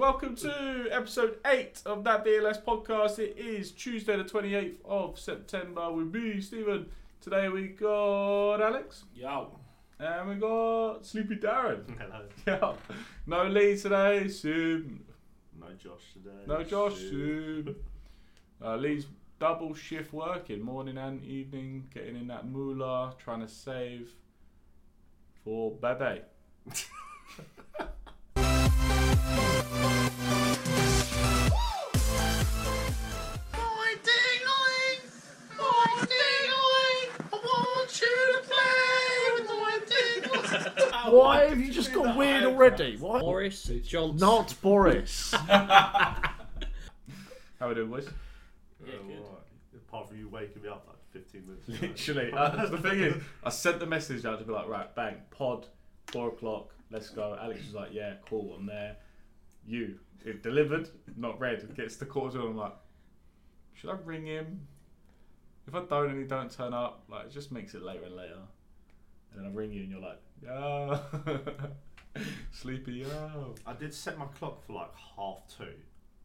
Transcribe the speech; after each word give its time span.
welcome 0.00 0.34
to 0.34 0.88
episode 0.90 1.36
8 1.44 1.82
of 1.84 2.04
that 2.04 2.24
BLS 2.24 2.64
podcast. 2.64 3.18
It 3.18 3.36
is 3.36 3.70
Tuesday, 3.70 4.16
the 4.16 4.24
28th 4.24 4.76
of 4.86 5.18
September, 5.18 5.92
with 5.92 6.06
me, 6.06 6.40
Stephen. 6.40 6.86
Today 7.20 7.50
we 7.50 7.68
got 7.68 8.62
Alex, 8.62 9.04
Yo. 9.14 9.58
and 9.98 10.30
we 10.30 10.36
got 10.36 11.04
Sleepy 11.04 11.36
Darren. 11.36 11.84
Hello. 11.98 12.24
Yeah. 12.46 12.72
No 13.26 13.46
Lee 13.46 13.76
today, 13.76 14.26
soon. 14.28 15.04
No 15.60 15.66
Josh 15.76 16.14
today. 16.14 16.44
No 16.46 16.64
Josh, 16.64 16.94
soon. 16.96 17.76
Uh, 18.64 18.76
Lee's 18.76 19.06
double 19.38 19.74
shift 19.74 20.14
working, 20.14 20.62
morning 20.62 20.96
and 20.96 21.22
evening, 21.26 21.88
getting 21.92 22.16
in 22.16 22.26
that 22.28 22.48
moolah, 22.48 23.12
trying 23.18 23.40
to 23.40 23.48
save 23.48 24.14
for 25.44 25.72
Bebe. 25.72 26.22
Why 41.10 41.48
have 41.48 41.60
you 41.60 41.72
just 41.72 41.92
got 41.92 42.16
weird 42.16 42.44
already? 42.44 42.96
Why? 42.96 43.20
Boris 43.20 43.64
Johnson. 43.64 44.16
Not 44.18 44.54
Boris. 44.60 45.32
How 47.60 47.66
are 47.66 47.68
we 47.68 47.74
doing, 47.74 47.90
boys? 47.90 48.08
Yeah, 48.84 48.94
good. 49.06 49.22
Apart 49.88 50.08
from 50.08 50.18
you 50.18 50.28
waking 50.28 50.62
me 50.62 50.68
up 50.68 50.86
like 50.86 50.96
15 51.24 51.46
minutes 51.46 51.68
ago. 51.68 51.78
Literally. 51.82 52.32
Uh, 52.36 52.66
the 52.66 52.78
thing 52.78 53.00
is, 53.00 53.22
I 53.44 53.50
sent 53.50 53.80
the 53.80 53.86
message 53.86 54.24
out 54.24 54.38
to 54.38 54.44
be 54.44 54.52
like, 54.52 54.68
right, 54.68 54.94
bang, 54.94 55.16
pod, 55.30 55.66
four 56.06 56.28
o'clock, 56.28 56.72
let's 56.90 57.10
go. 57.10 57.36
Alex 57.40 57.60
was 57.66 57.74
like, 57.74 57.90
yeah, 57.92 58.14
cool, 58.28 58.54
I'm 58.56 58.66
there. 58.66 58.96
You, 59.66 59.98
it 60.24 60.42
delivered, 60.42 60.88
not 61.16 61.38
read. 61.40 61.74
Gets 61.74 61.96
to 61.96 62.06
quarter 62.06 62.38
to, 62.38 62.46
I'm 62.46 62.56
like, 62.56 62.74
should 63.74 63.90
I 63.90 63.96
ring 64.04 64.26
him? 64.26 64.66
If 65.66 65.74
I 65.74 65.82
don't 65.84 66.10
and 66.10 66.18
he 66.18 66.24
don't 66.24 66.50
turn 66.50 66.72
up, 66.72 67.04
like, 67.08 67.26
it 67.26 67.32
just 67.32 67.52
makes 67.52 67.74
it 67.74 67.82
later 67.82 68.04
and 68.04 68.16
later. 68.16 68.38
And 69.32 69.44
then 69.44 69.50
I 69.50 69.54
ring 69.54 69.72
you 69.72 69.82
and 69.82 69.90
you're 69.90 70.00
like, 70.00 70.20
yeah, 70.44 70.98
sleepy, 72.52 72.92
yeah. 73.06 73.30
I 73.66 73.72
did 73.74 73.94
set 73.94 74.18
my 74.18 74.26
clock 74.26 74.64
for 74.66 74.72
like 74.74 74.90
half 75.16 75.38
two, 75.56 75.72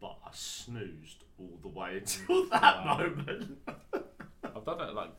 but 0.02 0.17
I 0.25 0.30
snoozed 0.31 1.23
all 1.39 1.58
the 1.61 1.67
way 1.67 1.97
until 1.97 2.49
that 2.49 2.86
Wow. 2.86 2.97
moment. 2.97 3.58
I've 4.43 4.66
done 4.66 4.77
that, 4.80 4.95
like, 4.95 5.11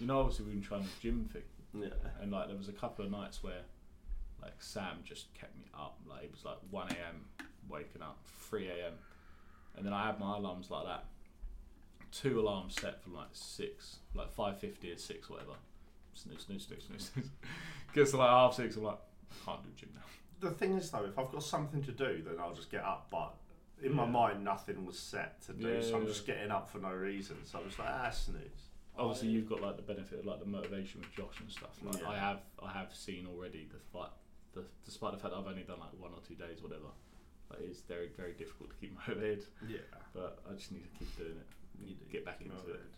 you 0.00 0.06
know, 0.06 0.20
obviously 0.20 0.46
we've 0.46 0.54
been 0.54 0.62
trying 0.62 0.82
the 0.82 0.88
gym 1.00 1.28
thing. 1.32 1.42
Yeah. 1.74 1.88
And 2.20 2.32
like 2.32 2.48
there 2.48 2.56
was 2.56 2.68
a 2.68 2.72
couple 2.72 3.04
of 3.04 3.10
nights 3.10 3.42
where 3.44 3.60
like 4.42 4.54
Sam 4.60 4.98
just 5.04 5.32
kept 5.34 5.56
me 5.56 5.64
up. 5.74 5.98
Like 6.08 6.24
it 6.24 6.30
was 6.32 6.44
like 6.44 6.56
one 6.70 6.88
AM 6.90 7.46
waking 7.68 8.02
up, 8.02 8.18
three 8.48 8.68
AM. 8.68 8.94
And 9.76 9.84
then 9.86 9.92
I 9.92 10.06
had 10.06 10.18
my 10.18 10.36
alarms 10.38 10.70
like 10.70 10.86
that. 10.86 11.04
Two 12.10 12.40
alarms 12.40 12.74
set 12.80 13.02
for 13.04 13.10
like 13.10 13.28
six, 13.32 13.96
like 14.14 14.32
five 14.32 14.58
fifty 14.58 14.90
or 14.90 14.96
six, 14.96 15.28
whatever. 15.28 15.52
Snooze, 16.14 16.42
snooze, 16.46 16.66
snooze, 16.66 16.84
snooze, 16.86 17.10
snooze. 17.12 17.30
Gets 17.94 18.10
to 18.12 18.16
like 18.18 18.28
half 18.30 18.54
six, 18.54 18.76
I'm 18.76 18.84
like, 18.84 18.98
I 19.30 19.44
can't 19.44 19.62
do 19.62 19.68
gym 19.76 19.90
now. 19.94 20.02
The 20.40 20.50
thing 20.54 20.74
is 20.76 20.90
though, 20.90 21.04
if 21.04 21.18
I've 21.18 21.30
got 21.32 21.42
something 21.42 21.82
to 21.84 21.92
do, 21.92 22.22
then 22.26 22.34
I'll 22.40 22.54
just 22.54 22.70
get 22.70 22.82
up. 22.84 23.06
But 23.10 23.34
in 23.82 23.94
my 23.94 24.06
mind, 24.06 24.44
nothing 24.44 24.84
was 24.84 24.98
set 24.98 25.40
to 25.46 25.52
do, 25.52 25.68
Yeah, 25.68 25.80
so 25.82 25.96
I'm 25.96 26.02
yeah, 26.02 26.08
just 26.08 26.26
getting 26.26 26.50
up 26.50 26.68
for 26.68 26.78
no 26.78 26.90
reason. 26.92 27.36
So 27.44 27.58
I'm 27.58 27.64
just 27.66 27.78
like, 27.78 27.88
ah, 27.90 28.10
snooze. 28.10 28.66
Obviously 28.98 29.28
you've 29.28 29.48
got 29.48 29.60
like 29.62 29.76
the 29.76 29.82
benefit 29.82 30.18
of 30.20 30.26
like 30.26 30.40
the 30.40 30.46
motivation 30.46 31.00
with 31.00 31.12
Josh 31.14 31.38
and 31.40 31.50
stuff. 31.50 31.78
Like 31.84 32.02
Yeah. 32.02 32.08
I 32.10 32.16
have 32.18 32.40
I 32.60 32.72
have 32.72 32.92
seen 32.92 33.26
already 33.32 33.68
the 33.72 33.78
fight 33.92 34.10
the 34.54 34.64
despite 34.84 35.12
the 35.12 35.18
fact 35.18 35.32
that 35.34 35.38
I've 35.38 35.46
only 35.46 35.62
done 35.62 35.78
like 35.78 35.94
one 36.00 36.10
or 36.10 36.18
two 36.26 36.34
days, 36.34 36.60
whatever. 36.62 36.90
Like 37.48 37.60
it's 37.62 37.80
very, 37.82 38.10
very 38.16 38.32
difficult 38.32 38.70
to 38.70 38.76
keep 38.76 38.98
motivated. 39.08 39.44
Yeah. 39.68 39.78
But 40.12 40.40
I 40.50 40.54
just 40.54 40.72
need 40.72 40.82
to 40.82 40.90
keep 40.98 41.16
doing 41.16 41.38
it. 41.38 41.46
You 41.80 41.94
do. 41.94 42.04
Get 42.10 42.24
back 42.24 42.38
Keep 42.40 42.48
into 42.50 42.58
it. 42.58 42.66
motivated. 42.66 42.94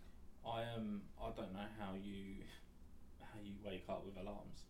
I 0.46 0.64
um 0.74 1.02
I 1.20 1.28
don't 1.36 1.52
know 1.52 1.68
how 1.78 1.92
you 2.02 2.44
how 3.32 3.40
you 3.44 3.54
wake 3.64 3.84
up 3.88 4.04
with 4.04 4.16
alarms. 4.16 4.64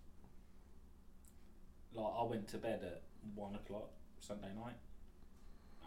Like 1.95 2.13
I 2.19 2.25
went 2.25 2.49
to 2.49 2.59
bed 2.59 2.81
at 2.85 3.03
one 3.35 3.55
o'clock 3.55 3.91
Sunday 4.21 4.53
night 4.57 4.77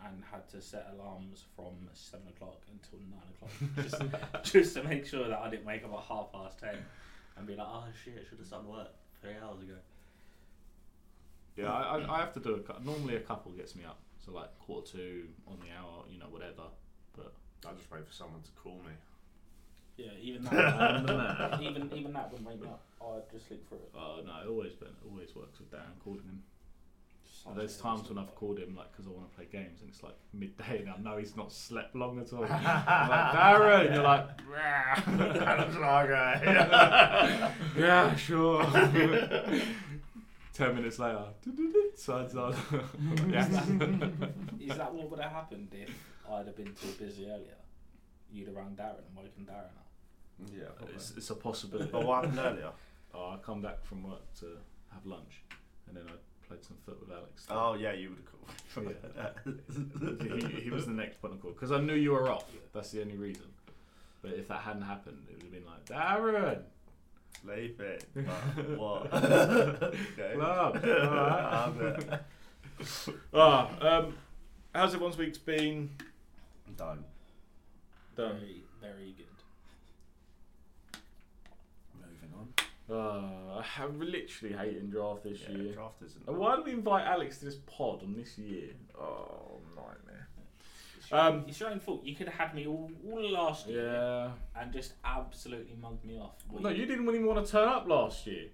and 0.05 0.21
had 0.31 0.47
to 0.49 0.61
set 0.61 0.93
alarms 0.93 1.43
from 1.55 1.87
seven 1.93 2.27
o'clock 2.27 2.61
until 2.71 2.99
nine 3.09 3.29
o'clock 3.33 4.11
just, 4.43 4.53
just 4.53 4.75
to 4.75 4.83
make 4.83 5.05
sure 5.05 5.27
that 5.29 5.39
I 5.39 5.49
didn't 5.49 5.65
wake 5.65 5.83
up 5.85 5.93
at 5.93 6.03
half 6.03 6.31
past 6.33 6.59
ten 6.59 6.77
and 7.37 7.47
be 7.47 7.55
like, 7.55 7.67
oh 7.67 7.85
shit, 8.03 8.15
I 8.19 8.29
should 8.29 8.37
have 8.39 8.47
started 8.47 8.67
work 8.69 8.89
three 9.21 9.33
hours 9.41 9.61
ago. 9.61 9.75
Yeah, 11.55 11.71
I, 11.71 11.99
I, 11.99 12.15
I 12.17 12.19
have 12.19 12.33
to 12.33 12.39
do 12.39 12.55
a 12.55 12.59
cou- 12.59 12.83
normally 12.83 13.15
a 13.15 13.19
couple 13.19 13.51
gets 13.51 13.75
me 13.75 13.83
up, 13.85 13.99
so 14.25 14.31
like 14.31 14.57
quarter 14.59 14.97
two 14.97 15.27
on 15.47 15.57
the 15.59 15.73
hour, 15.75 16.03
you 16.09 16.19
know, 16.19 16.25
whatever. 16.29 16.63
But 17.15 17.33
I 17.65 17.73
just 17.73 17.89
wait 17.91 18.05
for 18.07 18.13
someone 18.13 18.41
to 18.41 18.51
call 18.61 18.77
me. 18.85 18.93
Yeah, 19.97 20.07
even 20.21 20.43
that, 20.45 21.59
even 21.61 21.91
even 21.93 22.13
that 22.13 22.31
wouldn't 22.31 22.49
wake 22.49 22.61
me 22.61 22.67
up. 22.67 22.81
I'd 23.01 23.29
just 23.31 23.47
sleep 23.47 23.67
through 23.69 23.77
it. 23.77 23.91
Oh 23.95 24.21
no, 24.25 24.31
it 24.43 24.49
always 24.49 24.73
been 24.73 24.89
it 24.89 25.07
always 25.09 25.35
works 25.35 25.59
with 25.59 25.71
Darren 25.71 25.99
calling 26.03 26.23
him. 26.23 26.43
There's 27.55 27.77
times 27.77 28.07
when. 28.07 28.17
I've 28.17 28.33
called 28.35 28.57
him 28.57 28.75
like 28.75 28.91
because 28.91 29.05
I 29.05 29.09
want 29.11 29.29
to 29.29 29.35
play 29.35 29.47
games 29.51 29.81
and 29.81 29.89
it's 29.89 30.01
like 30.01 30.15
midday 30.33 30.79
and 30.79 30.89
I 30.89 30.97
know 30.97 31.17
he's 31.17 31.35
not 31.35 31.51
slept 31.51 31.93
long 31.93 32.19
at 32.19 32.31
all. 32.31 32.43
I'm 32.49 32.49
like 33.09 33.33
Darren, 33.33 33.93
you're 33.93 34.03
like, 34.03 34.29
Adam's 34.55 35.77
like, 35.77 36.09
okay. 36.09 37.51
yeah, 37.77 38.15
sure. 38.15 38.63
Ten 40.53 40.75
minutes 40.75 40.99
later, 40.99 41.25
sides 41.95 42.35
on. 42.35 42.55
yeah. 43.29 43.45
Is 44.59 44.77
that 44.77 44.93
what 44.93 45.09
would 45.09 45.19
have 45.19 45.31
happened 45.31 45.67
if 45.73 45.89
I'd 46.31 46.45
have 46.45 46.55
been 46.55 46.73
too 46.73 46.93
busy 46.97 47.25
earlier? 47.25 47.57
You'd 48.31 48.47
have 48.47 48.55
rang 48.55 48.75
Darren 48.79 48.99
and 49.07 49.15
woken 49.17 49.45
Darren 49.45 49.65
up. 49.65 49.82
Yeah. 50.53 50.63
It's, 50.93 51.13
it's 51.17 51.29
a 51.29 51.35
possibility. 51.35 51.89
But 51.91 52.05
what 52.05 52.25
happened 52.25 52.39
earlier? 52.39 52.71
Oh, 53.15 53.29
I 53.29 53.37
come 53.45 53.61
back 53.61 53.85
from 53.85 54.01
work 54.01 54.21
to 54.39 54.57
have 54.91 55.05
lunch, 55.05 55.43
and 55.87 55.95
then 55.95 56.05
I 56.07 56.13
played 56.47 56.63
some 56.63 56.77
foot 56.83 56.99
with 56.99 57.15
Alex. 57.15 57.45
Oh 57.47 57.75
yeah, 57.75 57.93
you 57.93 58.09
would 58.09 58.17
have 58.17 58.25
called. 58.25 58.95
Yeah. 59.15 60.47
he, 60.57 60.63
he 60.63 60.69
was 60.71 60.87
the 60.87 60.93
next 60.93 61.21
point 61.21 61.35
of 61.35 61.39
call 61.39 61.51
because 61.51 61.71
I 61.71 61.79
knew 61.79 61.93
you 61.93 62.11
were 62.13 62.27
off. 62.27 62.45
That's 62.73 62.89
the 62.89 63.01
only 63.01 63.15
reason. 63.15 63.45
But 64.23 64.31
if 64.31 64.47
that 64.47 64.61
hadn't 64.61 64.81
happened, 64.81 65.27
it 65.29 65.35
would 65.35 65.43
have 65.43 65.51
been 65.51 65.65
like 65.65 65.85
Darren. 65.85 66.61
Sleep 67.43 67.79
it. 67.81 68.05
But 68.15 68.77
what? 68.79 69.13
okay. 69.13 70.33
Club. 70.33 70.79
Ah, 70.83 71.65
Alright. 71.67 72.09
bet. 72.09 72.25
Ah, 73.33 73.97
um, 73.97 74.17
how's 74.73 74.93
everyone's 74.93 75.17
week's 75.17 75.37
been? 75.37 75.89
Done. 76.77 77.03
Done. 78.15 78.37
Very, 78.39 78.63
very 78.81 79.13
good. 79.17 79.25
Moving 82.23 82.39
on. 82.39 82.47
Uh, 82.89 83.63
I'm 83.79 83.99
literally 83.99 84.55
hating 84.55 84.89
draft 84.89 85.23
this 85.23 85.39
Yeah, 85.49 85.57
year. 85.57 85.73
draft 85.73 86.01
isn't. 86.05 86.27
And 86.27 86.37
why 86.37 86.55
do 86.57 86.63
we 86.63 86.71
invite 86.71 87.05
Alex 87.05 87.39
to 87.39 87.45
this 87.45 87.55
pod 87.65 88.03
on 88.03 88.13
this 88.15 88.37
year? 88.37 88.71
Oh, 88.99 89.61
nightmare. 89.75 90.27
It's 90.97 91.09
your, 91.09 91.19
Um, 91.19 91.45
it's 91.47 91.59
your 91.59 91.69
own 91.69 91.79
fault. 91.79 92.03
You 92.05 92.15
could 92.15 92.27
have 92.27 92.47
had 92.47 92.55
me 92.55 92.67
all, 92.67 92.91
all 93.09 93.29
last 93.31 93.67
year 93.67 93.85
Yeah. 93.93 94.31
and 94.61 94.73
just 94.73 94.93
absolutely 95.05 95.75
mugged 95.81 96.03
me 96.05 96.17
off. 96.19 96.35
No, 96.59 96.69
you 96.69 96.85
didn't 96.85 97.07
even 97.07 97.25
want 97.25 97.45
to 97.45 97.51
turn 97.51 97.67
up 97.69 97.87
last 97.87 98.27
year. 98.27 98.47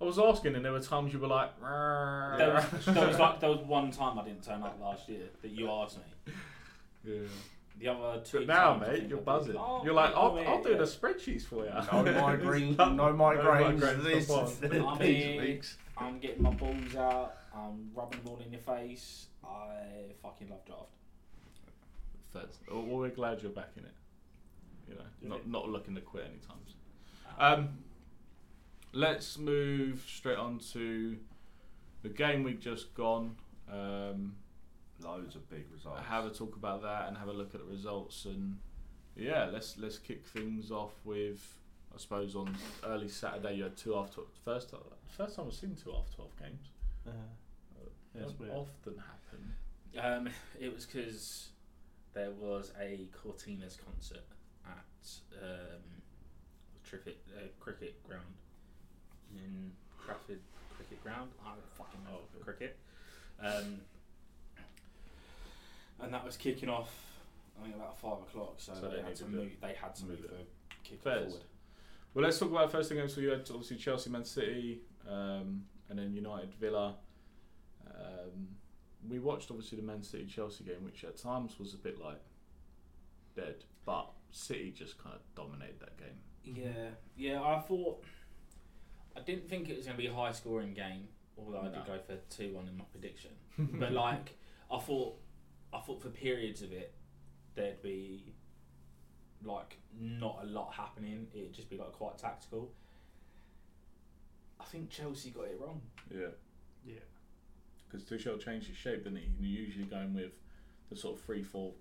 I 0.00 0.04
was 0.04 0.18
asking, 0.18 0.54
and 0.56 0.64
there 0.64 0.72
were 0.72 0.80
times 0.80 1.12
you 1.12 1.18
were 1.18 1.26
like, 1.28 1.50
There 1.60 2.54
was, 2.54 2.84
there 2.86 3.06
was 3.06 3.18
like 3.18 3.40
there 3.40 3.50
was 3.50 3.60
one 3.60 3.90
time 3.90 4.18
I 4.18 4.24
didn't 4.24 4.42
turn 4.42 4.62
up 4.62 4.78
last 4.80 5.06
year 5.10 5.28
that 5.42 5.50
you 5.50 5.70
asked 5.70 5.98
me. 5.98 6.32
yeah. 7.04 7.20
The 7.78 7.88
other 7.88 8.20
two. 8.22 8.38
But 8.38 8.46
now, 8.48 8.74
mate, 8.76 9.06
you're 9.08 9.18
buzzing. 9.18 9.56
Oh, 9.56 9.80
you're 9.84 9.94
like, 9.94 10.10
mate, 10.10 10.20
I'll, 10.20 10.34
mate, 10.34 10.46
I'll 10.46 10.62
do 10.62 10.70
yeah. 10.72 10.76
the 10.78 10.84
spreadsheets 10.84 11.42
for 11.44 11.64
you. 11.64 11.70
No 11.70 11.80
migraines. 12.04 12.76
No 12.78 12.90
no 12.92 13.04
migraines. 13.14 13.78
migraines 13.80 14.04
This 14.04 14.28
is 14.28 14.58
fun. 14.60 14.70
these 14.70 14.82
I 14.86 14.98
mean- 14.98 15.40
weeks. 15.40 15.78
I'm 15.96 16.18
getting 16.18 16.42
my 16.42 16.50
balls 16.50 16.96
out. 16.96 17.34
I'm 17.54 17.90
rubbing 17.94 18.20
them 18.22 18.28
all 18.32 18.40
in 18.44 18.50
your 18.52 18.60
face. 18.60 19.26
I 19.44 20.12
fucking 20.22 20.48
love 20.48 20.64
draft. 20.64 20.88
Feds. 22.32 22.58
Well, 22.70 22.82
we're 22.84 23.08
glad 23.10 23.42
you're 23.42 23.50
back 23.50 23.70
in 23.76 23.84
it. 23.84 23.92
You 24.88 24.94
know, 24.94 25.02
Yeah. 25.20 25.28
not 25.28 25.46
not 25.48 25.68
looking 25.68 25.94
to 25.96 26.00
quit 26.00 26.24
anytime 26.24 26.58
soon. 26.66 26.76
Um, 27.38 27.68
let's 28.92 29.36
move 29.38 30.04
straight 30.08 30.38
on 30.38 30.58
to 30.72 31.16
the 32.02 32.08
game 32.08 32.42
we've 32.44 32.60
just 32.60 32.94
gone. 32.94 33.36
Um, 33.70 34.36
Loads 35.02 35.34
of 35.36 35.48
big 35.50 35.64
results. 35.72 36.00
have 36.08 36.26
a 36.26 36.30
talk 36.30 36.56
about 36.56 36.82
that 36.82 37.08
and 37.08 37.16
have 37.16 37.28
a 37.28 37.32
look 37.32 37.54
at 37.54 37.60
the 37.60 37.66
results 37.66 38.24
and 38.26 38.58
yeah, 39.16 39.48
let's 39.52 39.76
let's 39.78 39.98
kick 39.98 40.26
things 40.26 40.70
off 40.70 40.92
with 41.04 41.58
I 41.94 41.98
suppose 41.98 42.36
on 42.36 42.54
early 42.84 43.08
Saturday 43.08 43.54
you 43.56 43.64
had 43.64 43.76
two 43.76 43.96
after 43.96 44.14
twelve. 44.16 44.28
First 44.44 44.70
time, 44.70 44.80
first 45.16 45.36
time 45.36 45.46
I've 45.48 45.54
seen 45.54 45.74
two 45.82 45.92
after 45.92 46.14
twelve 46.16 46.30
games. 46.38 46.68
Uh, 47.06 47.10
yeah, 48.14 48.22
it's 48.22 48.32
Don't 48.32 48.40
weird. 48.40 48.52
often 48.52 48.94
happen. 48.98 50.26
Um, 50.28 50.32
it 50.60 50.72
was 50.72 50.86
because 50.86 51.48
there 52.14 52.30
was 52.30 52.72
a 52.80 53.08
Courteeners 53.16 53.76
concert 53.84 54.24
at 54.66 55.10
um, 55.42 55.82
cricket 56.88 57.18
uh, 57.36 57.46
cricket 57.58 58.02
ground 58.06 58.24
in 59.34 59.72
Trafford 60.04 60.40
Cricket 60.76 61.02
Ground. 61.02 61.30
I 61.44 61.48
don't 61.50 61.72
fucking 61.76 62.00
know 62.04 62.18
cricket. 62.44 62.76
Um, 63.42 63.80
and 66.02 66.12
that 66.14 66.24
was 66.24 66.36
kicking 66.36 66.68
off. 66.68 66.90
I 67.58 67.64
think 67.64 67.76
about 67.76 67.98
five 67.98 68.18
o'clock, 68.22 68.54
so, 68.56 68.72
So 68.74 68.88
they, 68.88 68.96
they 68.96 69.02
had 69.02 69.16
to 69.16 69.24
needed 69.24 69.40
move. 69.40 69.52
They 69.60 69.74
had 69.80 69.94
to 69.96 70.04
move 70.04 70.20
move 70.20 70.24
it. 70.24 70.30
the 70.30 70.74
kick 70.88 71.02
Fairs. 71.02 71.32
forward. 71.32 71.44
Well, 72.14 72.24
let's 72.24 72.38
talk 72.38 72.50
about 72.50 72.70
the 72.70 72.76
first 72.76 72.88
thing 72.88 72.98
games. 72.98 73.14
So 73.14 73.20
you 73.20 73.30
had 73.30 73.48
obviously 73.50 73.76
Chelsea, 73.76 74.10
Man 74.10 74.24
City, 74.24 74.80
um, 75.08 75.62
and 75.88 75.98
then 75.98 76.12
United, 76.12 76.54
Villa. 76.54 76.96
Um, 77.86 78.48
we 79.08 79.18
watched 79.18 79.50
obviously 79.50 79.76
the 79.76 79.84
Man 79.84 80.02
City 80.02 80.26
Chelsea 80.26 80.64
game, 80.64 80.84
which 80.84 81.04
at 81.04 81.16
times 81.16 81.58
was 81.58 81.74
a 81.74 81.78
bit 81.78 82.00
like 82.00 82.20
dead, 83.36 83.64
but 83.84 84.10
City 84.30 84.72
just 84.76 85.02
kind 85.02 85.14
of 85.14 85.20
dominated 85.34 85.80
that 85.80 85.96
game. 85.98 86.16
Yeah, 86.44 86.88
yeah. 87.16 87.42
I 87.42 87.60
thought 87.60 88.02
I 89.16 89.20
didn't 89.20 89.48
think 89.48 89.68
it 89.68 89.76
was 89.76 89.86
going 89.86 89.96
to 89.96 90.02
be 90.02 90.08
a 90.08 90.14
high 90.14 90.32
scoring 90.32 90.72
game, 90.72 91.08
although 91.38 91.60
I 91.60 91.64
did 91.68 91.86
go 91.86 91.98
for 92.06 92.16
two 92.34 92.54
one 92.54 92.68
in 92.68 92.76
my 92.76 92.84
prediction. 92.90 93.30
but 93.58 93.92
like, 93.92 94.36
I 94.70 94.78
thought, 94.78 95.18
I 95.72 95.80
thought 95.80 96.02
for 96.02 96.08
periods 96.08 96.62
of 96.62 96.72
it, 96.72 96.94
there'd 97.54 97.82
be 97.82 98.34
like 99.44 99.78
not 99.98 100.40
a 100.42 100.46
lot 100.46 100.72
happening. 100.74 101.26
It'd 101.34 101.52
just 101.52 101.70
be 101.70 101.76
like 101.76 101.92
quite 101.92 102.18
tactical. 102.18 102.70
I 104.60 104.64
think 104.64 104.90
Chelsea 104.90 105.30
got 105.30 105.44
it 105.46 105.58
wrong. 105.60 105.80
Yeah, 106.10 106.28
Yeah. 106.86 107.00
because 107.88 108.04
Tuchel 108.06 108.38
changed 108.38 108.66
his 108.68 108.76
shape, 108.76 109.04
didn't 109.04 109.18
he? 109.18 109.24
And 109.26 109.36
you're 109.46 109.62
usually 109.64 109.86
going 109.86 110.12
with 110.14 110.32
the 110.90 110.96
sort 110.96 111.18
of 111.18 111.24
three, 111.24 111.42
four, 111.42 111.72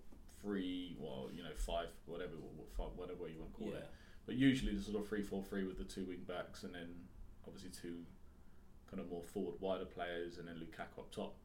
three, 0.41 0.95
well, 0.99 1.29
you 1.35 1.43
know, 1.43 1.53
five, 1.57 1.87
whatever, 2.05 2.33
five, 2.77 2.87
whatever 2.95 3.27
you 3.27 3.39
want 3.39 3.53
to 3.53 3.59
call 3.59 3.67
yeah, 3.69 3.79
it. 3.79 3.89
But 4.25 4.35
usually 4.35 4.75
the 4.75 4.81
sort 4.81 4.97
of 5.01 5.07
three 5.09 5.23
four 5.23 5.43
three 5.43 5.63
with 5.65 5.77
the 5.77 5.83
two 5.83 6.05
wing 6.05 6.23
backs 6.27 6.63
and 6.63 6.73
then 6.73 6.87
obviously 7.45 7.71
two 7.71 7.97
kind 8.89 9.01
of 9.01 9.09
more 9.09 9.23
forward 9.23 9.55
wider 9.59 9.85
players 9.85 10.37
and 10.37 10.47
then 10.47 10.55
Lukaku 10.55 10.99
up 10.99 11.11
top. 11.11 11.35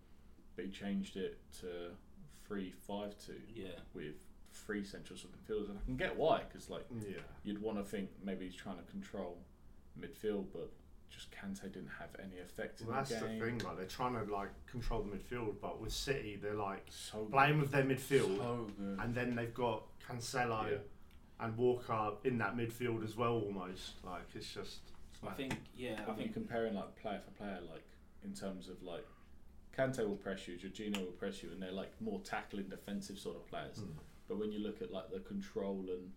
But 0.55 0.67
he 0.67 0.70
changed 0.70 1.17
it 1.17 1.38
to 1.61 1.91
three 2.46 2.72
five 2.86 3.14
two 3.25 3.40
yeah. 3.54 3.69
with 3.94 4.14
three 4.52 4.84
central 4.84 5.19
sort 5.19 5.32
of 5.34 5.40
midfielders, 5.40 5.69
and 5.70 5.78
I 5.78 5.84
can 5.84 5.96
get 5.96 6.16
why 6.16 6.42
because 6.48 6.70
like 6.70 6.86
Yeah. 7.06 7.16
you'd 7.42 7.60
want 7.60 7.78
to 7.78 7.84
think 7.84 8.10
maybe 8.22 8.46
he's 8.46 8.54
trying 8.54 8.76
to 8.76 8.82
control 8.90 9.38
midfield, 10.00 10.46
but 10.52 10.70
just 11.10 11.31
Kante 11.31 11.62
didn't 11.72 11.90
have 12.00 12.08
any 12.19 12.40
effect 12.40 12.81
in 12.81 12.88
Well, 12.88 12.96
that's 12.96 13.10
the 13.10 13.16
the 13.26 13.38
thing. 13.40 13.58
Like 13.58 13.76
they're 13.76 13.86
trying 13.86 14.14
to 14.14 14.32
like 14.32 14.50
control 14.66 15.02
the 15.02 15.16
midfield, 15.16 15.54
but 15.60 15.81
with 15.81 15.92
City, 15.92 16.38
they're 16.40 16.54
like 16.54 16.84
So 16.90 17.25
playing 17.31 17.60
with 17.60 17.70
their 17.70 17.84
midfield, 17.84 18.36
so 18.38 18.66
good. 18.78 18.98
and 19.00 19.14
then 19.14 19.34
they've 19.36 19.54
got 19.54 19.82
Cancelo 20.08 20.70
Yeah. 20.70 20.76
and 21.40 21.56
Walker 21.56 22.12
in 22.25 22.38
that 22.38 22.56
midfield 22.56 23.04
as 23.04 23.16
well. 23.16 23.34
Almost 23.34 24.04
like 24.04 24.22
it's 24.34 24.52
just. 24.52 24.78
I 25.26 25.31
think 25.32 25.54
yeah. 25.76 25.92
I 26.00 26.02
I 26.02 26.04
think 26.06 26.19
think 26.19 26.32
comparing 26.34 26.75
like 26.75 26.94
player 26.96 27.20
for 27.25 27.31
player, 27.32 27.58
like 27.72 27.84
in 28.25 28.34
terms 28.34 28.69
of 28.69 28.82
like 28.82 29.06
Kante 29.76 29.98
will 30.06 30.16
press 30.16 30.46
you, 30.48 30.56
Jorginho 30.56 30.98
will 31.04 31.12
press 31.12 31.42
you, 31.42 31.50
and 31.52 31.60
they're 31.62 31.72
like 31.72 31.92
more 32.00 32.20
tackling 32.20 32.68
defensive 32.68 33.18
sort 33.18 33.36
of 33.36 33.46
players. 33.48 33.78
Mm. 33.78 33.88
But 34.28 34.38
when 34.38 34.52
you 34.52 34.60
look 34.60 34.80
at 34.82 34.92
like 34.92 35.10
the 35.10 35.20
control 35.20 35.84
and 35.90 36.10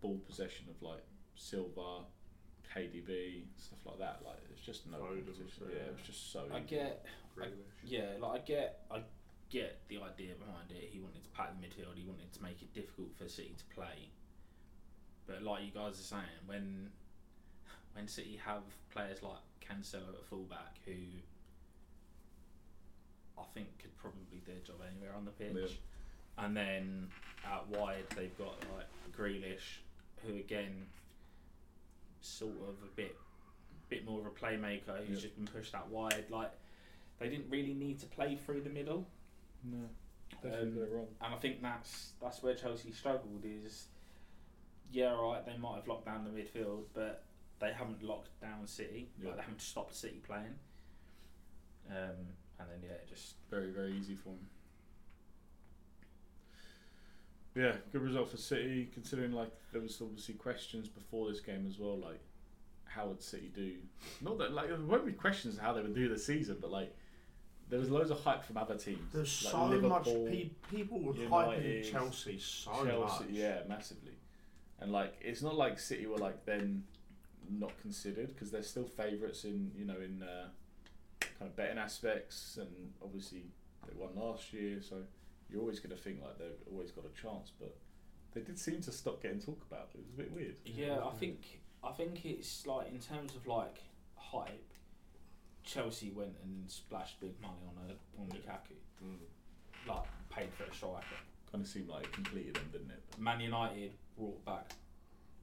ball 0.00 0.18
possession 0.26 0.66
of 0.70 0.80
like 0.82 1.02
Silva, 1.34 2.04
KDB, 2.74 3.42
stuff 3.56 3.78
like 3.84 3.98
that, 3.98 4.20
like 4.24 4.38
it's 4.50 4.62
just 4.62 4.86
no 4.90 4.98
Foden, 4.98 5.24
competition. 5.26 5.48
so, 5.58 5.64
Yeah, 5.68 5.74
yeah. 5.76 5.82
it 5.88 5.92
was 5.92 6.06
just 6.06 6.32
so. 6.32 6.44
I 6.52 6.58
easy. 6.58 6.66
get 6.68 7.06
Grealish. 7.36 7.50
Yeah, 7.84 8.04
like 8.20 8.40
I 8.40 8.44
get, 8.44 8.80
I 8.90 9.00
get 9.50 9.80
the 9.88 9.96
idea 9.98 10.34
behind 10.38 10.70
it. 10.70 10.88
He 10.90 10.98
wanted 11.00 11.22
to 11.24 11.30
pack 11.30 11.50
the 11.60 11.66
midfield. 11.66 11.94
He 11.96 12.04
wanted 12.06 12.32
to 12.32 12.42
make 12.42 12.62
it 12.62 12.72
difficult 12.72 13.08
for 13.18 13.28
City 13.28 13.54
to 13.58 13.74
play. 13.74 14.10
But 15.26 15.42
like 15.42 15.64
you 15.64 15.70
guys 15.70 15.98
are 16.00 16.02
saying, 16.02 16.40
when 16.46 16.90
when 17.94 18.08
City 18.08 18.40
have 18.44 18.62
players 18.90 19.22
like 19.22 19.42
Cancelo 19.60 20.14
at 20.14 20.24
fullback, 20.26 20.78
who 20.86 20.92
I 23.38 23.42
think 23.54 23.66
could 23.78 23.96
probably 23.96 24.22
do 24.30 24.38
their 24.46 24.60
job 24.60 24.76
anywhere 24.90 25.14
on 25.16 25.24
the 25.24 25.30
pitch, 25.32 25.78
and 26.38 26.56
then 26.56 27.08
out 27.46 27.68
wide 27.68 28.04
they've 28.16 28.36
got 28.38 28.54
like 28.74 28.86
Grealish, 29.16 29.78
who 30.26 30.34
again, 30.36 30.86
sort 32.20 32.54
of 32.68 32.76
a 32.84 32.90
bit, 32.96 33.16
bit 33.88 34.04
more 34.04 34.20
of 34.20 34.26
a 34.26 34.30
playmaker 34.30 34.98
who's 35.06 35.16
Yeah. 35.18 35.22
just 35.22 35.36
been 35.36 35.46
pushed 35.46 35.74
out 35.74 35.88
wide. 35.88 36.26
Like 36.30 36.52
they 37.18 37.28
didn't 37.28 37.50
really 37.50 37.74
need 37.74 37.98
to 38.00 38.06
play 38.06 38.36
through 38.36 38.62
the 38.62 38.70
middle, 38.70 39.06
No, 39.64 39.88
definitely 40.42 40.68
Um, 40.68 40.74
got 40.74 40.82
it 40.82 40.90
wrong. 40.92 41.08
and 41.20 41.34
I 41.34 41.38
think 41.38 41.62
that's 41.62 42.12
that's 42.20 42.42
where 42.42 42.54
Chelsea 42.54 42.92
struggled. 42.92 43.44
Is 43.44 43.88
yeah, 44.90 45.14
all 45.14 45.32
right, 45.32 45.44
they 45.46 45.56
might 45.56 45.76
have 45.76 45.88
locked 45.88 46.04
down 46.06 46.24
the 46.24 46.30
midfield, 46.30 46.84
but 46.94 47.24
they 47.60 47.72
haven't 47.72 48.02
locked 48.02 48.38
down 48.40 48.66
City. 48.66 49.08
Yeah. 49.18 49.28
Like 49.28 49.36
they 49.36 49.42
haven't 49.42 49.62
stopped 49.62 49.94
City 49.94 50.20
playing. 50.26 50.58
Um, 51.90 52.34
and 52.62 52.82
then 52.82 52.90
yeah, 52.90 52.96
just 53.08 53.34
Very 53.50 53.70
very 53.70 53.92
easy 53.92 54.14
for 54.14 54.30
him. 54.30 54.46
Yeah, 57.54 57.72
good 57.92 58.02
result 58.02 58.30
for 58.30 58.38
City. 58.38 58.88
Considering 58.94 59.32
like 59.32 59.50
there 59.72 59.80
was 59.82 60.00
obviously 60.00 60.34
questions 60.34 60.88
before 60.88 61.28
this 61.30 61.40
game 61.40 61.66
as 61.68 61.78
well, 61.78 61.98
like 61.98 62.20
how 62.84 63.06
would 63.08 63.22
City 63.22 63.50
do? 63.54 63.72
Not 64.22 64.38
that 64.38 64.52
like 64.52 64.68
there 64.68 64.78
won't 64.78 65.04
be 65.06 65.12
questions 65.12 65.58
how 65.58 65.72
they 65.74 65.82
would 65.82 65.94
do 65.94 66.08
the 66.08 66.18
season, 66.18 66.58
but 66.60 66.70
like 66.70 66.94
there 67.68 67.78
was 67.78 67.90
loads 67.90 68.10
of 68.10 68.20
hype 68.20 68.44
from 68.44 68.56
other 68.56 68.76
teams. 68.76 69.12
There's 69.12 69.44
like 69.44 69.52
so 69.52 69.80
much 69.80 70.04
pe- 70.04 70.50
people 70.70 71.00
were 71.00 71.14
United, 71.14 71.84
hyping 71.84 71.90
Chelsea 71.90 72.38
so 72.38 72.70
Chelsea, 72.84 73.24
much. 73.24 73.30
yeah, 73.30 73.58
massively. 73.68 74.12
And 74.80 74.90
like 74.90 75.14
it's 75.20 75.42
not 75.42 75.54
like 75.54 75.78
City 75.78 76.06
were 76.06 76.18
like 76.18 76.44
then 76.46 76.84
not 77.50 77.72
considered 77.82 78.28
because 78.28 78.50
they're 78.50 78.62
still 78.62 78.86
favourites 78.86 79.44
in 79.44 79.70
you 79.76 79.84
know 79.84 79.96
in 80.02 80.22
uh, 80.22 80.46
kind 81.42 81.50
of 81.50 81.56
betting 81.56 81.78
aspects, 81.78 82.56
and 82.60 82.68
obviously 83.02 83.42
they 83.86 83.92
won 83.96 84.10
last 84.14 84.52
year, 84.52 84.80
so 84.80 84.96
you're 85.50 85.60
always 85.60 85.80
going 85.80 85.94
to 85.94 86.00
think 86.00 86.20
like 86.22 86.38
they've 86.38 86.62
always 86.70 86.92
got 86.92 87.04
a 87.04 87.20
chance, 87.20 87.50
but 87.58 87.76
they 88.32 88.40
did 88.42 88.56
seem 88.58 88.80
to 88.80 88.92
stop 88.92 89.20
getting 89.20 89.40
talked 89.40 89.66
about. 89.70 89.88
It 89.94 90.00
was 90.00 90.08
a 90.14 90.16
bit 90.16 90.32
weird. 90.32 90.54
yeah. 90.64 90.98
I 91.04 91.10
think 91.10 91.60
I 91.82 91.90
think 91.90 92.24
it's 92.24 92.64
like 92.66 92.88
in 92.92 92.98
terms 93.00 93.34
of 93.34 93.46
like 93.46 93.78
hype. 94.16 94.68
Chelsea 95.64 96.10
went 96.10 96.34
and 96.42 96.68
splashed 96.68 97.20
big 97.20 97.40
money 97.40 97.54
on 97.68 97.90
a 97.90 98.20
on 98.20 98.26
Lukaku, 98.28 98.74
Mm. 99.04 99.16
like 99.88 100.04
paid 100.28 100.48
for 100.54 100.64
a 100.64 100.74
striker. 100.74 101.04
Kind 101.52 101.62
of 101.64 101.68
seemed 101.70 101.88
like 101.88 102.04
it 102.04 102.12
completed 102.12 102.54
them, 102.54 102.68
didn't 102.72 102.90
it? 102.90 103.02
Man 103.18 103.40
United 103.40 103.92
brought 104.16 104.44
back 104.44 104.72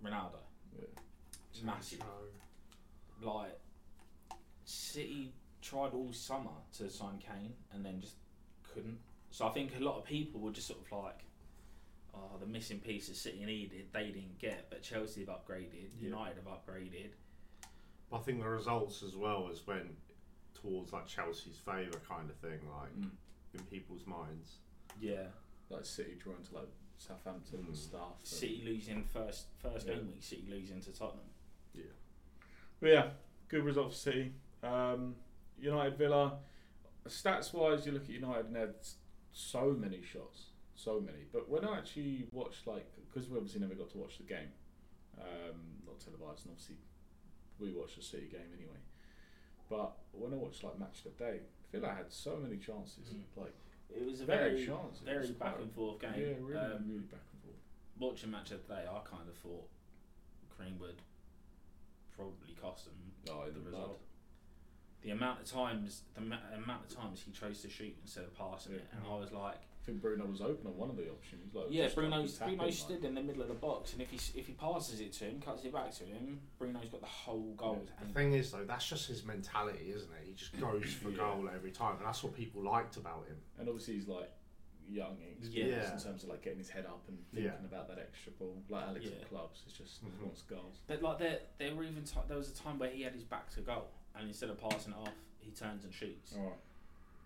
Ronaldo. 0.04 0.40
Yeah. 0.78 1.64
Massive. 1.66 2.02
Like 3.22 3.58
City 4.66 5.32
tried 5.62 5.94
all 5.94 6.12
summer 6.14 6.52
to 6.78 6.90
sign 6.90 7.20
Kane 7.20 7.54
and 7.74 7.86
then 7.86 8.00
just 8.02 8.16
couldn't. 8.74 8.98
So 9.32 9.48
I 9.48 9.52
think 9.52 9.72
a 9.80 9.84
lot 9.84 9.98
of 9.98 10.06
people 10.06 10.40
were 10.42 10.52
just 10.52 10.68
sort 10.68 10.80
of 10.80 10.92
like, 11.04 11.20
oh, 12.16 12.38
the 12.40 12.46
missing 12.46 12.80
pieces 12.80 13.20
City 13.20 13.44
needed, 13.46 13.88
they 13.94 14.06
didn't 14.08 14.40
get, 14.40 14.68
but 14.70 14.82
Chelsea 14.82 15.22
have 15.26 15.30
upgraded, 15.30 15.90
Yeah. 16.00 16.10
United 16.10 16.38
have 16.38 16.46
upgraded. 16.46 17.10
But 18.10 18.18
I 18.18 18.20
think 18.22 18.42
the 18.42 18.48
results 18.50 19.04
as 19.04 19.16
well 19.16 19.50
as 19.52 19.66
went 19.68 19.96
towards 20.56 20.92
like 20.92 21.08
Chelsea's 21.08 21.58
favour 21.58 22.02
kind 22.08 22.30
of 22.30 22.36
thing, 22.38 22.60
like 22.70 22.94
Mm. 23.00 23.12
in 23.54 23.64
people's 23.66 24.06
minds. 24.08 24.58
Yeah, 25.00 25.28
Like 25.70 25.86
City 25.86 26.16
drawing 26.16 26.44
to 26.46 26.56
like 26.56 26.68
Southampton 26.98 27.60
and 27.60 27.68
Mm. 27.70 27.76
stuff. 27.78 28.18
and- 28.18 28.28
City 28.28 28.64
losing 28.66 29.04
first 29.06 29.46
first 29.60 29.88
Yeah. 29.88 29.96
game 29.96 30.08
week, 30.08 30.24
City 30.24 30.48
losing 30.50 30.82
to 30.82 30.92
Tottenham. 30.92 31.30
Yeah. 31.76 31.84
But 32.80 32.90
yeah, 32.90 33.14
good 33.50 33.64
result 33.64 33.92
for 33.92 33.98
City. 33.98 34.34
Um, 34.64 35.16
United 35.62 35.98
Villa. 35.98 36.40
Stats 37.08 37.54
wise, 37.54 37.86
you 37.86 37.92
look 37.92 38.04
at 38.04 38.10
United 38.10 38.46
and 38.48 38.56
they 38.56 38.60
had 38.62 38.76
so 39.32 39.76
many 39.78 40.02
shots, 40.04 40.48
so 40.76 41.00
many. 41.00 41.26
But 41.32 41.50
when 41.50 41.66
I 41.66 41.78
actually 41.78 42.28
watched, 42.32 42.68
like, 42.68 42.86
because 43.12 43.30
we 43.30 43.38
obviously 43.38 43.62
never 43.62 43.76
got 43.76 43.90
to 43.92 43.98
watch 43.98 44.18
the 44.18 44.24
game, 44.24 44.50
um, 45.20 45.60
not 45.86 46.00
televised, 46.00 46.46
and 46.46 46.52
obviously 46.54 46.78
we 47.60 47.72
watched 47.74 47.96
the 47.98 48.04
City 48.04 48.28
game 48.32 48.52
anyway. 48.56 48.78
But 49.70 49.98
when 50.12 50.34
I 50.34 50.38
watched 50.38 50.64
like 50.64 50.78
Match 50.80 51.06
of 51.06 51.18
the 51.18 51.24
Day, 51.24 51.40
Villa 51.72 51.90
had 51.94 52.12
so 52.12 52.38
many 52.38 52.58
chances. 52.58 53.10
Mm. 53.14 53.22
Like, 53.44 53.54
It 53.96 54.06
was 54.06 54.22
a 54.22 54.26
very 54.26 54.66
chances. 54.66 55.02
Very 55.06 55.28
back 55.32 55.58
and 55.60 55.72
forth 55.72 56.00
game. 56.00 56.12
yeah, 56.16 56.34
really, 56.40 56.58
um, 56.60 56.84
really 56.88 57.08
back 57.10 57.26
and 57.34 57.42
forth. 57.44 57.62
watching 58.00 58.32
match 58.32 58.52
of 58.52 58.68
the 58.68 58.74
day, 58.76 58.82
I 58.90 59.00
kind 59.10 59.28
of 59.28 59.36
thought 59.38 59.68
Greenwood 60.58 61.02
probably 62.16 62.54
cost 62.62 62.86
them 62.86 62.94
Oh, 63.30 63.46
the 63.50 63.60
result. 63.62 64.00
Result. 65.04 65.04
The 65.04 65.12
amount 65.26 65.40
of 65.42 65.46
times, 65.52 66.02
the 66.16 66.22
ma- 66.22 66.36
amount 66.56 66.86
of 66.90 66.96
times 66.96 67.22
he 67.26 67.32
chose 67.32 67.62
to 67.62 67.70
shoot 67.70 67.96
instead 68.02 68.24
of 68.26 68.38
passing 68.38 68.74
it, 68.74 68.86
and 68.92 69.02
I 69.10 69.18
was 69.20 69.32
like, 69.32 69.56
I 69.56 69.86
think 69.86 70.02
Bruno 70.02 70.26
was 70.26 70.42
open 70.42 70.68
on 70.68 70.78
one 70.78 70.90
of 70.90 70.98
the 70.98 71.10
options. 71.10 71.54
Like, 71.56 71.68
yeah, 71.70 71.86
just 71.86 71.98
like 71.98 72.10
Bruno's 72.10 72.38
tapping, 72.38 72.56
Bruno 72.58 72.70
like- 72.70 72.74
stood 72.80 73.04
in 73.06 73.16
the 73.16 73.22
middle 73.22 73.42
of 73.42 73.48
the 73.48 73.54
box, 73.56 73.94
and 73.94 74.02
if 74.02 74.10
he 74.12 74.18
if 74.40 74.48
he 74.48 74.54
passes 74.54 75.00
it 75.00 75.14
to 75.14 75.26
him, 75.26 75.40
cuts 75.42 75.64
it 75.66 75.74
back 75.74 75.92
to 75.96 76.04
him, 76.04 76.42
Bruno's 76.60 76.90
got 76.90 77.02
the 77.02 77.08
whole 77.08 77.54
goal. 77.56 77.82
Yeah. 77.86 78.08
The 78.08 78.14
thing 78.14 78.34
is 78.34 78.52
though, 78.52 78.66
that's 78.66 78.88
just 78.88 79.08
his 79.08 79.24
mentality, 79.26 79.92
isn't 79.96 80.12
it? 80.12 80.28
He 80.28 80.34
just 80.34 80.60
goes 80.60 80.94
for 80.94 81.10
Yeah. 81.10 81.18
goal 81.18 81.50
every 81.54 81.72
time, 81.72 81.98
and 81.98 82.06
that's 82.06 82.24
what 82.24 82.34
people 82.36 82.62
liked 82.64 82.98
about 82.98 83.26
him. 83.28 83.38
And 83.58 83.68
obviously 83.70 83.96
he's 83.96 84.08
like 84.08 84.30
young, 84.92 85.18
Yeah. 85.40 85.94
in 85.94 86.00
terms 86.00 86.24
of 86.24 86.30
like 86.30 86.42
getting 86.42 86.58
his 86.58 86.70
head 86.70 86.86
up 86.88 87.08
and 87.08 87.18
thinking 87.32 87.46
Yeah. 87.46 87.64
about 87.66 87.88
that 87.90 88.00
extra 88.00 88.32
ball. 88.34 88.62
Like 88.70 88.86
Alex 88.88 89.06
Yeah. 89.06 89.12
at 89.22 89.30
clubs, 89.30 89.62
it's 89.66 89.78
just 89.78 90.04
Mhm. 90.04 90.22
wants 90.24 90.42
goals. 90.42 90.80
but 90.88 91.02
like 91.04 91.20
there, 91.20 91.40
there 91.60 91.74
were 91.76 91.84
even 91.84 92.04
ti 92.04 92.20
there 92.28 92.38
was 92.38 92.50
a 92.52 92.56
time 92.56 92.78
where 92.80 92.90
he 92.90 93.04
had 93.04 93.14
his 93.14 93.24
back 93.24 93.50
to 93.52 93.62
goal, 93.62 93.88
and 94.18 94.28
instead 94.28 94.50
of 94.50 94.60
passing 94.62 94.94
it 94.94 94.98
off, 95.00 95.14
he 95.40 95.52
turns 95.52 95.84
and 95.84 95.94
shoots. 95.94 96.34
All 96.38 96.44
right, 96.44 96.54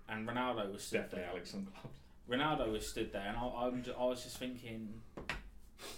And 0.09 0.27
Ronaldo 0.27 0.71
was 0.71 0.83
stood 0.83 0.97
definitely 1.03 1.19
there. 1.21 1.29
Alex 1.31 1.53
on 1.53 1.65
clubs. 1.65 1.97
Ronaldo 2.29 2.71
was 2.71 2.87
stood 2.87 3.11
there, 3.11 3.27
and 3.27 3.37
I, 3.37 3.65
I'm 3.67 3.83
ju- 3.83 3.95
I 3.99 4.05
was 4.05 4.23
just 4.23 4.37
thinking, 4.37 5.01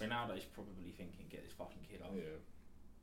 Ronaldo's 0.00 0.44
probably 0.44 0.90
thinking, 0.96 1.26
get 1.30 1.44
this 1.44 1.52
fucking 1.52 1.78
kid 1.88 2.02
off, 2.02 2.10
Yeah. 2.14 2.22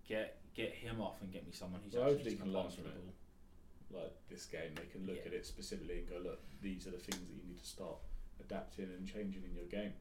get 0.07 0.37
get 0.55 0.71
him 0.71 1.01
off, 1.01 1.21
and 1.21 1.31
get 1.31 1.45
me 1.45 1.51
someone 1.51 1.81
who's 1.83 1.93
Well, 1.93 2.03
actually 2.03 2.13
hopefully 2.17 2.31
just 2.35 2.43
he 2.45 2.51
gonna 2.51 2.63
can 2.63 2.69
pass 2.69 2.77
me 2.77 2.83
the 2.83 2.89
from 2.91 2.99
ball. 3.01 4.01
Like 4.01 4.13
this 4.29 4.45
game, 4.45 4.71
they 4.75 4.85
can 4.91 5.05
look 5.07 5.17
Yeah. 5.17 5.27
at 5.27 5.33
it 5.33 5.45
specifically 5.45 5.99
and 5.99 6.09
go, 6.09 6.17
look, 6.17 6.39
these 6.61 6.85
are 6.87 6.91
the 6.91 6.97
things 6.97 7.19
that 7.27 7.33
you 7.35 7.43
need 7.47 7.59
to 7.59 7.65
start 7.65 7.95
adapting 8.39 8.85
and 8.85 9.07
changing 9.07 9.43
in 9.43 9.55
your 9.55 9.65
game. 9.65 9.93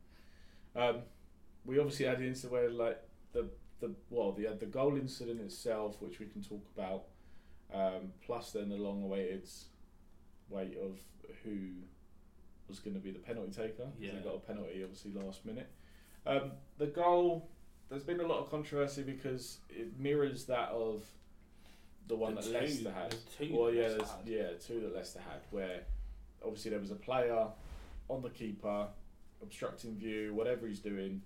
Um, 0.75 1.03
we 1.65 1.79
obviously 1.79 2.07
had 2.07 2.19
the 2.19 2.27
incident 2.27 2.53
where 2.53 2.71
like 2.71 3.01
the 3.33 3.49
the 3.81 3.95
well 4.11 4.33
the 4.33 4.49
the 4.59 4.67
goal 4.67 4.97
incident 4.97 5.41
itself, 5.41 6.01
which 6.03 6.19
we 6.19 6.27
can 6.27 6.43
talk 6.43 6.65
about, 6.77 7.05
um, 7.73 8.13
plus 8.25 8.53
then 8.53 8.69
the 8.69 8.77
long 8.77 9.03
awaited 9.03 9.49
wait 10.51 10.77
of 10.79 10.99
who 11.45 11.69
was 12.69 12.79
going 12.79 12.95
to 12.95 13.01
be 13.01 13.11
the 13.11 13.19
penalty 13.19 13.51
taker. 13.53 13.87
Yeah. 13.99 14.13
They 14.15 14.21
got 14.21 14.35
a 14.35 14.39
penalty 14.39 14.83
obviously 14.83 15.13
last 15.15 15.45
minute. 15.45 15.69
Um, 16.27 16.53
the 16.79 16.87
goal, 16.87 17.49
there's 17.89 18.05
been 18.05 18.21
a 18.21 18.27
lot 18.27 18.39
of 18.41 18.51
controversy 18.51 19.03
because 19.03 19.59
it 19.71 19.99
mirrors 19.99 20.45
that 20.47 20.69
of 20.71 21.03
the 22.09 22.17
one 22.17 22.35
The 22.35 22.43
that 22.43 22.47
two- 22.49 22.53
Leicester 22.55 22.93
had. 22.93 23.15
well, 23.53 23.73
yeah, 23.73 23.89
there's- 23.89 24.11
had. 24.11 24.27
yeah, 24.29 24.49
two 24.61 24.81
that 24.81 24.95
Leicester 24.95 25.21
had, 25.21 25.41
where 25.51 25.83
obviously 26.45 26.71
there 26.71 26.81
was 26.81 26.91
a 26.91 26.97
player 26.97 27.47
on 28.09 28.23
the 28.23 28.31
keeper 28.31 28.89
obstructing 29.43 29.97
view, 29.97 30.35
whatever 30.35 30.67
he's 30.67 30.81
doing. 30.81 31.23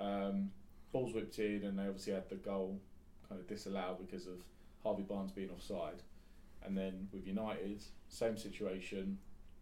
Um, 0.00 0.50
balls 0.92 1.12
whipped 1.14 1.38
in, 1.38 1.64
and 1.64 1.78
they 1.78 1.84
obviously 1.84 2.12
had 2.12 2.28
the 2.28 2.36
goal 2.36 2.80
kind 3.28 3.40
of 3.40 3.46
disallowed 3.46 3.98
because 3.98 4.26
of 4.26 4.42
Harvey 4.82 5.02
Barnes 5.02 5.32
being 5.32 5.50
offside. 5.50 6.02
And 6.64 6.76
then 6.76 7.08
with 7.12 7.26
United, 7.26 7.82
same 8.08 8.36
situation. 8.36 9.18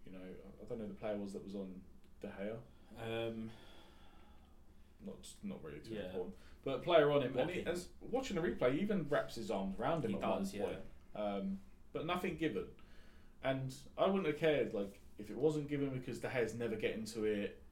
You 0.07 0.13
know, 0.13 0.19
I 0.63 0.65
don't 0.69 0.79
know 0.79 0.85
who 0.85 0.91
the 0.93 0.99
player 0.99 1.17
was 1.17 1.33
that 1.33 1.45
was 1.45 1.55
on 1.55 1.69
De 2.21 2.29
Gea. 2.29 2.57
Um, 3.29 3.51
Not 5.07 5.17
not 5.43 5.63
really 5.65 5.79
too 5.81 5.95
Yeah. 5.95 6.07
important, 6.07 6.35
but 6.65 6.75
a 6.77 6.79
player 6.81 7.11
on 7.11 7.23
him. 7.23 7.39
And, 7.39 7.51
he, 7.51 7.61
and 7.61 7.83
watching 8.11 8.37
the 8.37 8.43
replay, 8.43 8.75
he 8.75 8.81
even 8.81 9.07
wraps 9.09 9.35
his 9.37 9.51
arms 9.51 9.79
around 9.79 10.05
him 10.05 10.11
He 10.11 10.17
at 10.17 10.23
does, 10.23 10.53
one 10.55 10.71
yeah. 11.17 11.21
Um, 11.23 11.59
but 11.93 12.05
nothing 12.07 12.37
given. 12.37 12.67
And 13.43 13.75
I 13.97 14.07
wouldn't 14.07 14.27
have 14.27 14.37
cared 14.39 14.75
like 14.75 15.01
if 15.19 15.31
it 15.31 15.37
wasn't 15.37 15.69
given 15.69 15.89
because 15.91 16.19
De 16.19 16.29
Gea's 16.29 16.55
never 16.55 16.77
getting 16.77 17.05
to 17.07 17.25
it, 17.25 17.63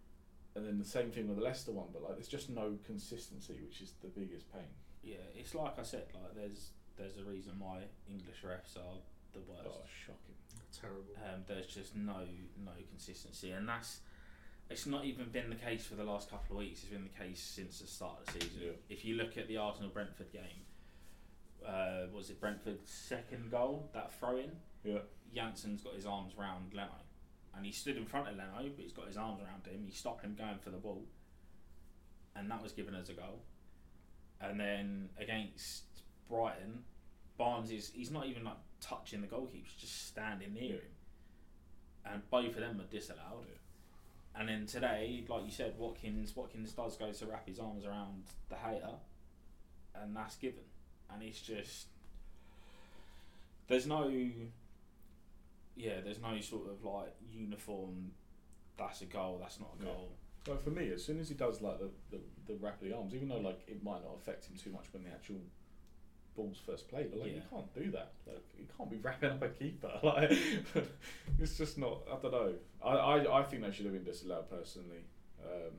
and 0.55 0.67
then 0.67 0.79
the 0.79 0.85
same 0.85 1.11
thing 1.11 1.29
with 1.29 1.37
the 1.37 1.43
Leicester 1.45 1.73
one. 1.73 1.89
But 1.93 2.03
like, 2.03 2.15
there's 2.15 2.29
just 2.29 2.49
no 2.49 2.79
consistency, 2.87 3.59
which 3.63 3.83
is 3.83 3.93
the 4.01 4.09
biggest 4.09 4.51
pain. 4.53 4.63
yeah, 5.03 5.17
it's 5.37 5.55
like 5.55 5.79
I 5.79 5.83
said, 5.83 6.07
like 6.15 6.35
there's 6.35 6.71
there's 6.99 7.17
a 7.19 7.25
reason 7.25 7.55
why 7.59 7.83
English 8.11 8.43
refs 8.45 8.77
are 8.77 8.99
the 9.33 9.41
worst. 9.49 9.67
Oh, 9.67 9.83
shocking! 10.07 10.37
Terrible. 10.79 11.15
Um, 11.17 11.43
there's 11.47 11.67
just 11.67 11.97
no 11.97 12.21
no 12.65 12.73
consistency, 12.91 13.53
and 13.53 13.69
that's 13.69 14.01
it's 14.71 14.87
not 14.87 15.05
even 15.05 15.31
been 15.31 15.49
the 15.49 15.57
case 15.57 15.87
for 15.87 15.95
the 15.95 16.05
last 16.05 16.31
couple 16.31 16.57
of 16.57 16.63
weeks. 16.63 16.83
It's 16.83 16.93
been 16.93 17.05
the 17.05 17.25
case 17.25 17.41
since 17.41 17.81
the 17.81 17.87
start 17.87 18.19
of 18.21 18.27
the 18.27 18.41
season. 18.41 18.61
Yeah. 18.63 18.73
If 18.89 19.05
you 19.05 19.15
look 19.15 19.39
at 19.39 19.49
the 19.49 19.57
Arsenal 19.57 19.91
Brentford 19.91 20.31
game, 20.33 20.67
uh, 21.67 22.07
was 22.15 22.31
it 22.31 22.41
Brentford's 22.41 22.91
second 22.91 23.51
goal 23.51 23.89
that 23.95 24.13
throw 24.19 24.37
in? 24.37 24.53
Yeah, 24.85 24.99
Jansson's 25.35 25.83
got 25.83 25.95
his 25.95 26.07
arms 26.07 26.35
round 26.39 26.75
Leno, 26.75 26.91
and 27.57 27.65
he 27.65 27.73
stood 27.73 27.97
in 27.97 28.05
front 28.05 28.29
of 28.29 28.37
Leno, 28.37 28.71
but 28.77 28.83
he's 28.83 28.93
got 28.93 29.07
his 29.07 29.17
arms 29.17 29.41
around 29.41 29.67
him. 29.67 29.85
He 29.87 29.93
stopped 29.93 30.25
him 30.25 30.35
going 30.37 30.59
for 30.59 30.71
the 30.71 30.77
ball, 30.77 31.05
and 32.37 32.51
that 32.51 32.63
was 32.63 32.73
given 32.73 32.95
as 32.95 33.09
a 33.09 33.15
goal. 33.15 33.41
And 34.41 34.61
then 34.61 35.09
against 35.19 35.83
Brighton, 36.29 36.85
Barnes 37.37 37.71
is 37.71 37.91
he's 37.95 38.11
not 38.11 38.27
even 38.27 38.45
like 38.45 38.57
touching 38.81 39.21
the 39.21 39.27
goalkeeper; 39.27 39.67
he's 39.67 39.81
just 39.81 40.07
standing 40.09 40.55
near 40.55 40.75
him, 40.75 40.95
and 42.05 42.31
both 42.31 42.55
of 42.55 42.61
them 42.61 42.81
are 42.81 42.85
disallowed. 42.91 43.47
And 44.35 44.49
then 44.49 44.67
today, 44.67 45.25
like 45.29 45.45
you 45.45 45.51
said, 45.51 45.75
Watkins 45.79 46.35
Watkins 46.37 46.73
does 46.73 46.97
go 46.97 47.11
to 47.13 47.27
wrap 47.27 47.49
his 47.49 47.59
arms 47.59 47.85
around 47.85 48.25
the 48.49 48.57
hater, 48.57 48.95
and 49.95 50.15
that's 50.15 50.37
given. 50.37 50.65
And 51.13 51.23
it's 51.23 51.41
just 51.41 51.87
there's 53.67 53.87
no 53.87 54.09
yeah, 55.77 56.01
there's 56.05 56.21
no 56.21 56.41
sort 56.41 56.69
of 56.71 56.85
like 56.85 57.15
uniform. 57.33 58.13
That's 58.77 59.01
a 59.03 59.07
goal. 59.07 59.39
That's 59.41 59.59
not 59.59 59.71
a 59.81 59.85
Yeah. 59.85 59.93
goal. 59.93 60.13
So 60.47 60.57
for 60.57 60.71
me, 60.71 60.91
as 60.93 61.05
soon 61.05 61.19
as 61.21 61.29
he 61.29 61.35
does 61.35 61.61
like 61.61 61.79
the, 61.79 61.91
the, 62.11 62.21
the 62.47 62.55
wrap 62.59 62.81
of 62.81 62.89
the 62.89 62.97
arms, 62.97 63.15
even 63.15 63.29
though 63.29 63.39
like 63.41 63.61
it 63.67 63.83
might 63.83 64.03
not 64.05 64.15
affect 64.17 64.47
him 64.47 64.57
too 64.57 64.71
much 64.71 64.85
when 64.93 65.03
the 65.05 65.11
actual 65.11 65.41
ball's 66.39 66.59
first 66.65 66.89
played, 66.89 67.11
but 67.11 67.21
like 67.21 67.35
you 67.35 67.43
can't 67.51 67.75
do 67.75 67.91
that. 67.91 68.13
Like 68.27 68.43
you 68.59 68.67
can't 68.77 68.91
be 68.91 68.97
wrapping 68.99 69.31
up 69.31 69.43
a 69.43 69.49
keeper. 69.49 69.91
Like 70.03 70.33
it's 71.39 71.57
just 71.59 71.77
not. 71.79 72.01
I 72.11 72.17
don't 72.23 72.33
know. 72.33 72.55
I, 72.85 72.91
I, 72.91 73.41
I 73.41 73.43
think 73.43 73.63
they 73.63 73.71
should 73.73 73.85
have 73.87 73.95
been 73.95 74.05
disallowed 74.05 74.49
personally. 74.51 75.03
Um, 75.45 75.73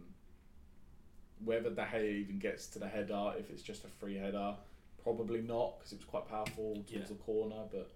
whether 1.44 1.70
the 1.70 1.84
header 1.86 2.06
even 2.06 2.38
gets 2.39 2.68
to 2.68 2.80
the 2.80 2.88
header, 2.88 3.34
if 3.38 3.50
it's 3.50 3.62
just 3.63 3.86
a 3.86 3.88
free 3.88 4.18
header, 4.18 4.56
probably 5.04 5.42
not 5.42 5.80
because 5.80 5.94
it 5.94 6.00
was 6.00 6.06
quite 6.06 6.28
powerful 6.28 6.74
towards 6.75 6.92
Yeah. 6.92 7.00
the 7.08 7.13
corner. 7.16 7.63
But 7.72 7.89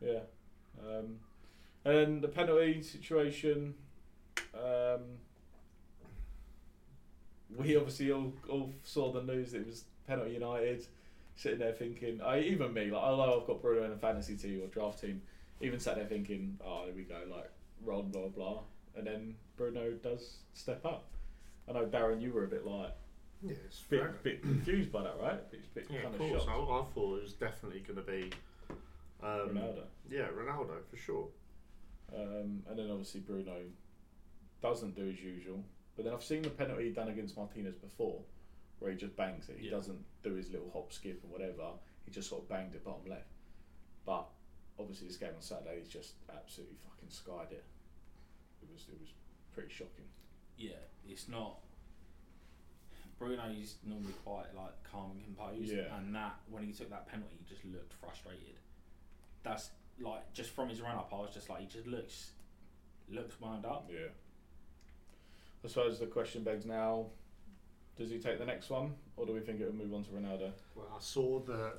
yeah, 0.00 0.20
um, 0.86 1.18
and 1.84 1.94
then 1.96 2.20
the 2.20 2.28
penalty 2.28 2.82
situation. 2.82 3.74
Um, 4.54 5.00
we 7.56 7.76
obviously 7.76 8.12
all, 8.12 8.32
all 8.48 8.72
saw 8.84 9.10
the 9.10 9.22
news 9.22 9.52
that 9.52 9.60
it 9.62 9.66
was 9.66 9.84
penalty 10.06 10.32
United. 10.32 10.86
Sitting 11.38 11.60
there 11.60 11.72
thinking, 11.72 12.20
I 12.20 12.40
even 12.40 12.74
me, 12.74 12.90
like 12.90 13.00
although 13.00 13.40
I've 13.40 13.46
got 13.46 13.62
Bruno 13.62 13.84
in 13.84 13.92
a 13.92 13.96
fantasy 13.96 14.36
team 14.36 14.60
or 14.60 14.66
draft 14.66 15.00
team, 15.00 15.22
even 15.60 15.78
sat 15.78 15.94
there 15.94 16.04
thinking, 16.04 16.58
oh, 16.64 16.82
there 16.84 16.94
we 16.94 17.02
go, 17.02 17.20
like 17.30 17.48
Ron, 17.84 18.10
blah 18.10 18.26
blah, 18.26 18.58
and 18.96 19.06
then 19.06 19.36
Bruno 19.56 19.92
does 20.02 20.38
step 20.54 20.84
up. 20.84 21.04
I 21.68 21.72
know 21.74 21.86
Darren, 21.86 22.20
you 22.20 22.32
were 22.32 22.42
a 22.42 22.48
bit 22.48 22.66
like 22.66 22.90
Yeah, 23.40 23.52
it's 23.66 23.78
bit, 23.82 24.00
fair. 24.00 24.14
bit 24.24 24.42
confused 24.42 24.90
by 24.90 25.04
that, 25.04 25.14
right? 25.22 25.48
Bit, 25.52 25.74
bit 25.74 25.86
Yeah, 25.88 26.02
kind 26.02 26.14
of 26.14 26.18
course. 26.20 26.42
I, 26.42 26.46
shocked. 26.46 26.72
I 26.90 26.94
thought 26.94 27.16
it 27.18 27.22
was 27.22 27.32
definitely 27.34 27.80
going 27.86 28.04
to 28.04 28.10
be 28.10 28.30
um, 29.22 29.50
Ronaldo. 29.50 29.82
Yeah, 30.10 30.26
Ronaldo 30.36 30.84
for 30.90 30.96
sure. 30.96 31.28
Um, 32.12 32.64
and 32.68 32.76
then 32.76 32.90
obviously 32.90 33.20
Bruno 33.20 33.58
doesn't 34.60 34.96
do 34.96 35.08
as 35.08 35.20
usual. 35.22 35.62
But 35.94 36.04
then 36.04 36.14
I've 36.14 36.24
seen 36.24 36.42
the 36.42 36.50
penalty 36.50 36.90
done 36.90 37.08
against 37.08 37.36
Martinez 37.36 37.76
before, 37.76 38.22
where 38.78 38.90
he 38.90 38.96
just 38.96 39.16
bangs 39.16 39.48
it. 39.48 39.58
He 39.58 39.66
Yeah. 39.66 39.72
doesn't 39.72 40.04
do 40.22 40.34
his 40.34 40.50
little 40.50 40.70
hop 40.70 40.92
skip 40.92 41.22
or 41.24 41.28
whatever. 41.28 41.72
He 42.04 42.10
just 42.10 42.28
sort 42.28 42.42
of 42.42 42.48
banged 42.48 42.74
it 42.74 42.84
bottom 42.84 43.06
left. 43.06 43.28
But 44.04 44.28
obviously 44.78 45.08
this 45.08 45.16
game 45.16 45.34
on 45.34 45.42
Saturday, 45.42 45.78
he's 45.80 45.88
just 45.88 46.14
absolutely 46.30 46.76
fucking 46.76 47.10
skied 47.10 47.52
it. 47.52 47.64
It 48.62 48.68
was 48.72 48.86
it 48.88 48.98
was 49.00 49.10
pretty 49.52 49.70
shocking. 49.70 50.08
Yeah, 50.56 50.78
it's 51.06 51.28
not. 51.28 51.60
Bruno's 53.18 53.76
normally 53.84 54.12
quite 54.24 54.54
like 54.54 54.80
calm 54.84 55.10
and 55.12 55.24
composed, 55.24 55.72
Yeah. 55.72 55.96
and 55.98 56.14
that 56.14 56.38
when 56.48 56.64
he 56.64 56.72
took 56.72 56.88
that 56.90 57.08
penalty, 57.08 57.36
he 57.36 57.44
just 57.44 57.64
looked 57.64 57.92
frustrated. 57.94 58.56
That's 59.42 59.70
like 59.98 60.32
just 60.32 60.50
from 60.50 60.68
his 60.68 60.80
run 60.80 60.96
up, 60.96 61.12
I 61.12 61.16
was 61.20 61.34
just 61.34 61.48
like, 61.48 61.60
he 61.60 61.66
just 61.66 61.86
looks 61.86 62.32
looks 63.08 63.40
wound 63.40 63.64
up. 63.66 63.90
Yeah. 63.92 64.08
I 65.64 65.68
suppose 65.68 65.98
the 65.98 66.06
question 66.06 66.44
begs 66.44 66.64
now: 66.64 67.10
Does 67.98 68.10
he 68.10 68.18
take 68.18 68.38
the 68.38 68.44
next 68.46 68.70
one, 68.70 68.94
or 69.16 69.26
do 69.26 69.32
we 69.32 69.40
think 69.40 69.60
it 69.60 69.66
will 69.66 69.74
move 69.74 69.92
on 69.92 70.04
to 70.04 70.10
Ronaldo? 70.10 70.52
Well, 70.76 70.86
I 70.96 71.00
saw 71.00 71.40
the 71.40 71.72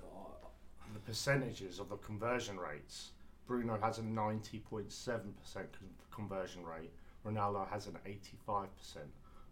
the 0.93 0.99
percentages 1.05 1.79
of 1.79 1.87
the 1.89 1.97
conversion 1.97 2.57
rates. 2.59 3.11
Bruno 3.47 3.77
has 3.79 3.99
a 3.99 4.01
90.7% 4.01 5.23
conversion 6.11 6.63
rate. 6.65 6.91
Ronaldo 7.25 7.67
has 7.69 7.85
an 7.87 7.97
85%. 8.05 8.67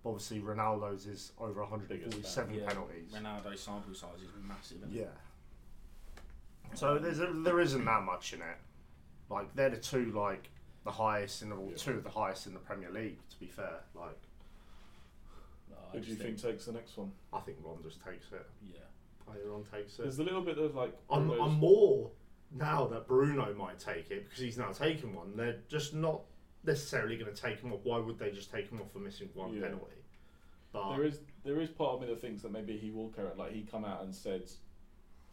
But 0.03 0.09
obviously, 0.09 0.39
Ronaldo's 0.39 1.05
is 1.05 1.31
over 1.39 1.61
147 1.61 2.53
Yeah. 2.53 2.67
penalties. 2.67 3.11
Ronaldo's 3.13 3.59
sample 3.61 3.93
size 3.93 4.21
is 4.21 4.29
massive. 4.47 4.77
Isn't 4.83 4.91
Yeah. 4.91 5.03
It? 6.71 6.77
So 6.77 6.97
there's 6.99 7.19
a, 7.19 7.27
there 7.33 7.59
isn't 7.59 7.85
that 7.85 8.03
much 8.03 8.33
in 8.33 8.41
it. 8.41 8.57
Like 9.29 9.53
they're 9.55 9.69
the 9.69 9.77
two 9.77 10.11
like 10.11 10.49
the 10.85 10.91
highest 10.91 11.41
in 11.43 11.49
the 11.49 11.55
or 11.55 11.69
Yeah. 11.71 11.77
two 11.77 11.91
of 11.91 12.03
the 12.03 12.09
highest 12.09 12.47
in 12.47 12.53
the 12.53 12.59
Premier 12.59 12.89
League. 12.91 13.19
To 13.29 13.39
be 13.39 13.47
fair, 13.47 13.81
like 13.93 14.09
No, 14.09 14.11
I 14.13 14.15
Who 15.97 16.03
do 16.05 16.09
you 16.11 16.15
just 16.15 16.25
think 16.41 16.53
takes 16.53 16.65
the 16.65 16.71
next 16.73 16.97
one? 16.97 17.11
I 17.33 17.39
think 17.39 17.57
Ron 17.63 17.77
just 17.83 18.03
takes 18.03 18.31
it. 18.31 18.45
Yeah. 18.63 18.79
Player 19.25 19.53
on 19.53 19.63
takes 19.63 19.97
it. 19.99 20.03
There's 20.03 20.19
a 20.19 20.23
little 20.23 20.41
bit 20.41 20.57
of 20.57 20.75
like. 20.75 20.93
I'm, 21.09 21.27
Bruno's- 21.27 21.47
I'm 21.51 21.59
more 21.59 22.11
now 22.51 22.85
that 22.87 23.07
Bruno 23.07 23.53
might 23.55 23.79
take 23.79 24.09
it 24.11 24.23
because 24.25 24.39
he's 24.39 24.57
now 24.57 24.71
taken 24.71 25.13
one. 25.13 25.35
They're 25.35 25.57
just 25.67 25.93
not 25.93 26.21
necessarily 26.63 27.17
going 27.17 27.33
to 27.33 27.41
take 27.41 27.59
him 27.59 27.73
off. 27.73 27.79
Why 27.83 27.97
would 27.99 28.17
they 28.19 28.31
just 28.31 28.51
take 28.51 28.69
him 28.69 28.79
off 28.81 28.91
for 28.91 28.99
missing 28.99 29.29
one 29.33 29.53
Yeah. 29.53 29.63
penalty? 29.63 29.91
But 30.71 30.95
There 30.95 31.05
is 31.05 31.19
there 31.43 31.61
is 31.61 31.69
part 31.69 31.95
of 31.95 32.01
me 32.01 32.07
that 32.07 32.21
thinks 32.21 32.41
that 32.43 32.51
maybe 32.51 32.77
he 32.77 32.91
will 32.91 33.09
carry 33.09 33.27
it. 33.29 33.37
Like 33.37 33.51
he 33.51 33.61
come 33.63 33.83
out 33.85 34.03
and 34.03 34.13
said, 34.13 34.43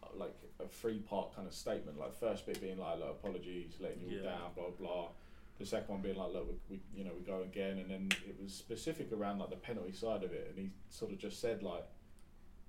uh, 0.03 0.07
like 0.17 0.35
a 0.61 0.67
three 0.69 0.99
part 1.01 1.35
kind 1.35 1.47
of 1.47 1.55
statement. 1.55 1.99
Like 1.99 2.15
first 2.19 2.47
bit 2.47 2.61
being 2.61 2.79
like, 2.79 2.99
look, 2.99 3.11
apologies, 3.23 3.75
letting 3.81 4.01
you 4.01 4.19
all 4.19 4.25
Yeah. 4.25 4.31
down, 4.31 4.51
blah 4.57 4.71
blah. 4.79 5.09
The 5.59 5.67
second 5.67 5.89
one 5.89 6.03
being 6.03 6.17
like, 6.17 6.33
look, 6.33 6.49
we, 6.49 6.77
we 6.77 6.83
you 6.99 7.05
know 7.05 7.13
we 7.17 7.25
go 7.25 7.43
again, 7.43 7.79
and 7.79 7.91
then 7.91 8.09
it 8.29 8.37
was 8.43 8.53
specific 8.53 9.13
around 9.13 9.39
like 9.39 9.51
the 9.51 9.57
penalty 9.57 9.93
side 9.93 10.25
of 10.25 10.33
it, 10.33 10.47
and 10.51 10.59
he 10.59 10.71
sort 10.91 11.13
of 11.13 11.19
just 11.19 11.41
said 11.41 11.63
like, 11.63 11.85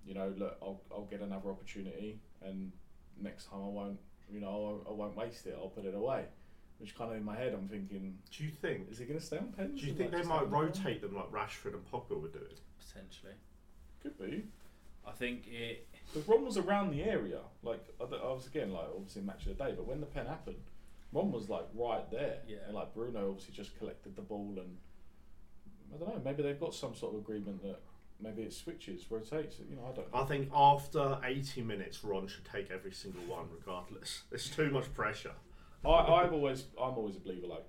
you 0.05 0.13
know, 0.13 0.33
look, 0.37 0.57
I'll 0.61 0.81
I'll 0.91 1.05
get 1.05 1.21
another 1.21 1.49
opportunity, 1.49 2.19
and 2.43 2.71
next 3.19 3.45
time 3.49 3.59
I 3.63 3.67
won't, 3.67 3.99
you 4.31 4.39
know, 4.39 4.83
I, 4.85 4.89
I 4.89 4.93
won't 4.93 5.15
waste 5.17 5.47
it. 5.47 5.57
I'll 5.59 5.69
put 5.69 5.85
it 5.85 5.95
away. 5.95 6.25
which 6.79 6.95
kind 6.95 7.09
of 7.11 7.17
in 7.17 7.23
my 7.23 7.35
head 7.35 7.53
I'm 7.53 7.67
thinking, 7.67 8.17
Do 8.35 8.43
you 8.43 8.51
think? 8.51 8.91
is 8.91 8.99
he 8.99 9.05
going 9.05 9.19
to 9.19 9.25
stay 9.25 9.37
on 9.37 9.53
pens? 9.57 9.79
Do 9.81 9.87
you 9.87 9.93
think 9.93 10.11
like, 10.11 10.21
they 10.21 10.27
might 10.27 10.39
have 10.39 10.47
him 10.49 10.53
on? 10.53 10.65
rotate 10.65 11.01
them 11.01 11.15
like 11.15 11.31
Rashford 11.31 11.73
and 11.73 11.85
Pogba 11.91 12.21
were 12.21 12.27
doing? 12.27 12.57
Potentially. 12.87 13.33
Could 14.03 14.19
be. 14.19 14.43
I 15.07 15.11
think 15.11 15.47
it. 15.47 15.87
Because 16.13 16.27
Ron 16.27 16.43
was 16.45 16.57
around 16.57 16.91
the 16.91 17.03
area. 17.03 17.39
Like 17.63 17.83
I 17.99 18.03
was 18.03 18.45
again 18.47 18.71
like 18.71 18.87
obviously 18.95 19.21
match 19.23 19.45
of 19.47 19.57
the 19.57 19.63
day, 19.63 19.73
but 19.75 19.87
when 19.87 19.99
the 20.01 20.05
pen 20.07 20.25
happened, 20.27 20.57
Ron 21.15 21.31
was 21.31 21.49
like 21.49 21.65
right 21.73 22.09
there. 22.11 22.39
Yeah. 22.47 22.57
And 22.67 22.75
like 22.75 22.93
Bruno 22.93 23.29
obviously 23.29 23.53
just 23.53 23.77
collected 23.77 24.15
the 24.15 24.21
ball 24.21 24.53
and 24.57 24.77
I 25.93 25.97
don't 25.97 26.09
know. 26.09 26.21
Maybe 26.23 26.43
they've 26.43 26.59
got 26.59 26.73
some 26.73 26.93
sort 26.93 27.13
of 27.13 27.21
agreement 27.21 27.61
that 27.63 27.79
maybe 28.19 28.41
it 28.41 28.53
switches, 28.53 29.09
rotates. 29.09 29.57
You 29.69 29.77
know, 29.77 29.89
I 29.89 29.95
don't. 29.95 30.07
I 30.13 30.25
think 30.25 30.49
after 30.53 31.17
80 31.23 31.61
minutes, 31.61 32.03
Ron 32.03 32.27
should 32.27 32.45
take 32.45 32.69
every 32.69 32.91
single 32.91 33.23
one, 33.23 33.45
regardless. 33.57 34.23
There's 34.29 34.49
too 34.49 34.69
much 34.69 34.93
pressure. 34.93 35.33
I, 35.85 35.89
I've 35.89 36.33
always 36.33 36.65
I'm 36.81 36.97
always 36.97 37.15
a 37.15 37.19
believer 37.19 37.47
like 37.47 37.65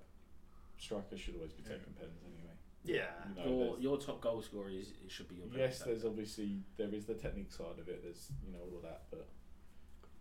strikers 0.79 1.21
should 1.21 1.37
always 1.37 1.53
be 1.53 1.63
taking 1.63 1.93
pens 1.99 2.19
anyway. 2.25 2.55
Yeah. 2.85 3.05
You 3.29 3.51
know, 3.51 3.59
Your 3.59 3.79
your 3.79 3.99
top 3.99 4.21
goal 4.21 4.43
scorer 4.43 4.71
is 4.71 4.93
it 5.05 5.11
should 5.11 5.29
be 5.29 5.37
your 5.37 5.47
yes, 5.55 5.81
there's 5.81 6.05
obviously 6.05 6.63
there 6.79 6.93
is 6.93 7.05
the 7.05 7.15
technique 7.15 7.53
side 7.53 7.79
of 7.79 7.89
it. 7.89 8.03
There's 8.03 8.33
you 8.45 8.53
know 8.53 8.61
all 8.61 8.77
of 8.79 8.83
that, 8.83 9.03
but 9.11 9.29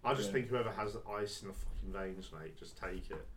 I 0.05 0.13
just 0.13 0.27
Yeah. 0.27 0.33
think 0.33 0.47
whoever 0.49 0.71
has 0.71 0.93
the 0.93 1.01
ice 1.09 1.41
in 1.41 1.47
the 1.49 1.53
fucking 1.53 1.91
veins, 1.93 2.31
mate, 2.31 2.55
just 2.57 2.77
take 2.77 3.09
it. 3.11 3.27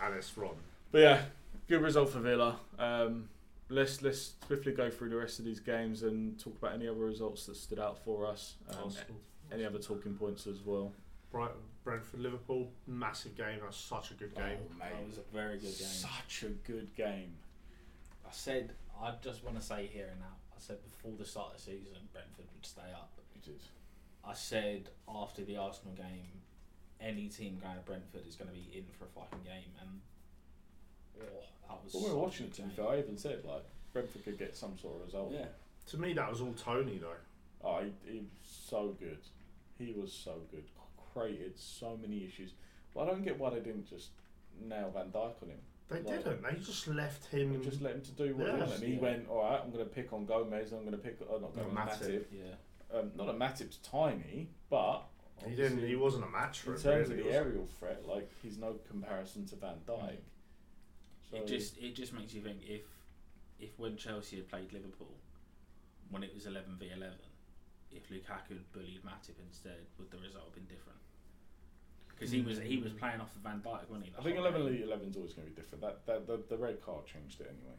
And 0.00 0.14
it's 0.14 0.36
Ron. 0.36 0.56
But 0.92 0.98
yeah, 1.00 1.24
good 1.68 1.82
result 1.82 2.10
for 2.10 2.20
Villa. 2.20 2.60
Um, 2.78 3.28
let's 3.68 4.00
let's 4.02 4.34
swiftly 4.46 4.72
go 4.72 4.90
through 4.90 5.08
the 5.10 5.16
rest 5.16 5.38
of 5.38 5.44
these 5.44 5.60
games 5.60 6.02
and 6.02 6.38
talk 6.38 6.56
about 6.58 6.74
any 6.74 6.86
other 6.88 7.00
results 7.00 7.46
that 7.46 7.56
stood 7.56 7.78
out 7.78 7.98
for 8.04 8.26
us. 8.26 8.56
Um, 8.68 8.84
Arsenal. 8.84 9.20
any 9.50 9.64
other 9.64 9.78
talking 9.78 10.14
points 10.14 10.46
as 10.46 10.60
well? 10.60 10.92
Brighton, 11.30 11.56
Brentford, 11.84 12.20
Liverpool, 12.20 12.70
massive 12.86 13.36
game. 13.36 13.58
That 13.60 13.66
was 13.66 13.76
such 13.76 14.10
a 14.12 14.14
good 14.14 14.34
game. 14.34 14.58
Oh, 14.62 14.78
That 14.78 15.06
was 15.06 15.18
a 15.18 15.22
very 15.32 15.54
good 15.58 15.76
game. 15.76 15.86
Such 15.88 16.44
a 16.44 16.48
good 16.50 16.94
game. 16.94 17.36
I 18.26 18.30
said 18.30 18.74
I 19.00 19.14
just 19.22 19.42
want 19.44 19.56
to 19.58 19.62
say 19.64 19.86
here 19.86 20.08
and 20.10 20.20
now. 20.20 20.36
I 20.56 20.60
said 20.60 20.82
before 20.82 21.12
the 21.16 21.24
start 21.24 21.52
of 21.52 21.56
the 21.58 21.62
season, 21.62 22.08
Brentford 22.12 22.46
would 22.54 22.66
stay 22.66 22.90
up. 22.92 23.10
It 23.34 23.48
is. 23.48 23.68
I 24.28 24.34
said 24.34 24.90
after 25.08 25.42
the 25.44 25.56
Arsenal 25.56 25.94
game, 25.94 26.42
any 27.00 27.28
team 27.28 27.58
going 27.62 27.76
to 27.76 27.80
Brentford 27.82 28.26
is 28.28 28.36
going 28.36 28.48
to 28.50 28.54
be 28.54 28.68
in 28.76 28.84
for 28.98 29.04
a 29.04 29.08
fucking 29.08 29.44
game, 29.44 29.72
and 29.80 30.00
oh, 31.22 31.42
that 31.68 31.84
was. 31.84 31.94
When 31.94 32.02
we 32.02 32.08
such 32.08 32.16
were 32.16 32.22
watching 32.22 32.46
it, 32.46 32.56
good 32.56 32.62
to 32.62 32.68
be 32.68 32.74
fair, 32.74 32.88
I 32.88 32.98
even 32.98 33.16
said 33.16 33.44
like 33.44 33.64
Brentford 33.92 34.24
could 34.24 34.38
get 34.38 34.56
some 34.56 34.76
sort 34.78 34.96
of 34.96 35.06
result. 35.06 35.32
Yeah, 35.32 35.46
To 35.90 35.96
me, 35.98 36.12
that 36.14 36.30
was 36.30 36.40
all 36.40 36.54
Tony, 36.54 36.98
though. 36.98 37.12
Oh, 37.64 37.80
he, 37.82 38.12
he 38.12 38.18
was 38.18 38.28
so 38.44 38.94
good. 39.00 39.18
He 39.78 39.92
was 39.92 40.12
so 40.12 40.34
good. 40.50 40.64
Created 41.14 41.58
so 41.58 41.98
many 42.00 42.24
issues. 42.24 42.52
But 42.94 43.02
I 43.02 43.06
don't 43.06 43.24
get 43.24 43.38
why 43.38 43.50
they 43.50 43.60
didn't 43.60 43.88
just 43.88 44.10
nail 44.62 44.90
Van 44.94 45.06
Dijk 45.06 45.42
on 45.42 45.48
him. 45.48 45.58
They 45.88 45.96
Like- 46.02 46.24
didn't. 46.24 46.42
They 46.42 46.56
just 46.64 46.86
left 46.86 47.24
him. 47.26 47.60
Just 47.62 47.80
let 47.80 47.94
him 47.94 48.02
to 48.02 48.10
do 48.12 48.36
what 48.36 48.46
he 48.46 48.52
wanted. 48.52 48.74
And 48.74 48.82
he 48.84 48.94
yeah. 48.94 49.00
went, 49.00 49.28
all 49.28 49.42
right, 49.42 49.60
I'm 49.64 49.70
going 49.70 49.84
to 49.84 49.90
pick 49.90 50.12
on 50.12 50.26
Gomez. 50.26 50.72
I'm 50.72 50.80
going 50.80 50.92
to 50.92 50.98
pick, 50.98 51.18
oh, 51.28 51.38
not 51.38 51.56
No, 51.56 51.64
Gomez, 51.64 51.98
Matip. 51.98 52.10
Matip. 52.10 52.24
yeah. 52.30 52.54
Um, 52.94 53.10
not 53.16 53.26
that 53.26 53.38
Matip's 53.38 53.76
tiny, 53.78 54.48
but 54.70 55.02
he 55.46 55.54
didn't. 55.54 55.86
He 55.86 55.96
wasn't 55.96 56.24
a 56.24 56.28
match 56.28 56.60
for 56.60 56.70
in 56.74 56.80
it. 56.80 56.82
terms 56.82 57.08
really, 57.08 57.20
of 57.20 57.24
the 57.24 57.24
was 57.24 57.32
he? 57.32 57.36
aerial 57.36 57.66
threat, 57.78 58.06
like 58.06 58.30
he's 58.42 58.58
no 58.58 58.76
comparison 58.88 59.46
to 59.46 59.56
Van 59.56 59.76
Dijk. 59.86 60.16
So 61.30 61.36
It 61.36 61.46
just 61.46 61.78
it 61.78 61.94
just 61.94 62.12
makes 62.12 62.32
you 62.32 62.40
think 62.40 62.58
if 62.66 62.82
if 63.60 63.78
when 63.78 63.96
Chelsea 63.96 64.36
had 64.36 64.48
played 64.48 64.72
Liverpool, 64.72 65.14
when 66.10 66.22
it 66.22 66.32
was 66.34 66.46
eleven 66.46 66.76
v 66.78 66.90
eleven, 66.94 67.18
if 67.92 68.08
Lukaku 68.08 68.48
had 68.56 68.72
bullied 68.72 69.02
Matip 69.04 69.36
instead, 69.46 69.84
would 69.98 70.10
the 70.10 70.18
result 70.18 70.44
have 70.46 70.54
been 70.54 70.64
different? 70.64 70.98
Because 72.08 72.30
he 72.32 72.40
was 72.40 72.58
he 72.58 72.78
was 72.78 72.92
playing 72.94 73.20
off 73.20 73.36
of 73.36 73.42
Van 73.42 73.60
Dijk, 73.60 73.88
wasn't 73.88 74.06
he? 74.06 74.12
I 74.18 74.22
think 74.22 74.38
11 74.38 74.66
game? 74.66 74.82
11 74.82 75.08
is 75.10 75.16
always 75.16 75.34
going 75.34 75.46
to 75.46 75.54
be 75.54 75.60
different. 75.60 75.82
That, 75.82 76.04
that 76.06 76.26
the, 76.26 76.40
the 76.48 76.56
red 76.56 76.82
card 76.82 77.06
changed 77.06 77.40
it 77.40 77.46
anyway. 77.46 77.76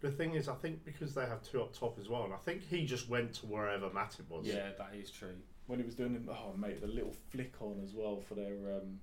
The 0.00 0.10
thing 0.10 0.34
is, 0.34 0.48
I 0.48 0.54
think 0.54 0.84
because 0.84 1.12
they 1.14 1.26
have 1.26 1.42
two 1.42 1.60
up 1.60 1.72
top 1.76 1.98
as 1.98 2.08
well, 2.08 2.24
and 2.24 2.32
I 2.32 2.36
think 2.36 2.62
he 2.62 2.86
just 2.86 3.08
went 3.08 3.34
to 3.34 3.46
wherever 3.46 3.88
Matip 3.90 4.28
was. 4.28 4.46
Yeah, 4.46 4.70
that 4.78 4.94
is 4.94 5.10
true. 5.10 5.34
When 5.66 5.78
he 5.80 5.84
was 5.84 5.94
doing, 5.96 6.24
the- 6.24 6.32
oh 6.32 6.54
mate, 6.56 6.80
the 6.80 6.86
little 6.86 7.14
flick 7.30 7.54
on 7.60 7.80
as 7.82 7.92
well 7.94 8.20
for 8.20 8.34
their. 8.34 8.76
Um, 8.76 9.00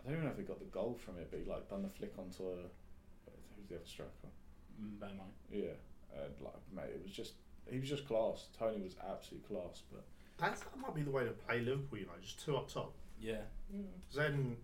I 0.00 0.08
don't 0.08 0.12
even 0.18 0.24
know 0.24 0.30
if 0.32 0.36
he 0.36 0.42
got 0.44 0.58
the 0.58 0.66
goal 0.66 0.94
from 1.02 1.16
it, 1.16 1.28
but 1.30 1.40
he 1.40 1.46
like 1.46 1.68
done 1.70 1.82
the 1.82 1.88
flick 1.88 2.12
onto 2.18 2.42
a. 2.44 2.56
Who's 3.56 3.68
the 3.68 3.76
other 3.76 3.86
striker? 3.86 4.10
Mbeumo. 4.82 5.24
Yeah, 5.50 5.72
and 6.14 6.34
like 6.42 6.54
mate, 6.74 6.94
it 6.94 7.02
was 7.02 7.12
just 7.12 7.32
he 7.70 7.78
was 7.80 7.88
just 7.88 8.06
class. 8.06 8.48
Tony 8.58 8.82
was 8.82 8.96
absolute 9.10 9.46
class, 9.48 9.82
but 9.90 10.04
That's, 10.38 10.60
that 10.60 10.76
might 10.78 10.94
be 10.94 11.02
the 11.02 11.10
way 11.10 11.24
to 11.24 11.30
play 11.30 11.60
Liverpool. 11.60 11.98
You 11.98 12.04
know, 12.04 12.12
just 12.20 12.44
two 12.44 12.56
up 12.56 12.68
top. 12.68 12.92
Yeah. 13.18 13.36
then 14.14 14.56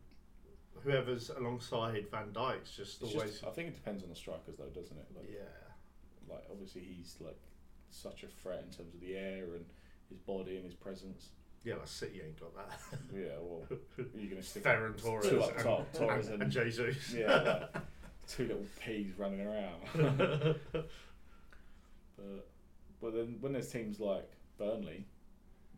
whoever's 0.84 1.30
alongside 1.30 2.06
Van 2.10 2.28
Dijk's 2.32 2.72
just 2.76 3.02
it's 3.02 3.14
always. 3.14 3.32
just, 3.32 3.44
I 3.44 3.50
think 3.50 3.68
it 3.68 3.74
depends 3.74 4.02
on 4.02 4.08
the 4.10 4.16
strikers 4.16 4.56
though, 4.58 4.66
doesn't 4.80 4.96
it? 4.96 5.06
Like, 5.14 5.28
yeah. 5.30 6.32
like 6.34 6.44
obviously 6.50 6.82
he's 6.82 7.16
like 7.20 7.38
such 7.90 8.22
a 8.22 8.28
threat 8.28 8.64
in 8.66 8.74
terms 8.76 8.94
of 8.94 9.00
the 9.00 9.16
air 9.16 9.44
and 9.54 9.64
his 10.08 10.18
body 10.18 10.56
and 10.56 10.64
his 10.64 10.74
presence. 10.74 11.28
Yeah, 11.64 11.74
like 11.74 11.88
City 11.88 12.22
ain't 12.24 12.40
got 12.40 12.54
that. 12.56 12.80
Yeah, 13.14 13.36
well, 13.42 13.66
are 13.98 14.18
you 14.18 14.28
going 14.30 14.40
to 14.40 14.46
stick 14.46 14.64
Ferran 14.64 14.96
Torres 15.02 15.28
two 15.28 15.42
up 15.42 15.56
and, 15.56 15.92
Torres 15.92 16.26
and, 16.26 16.34
and, 16.34 16.42
and 16.44 16.52
Jesus. 16.52 17.12
yeah, 17.16 17.66
like, 17.74 17.82
two 18.26 18.46
little 18.46 18.64
peas 18.82 19.12
running 19.18 19.46
around. 19.46 20.56
but 20.72 22.48
but 23.00 23.14
then 23.14 23.36
when 23.40 23.52
there's 23.52 23.68
teams 23.70 24.00
like 24.00 24.30
Burnley, 24.58 25.04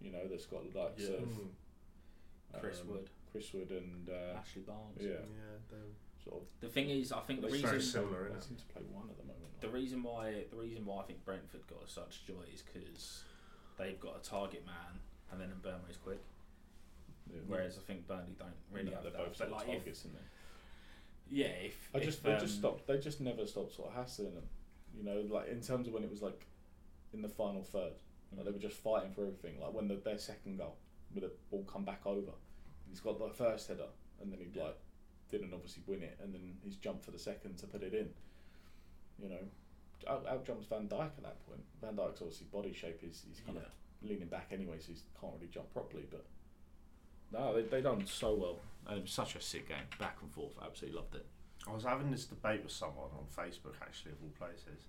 you 0.00 0.12
know, 0.12 0.26
that's 0.30 0.46
got 0.46 0.64
like 0.64 0.74
likes 0.74 1.02
Yeah. 1.02 1.16
of 1.16 1.28
Mm. 1.28 2.60
Chris 2.60 2.80
um, 2.82 2.88
Wood, 2.88 3.08
Chris 3.32 3.52
Wood, 3.54 3.70
and 3.70 4.08
uh, 4.10 4.38
Ashley 4.38 4.62
Barnes. 4.62 4.98
yeah, 5.00 5.08
yeah, 5.10 5.76
sort 6.22 6.42
of. 6.42 6.46
The 6.60 6.68
thing 6.68 6.90
is, 6.90 7.12
I 7.12 7.20
think 7.20 7.40
the 7.40 7.48
they 7.48 7.60
very 7.60 7.76
reason 7.78 8.02
similar, 8.02 8.28
they 8.28 8.40
seem 8.40 8.56
to 8.56 8.64
play 8.72 8.82
one 8.92 9.08
at 9.10 9.16
the 9.16 9.24
moment. 9.24 9.60
the 9.60 9.68
reason 9.68 10.02
why 10.02 10.44
the 10.50 10.56
reason 10.56 10.84
why 10.84 11.00
I 11.00 11.04
think 11.04 11.24
Brentford 11.24 11.66
got 11.68 11.88
such 11.88 12.26
joy 12.26 12.44
is 12.54 12.62
because 12.62 13.24
they've 13.78 13.98
got 13.98 14.20
a 14.20 14.28
target 14.28 14.64
man, 14.66 15.00
and 15.32 15.40
then 15.40 15.48
Mbeumo 15.62 15.88
is 15.90 15.96
quick. 15.96 16.20
Yeah. 17.32 17.40
Whereas 17.46 17.78
I 17.78 17.82
think 17.86 18.06
Burnley 18.06 18.34
don't 18.38 18.50
really 18.70 18.90
No, 18.90 18.96
have 18.96 19.02
they're 19.04 19.12
that. 19.12 19.18
both 19.18 19.38
But 19.38 19.48
sort 19.48 19.50
of 19.50 19.56
like 19.56 19.68
if, 19.68 19.74
targets, 19.76 20.04
in 20.04 20.12
there. 20.12 20.22
yeah, 21.30 21.66
if 21.66 21.88
I 21.94 21.98
if, 21.98 22.04
just 22.04 22.22
they 22.22 22.32
just 22.34 22.42
um, 22.44 22.48
stopped. 22.60 22.86
They 22.86 22.98
just 22.98 23.20
never 23.20 23.46
stopped 23.46 23.74
sort 23.74 23.88
of 23.88 23.94
hassling 23.94 24.34
them. 24.34 24.44
You 24.94 25.04
know, 25.04 25.24
like 25.30 25.48
in 25.48 25.60
terms 25.62 25.86
of 25.88 25.94
when 25.94 26.02
it 26.04 26.10
was 26.10 26.20
like 26.20 26.44
in 27.14 27.22
the 27.22 27.28
final 27.28 27.62
third, 27.62 27.92
like, 28.36 28.44
they 28.44 28.50
were 28.50 28.58
just 28.58 28.76
fighting 28.76 29.12
for 29.12 29.22
everything. 29.22 29.60
Like 29.60 29.72
when 29.72 29.88
the, 29.88 29.94
their 29.96 30.18
second 30.18 30.58
goal, 30.58 30.76
with 31.14 31.24
the 31.24 31.30
ball 31.50 31.64
come 31.64 31.84
back 31.84 32.00
over, 32.04 32.32
he's 32.92 33.00
got 33.00 33.18
the 33.18 33.32
first 33.32 33.68
header, 33.68 33.88
and 34.20 34.30
then 34.30 34.38
he 34.38 34.60
like 34.60 34.76
didn't 35.30 35.52
obviously 35.54 35.82
win 35.86 36.02
it, 36.02 36.18
and 36.22 36.32
then 36.34 36.42
he's 36.62 36.76
jumped 36.76 37.04
for 37.04 37.10
the 37.10 37.18
second 37.18 37.56
to 37.56 37.66
put 37.66 37.82
it 37.82 37.94
in. 37.94 38.08
You 39.20 39.30
know, 39.30 39.42
out, 40.08 40.26
out 40.28 40.44
jumps 40.46 40.66
Van 40.66 40.86
Dijk 40.88 41.00
at 41.18 41.22
that 41.22 41.46
point. 41.46 41.62
Van 41.80 41.94
Dijk's 41.96 42.20
obviously 42.20 42.46
body 42.52 42.72
shape 42.72 43.00
is 43.02 43.24
he's 43.26 43.40
kind 43.40 43.56
Yeah. 43.58 43.64
of 43.66 43.72
leaning 44.10 44.28
back 44.28 44.48
anyway, 44.52 44.76
so 44.78 44.92
he 44.92 44.98
can't 45.20 45.32
really 45.34 45.48
jump 45.50 45.72
properly. 45.72 46.04
But 46.10 46.26
no, 47.32 47.54
they 47.54 47.62
they 47.62 47.80
done 47.80 48.06
so 48.06 48.34
well, 48.34 48.58
and 48.86 48.98
it 48.98 49.02
was 49.02 49.12
such 49.12 49.34
a 49.36 49.40
sick 49.40 49.68
game, 49.68 49.86
back 49.98 50.18
and 50.22 50.30
forth. 50.30 50.52
I 50.60 50.66
absolutely 50.66 50.98
loved 51.00 51.14
it. 51.14 51.26
I 51.66 51.72
was 51.72 51.84
having 51.84 52.10
this 52.10 52.24
debate 52.26 52.62
with 52.62 52.72
someone 52.72 53.10
on 53.16 53.24
Facebook, 53.34 53.74
actually, 53.80 54.12
of 54.12 54.18
all 54.22 54.46
places. 54.48 54.82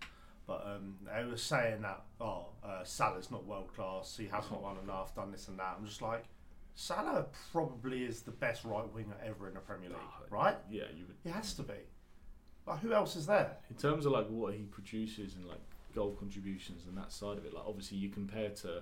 But 0.45 0.65
um, 0.65 0.95
they 1.05 1.23
were 1.23 1.37
saying 1.37 1.83
that, 1.83 2.01
oh, 2.19 2.47
uh, 2.65 2.83
Salah's 2.83 3.31
not 3.31 3.45
world 3.45 3.73
class, 3.73 4.17
he 4.17 4.25
hasn't 4.27 4.59
won 4.59 4.77
enough, 4.83 5.15
done 5.15 5.31
this 5.31 5.47
and 5.47 5.57
that. 5.59 5.75
I'm 5.79 5.85
just 5.85 6.01
like, 6.01 6.25
Salah 6.75 7.25
probably 7.51 8.03
is 8.03 8.21
the 8.21 8.31
best 8.31 8.63
right 8.65 8.91
winger 8.93 9.15
ever 9.23 9.47
in 9.47 9.53
the 9.53 9.59
Premier 9.59 9.89
League, 9.89 9.97
Oh, 10.01 10.25
right? 10.29 10.57
Yeah, 10.71 10.83
you 10.95 11.05
would 11.07 11.15
He 11.23 11.29
has 11.29 11.53
to 11.55 11.63
be. 11.63 11.73
Like, 12.65 12.79
who 12.79 12.93
else 12.93 13.15
is 13.15 13.25
there? 13.25 13.57
in 13.69 13.75
terms 13.75 14.05
of 14.05 14.11
like 14.13 14.27
what 14.29 14.53
he 14.53 14.63
produces 14.63 15.35
and 15.35 15.45
like 15.47 15.59
goal 15.93 16.15
contributions 16.19 16.85
and 16.87 16.97
that 16.97 17.11
side 17.11 17.37
of 17.37 17.45
it, 17.45 17.53
like 17.53 17.63
obviously 17.67 17.97
you 17.97 18.09
compare 18.09 18.49
to 18.49 18.81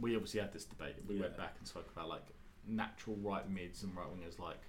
we 0.00 0.14
obviously 0.14 0.40
had 0.40 0.52
this 0.52 0.64
debate. 0.64 0.94
We 1.08 1.18
went 1.20 1.36
back 1.36 1.54
and 1.58 1.66
spoke 1.68 1.88
about 1.94 2.08
like 2.08 2.22
natural 2.66 3.16
right 3.16 3.48
mids 3.50 3.82
and 3.82 3.94
right 3.96 4.06
wingers 4.06 4.38
like 4.38 4.60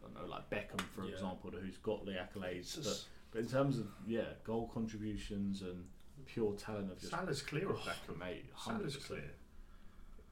I 0.00 0.02
don't 0.06 0.14
know, 0.14 0.26
like 0.34 0.48
Beckham 0.50 0.80
for 0.94 1.04
Yeah. 1.04 1.12
example, 1.12 1.50
who's 1.50 1.76
got 1.78 2.04
the 2.04 2.12
accolades. 2.12 2.76
But, 2.82 3.04
but 3.30 3.40
in 3.40 3.46
terms 3.48 3.78
of 3.78 3.86
yeah, 4.06 4.22
goal 4.44 4.70
contributions 4.74 5.62
and 5.62 5.84
pure 6.26 6.54
talent 6.54 6.90
of 6.90 6.98
just 6.98 7.12
Salah's 7.12 7.42
clear 7.42 7.70
of 7.70 7.76
Beckham. 7.78 8.18
mate, 8.18 8.46
Salah's 8.64 8.96
100%. 8.96 9.06
clear. 9.06 9.30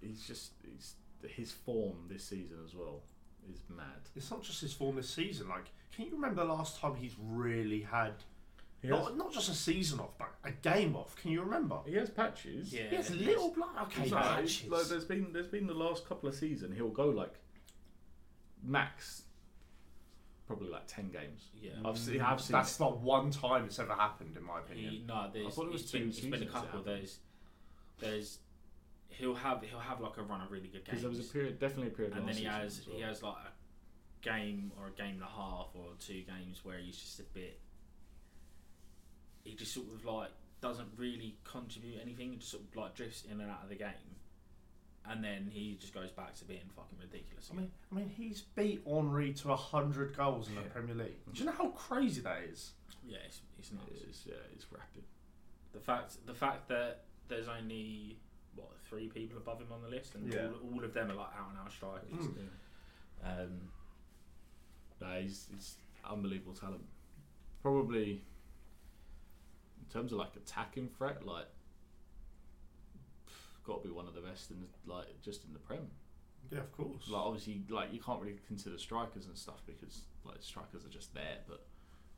He's 0.06 0.26
just 0.26 0.52
he's 0.64 0.94
his 1.26 1.50
form 1.52 2.06
this 2.08 2.24
season 2.24 2.58
as 2.64 2.74
well 2.74 3.02
is 3.52 3.60
mad. 3.68 3.86
It's 4.14 4.30
not 4.30 4.42
just 4.42 4.60
his 4.60 4.72
form 4.72 4.96
this 4.96 5.08
season. 5.08 5.48
Like, 5.48 5.66
can 5.94 6.06
you 6.06 6.12
remember 6.12 6.44
the 6.44 6.52
last 6.52 6.80
time 6.80 6.94
he's 6.94 7.14
really 7.20 7.80
had 7.82 8.14
He 8.82 8.88
has, 8.88 8.96
not, 8.98 9.16
not 9.16 9.32
just 9.32 9.48
a 9.48 9.54
season 9.54 10.00
off, 10.00 10.16
but 10.18 10.28
a 10.44 10.50
game 10.50 10.96
off? 10.96 11.16
Can 11.16 11.30
you 11.30 11.42
remember? 11.42 11.78
he 11.86 11.94
has 11.94 12.10
patches. 12.10 12.72
Yeah, 12.72 12.88
He 12.90 12.96
has 12.96 13.10
little 13.10 13.48
is. 13.48 13.54
blood. 13.54 13.68
Okay, 13.82 14.02
He's 14.02 14.12
like, 14.12 14.24
patches. 14.24 14.68
like, 14.68 14.86
there's 14.86 15.04
been 15.04 15.32
there's 15.32 15.46
been 15.46 15.66
the 15.66 15.74
last 15.74 16.06
couple 16.08 16.28
of 16.28 16.34
seasons 16.34 16.74
he'll 16.76 16.88
go 16.88 17.08
like 17.08 17.34
max 18.62 19.22
probably 20.46 20.68
like 20.68 20.86
ten 20.86 21.10
games. 21.10 21.48
Yeah. 21.60 21.72
I've 21.84 21.98
seen 21.98 22.20
I've 22.20 22.40
seen 22.40 22.52
That's 22.52 22.76
it. 22.76 22.80
not 22.82 23.00
one 23.00 23.30
time 23.30 23.64
it's 23.64 23.78
ever 23.78 23.94
happened, 23.94 24.36
in 24.36 24.44
my 24.44 24.60
opinion. 24.60 24.90
He, 24.92 25.04
no, 25.06 25.28
there's. 25.32 25.46
I 25.46 25.50
thought 25.50 25.66
it 25.66 25.72
was 25.72 25.82
it's 25.82 25.90
been, 25.90 26.02
two 26.02 26.08
it's 26.08 26.20
been 26.20 26.42
a 26.42 26.46
couple. 26.46 26.60
happened. 26.68 26.84
There's, 26.84 27.18
there's, 27.98 28.38
he'll 29.08 29.34
have 29.34 29.62
he'll 29.62 29.78
have 29.78 30.00
like 30.00 30.16
a 30.18 30.22
run 30.22 30.40
of 30.40 30.50
really 30.50 30.68
good 30.68 30.84
games. 30.84 31.00
because 31.00 31.02
games, 31.02 31.02
there 31.02 31.10
was 31.10 31.30
a 31.30 31.32
period 31.32 31.58
definitely 31.58 31.88
a 31.88 31.90
period 31.90 32.14
and 32.16 32.28
then 32.28 32.36
he 32.36 32.44
has 32.44 32.82
well. 32.86 32.96
he 32.96 33.02
has 33.02 33.22
like 33.22 33.34
a 33.36 34.24
game 34.24 34.72
or 34.78 34.88
a 34.88 34.90
game 34.92 35.14
and 35.14 35.22
a 35.22 35.26
half 35.26 35.68
or 35.74 35.86
two 35.98 36.22
games 36.22 36.60
where 36.64 36.78
he's 36.78 36.96
just 36.96 37.20
a 37.20 37.24
bit. 37.34 37.60
He 39.44 39.54
just 39.54 39.72
sort 39.72 39.86
of 39.94 40.04
like 40.04 40.30
doesn't 40.60 40.88
really 40.96 41.36
contribute 41.44 42.00
anything. 42.02 42.30
He 42.32 42.36
just 42.38 42.50
sort 42.50 42.64
of 42.64 42.76
like 42.76 42.94
drifts 42.94 43.24
in 43.30 43.40
and 43.40 43.50
out 43.50 43.60
of 43.62 43.68
the 43.68 43.76
game, 43.76 44.16
and 45.08 45.22
then 45.22 45.48
he 45.52 45.76
just 45.80 45.94
goes 45.94 46.10
back 46.10 46.34
to 46.36 46.44
being 46.44 46.68
fucking 46.74 46.98
ridiculous. 47.00 47.48
I 47.52 47.56
mean, 47.56 47.70
I 47.92 47.94
mean, 47.94 48.08
he's 48.08 48.42
beat 48.56 48.82
Henri 48.86 49.32
to 49.34 49.54
hundred 49.54 50.16
goals 50.16 50.48
in 50.48 50.56
the 50.56 50.62
Yeah. 50.62 50.66
Premier 50.68 50.94
League. 50.96 51.18
Do 51.32 51.40
you 51.40 51.46
know 51.46 51.52
how 51.56 51.68
crazy 51.68 52.20
that 52.22 52.42
is? 52.50 52.72
yeah, 53.06 53.18
it's, 53.24 53.40
it's 53.58 53.70
nuts. 53.70 53.86
It's, 54.08 54.24
yeah, 54.26 54.34
it's 54.52 54.66
rapid. 54.72 55.04
The 55.72 55.78
fact 55.80 56.16
the 56.26 56.34
fact 56.34 56.68
that 56.68 57.04
there's 57.28 57.46
only 57.48 58.18
what 58.56 58.70
three 58.88 59.08
people 59.08 59.36
above 59.38 59.60
him 59.60 59.72
on 59.72 59.82
the 59.82 59.88
list, 59.88 60.14
and 60.14 60.32
Yeah. 60.32 60.48
all, 60.48 60.72
all 60.74 60.84
of 60.84 60.92
them 60.94 61.10
are 61.10 61.14
like 61.14 61.28
out 61.38 61.50
and 61.50 61.58
out 61.58 61.70
strikers. 61.72 62.26
Mm. 62.26 62.48
Um, 63.24 63.60
No, 65.00 65.20
he's, 65.20 65.46
he's 65.52 65.76
unbelievable 66.08 66.54
talent. 66.54 66.84
Probably 67.62 68.22
in 69.80 69.86
terms 69.92 70.12
of 70.12 70.18
like 70.18 70.34
attacking 70.36 70.88
threat, 70.88 71.24
like 71.26 71.46
got 73.64 73.82
to 73.82 73.88
be 73.88 73.92
one 73.94 74.06
of 74.06 74.14
the 74.14 74.20
best 74.20 74.50
in 74.50 74.60
the, 74.60 74.92
like 74.92 75.20
just 75.22 75.44
in 75.44 75.52
the 75.52 75.58
prem. 75.58 75.90
Yeah, 76.50 76.60
of 76.60 76.72
course. 76.72 77.08
Like 77.08 77.22
obviously, 77.22 77.62
like 77.68 77.92
you 77.92 78.00
can't 78.00 78.20
really 78.22 78.38
consider 78.46 78.78
strikers 78.78 79.26
and 79.26 79.36
stuff 79.36 79.60
because 79.66 80.02
like 80.24 80.36
strikers 80.40 80.84
are 80.84 80.88
just 80.90 81.12
there. 81.14 81.38
But 81.48 81.66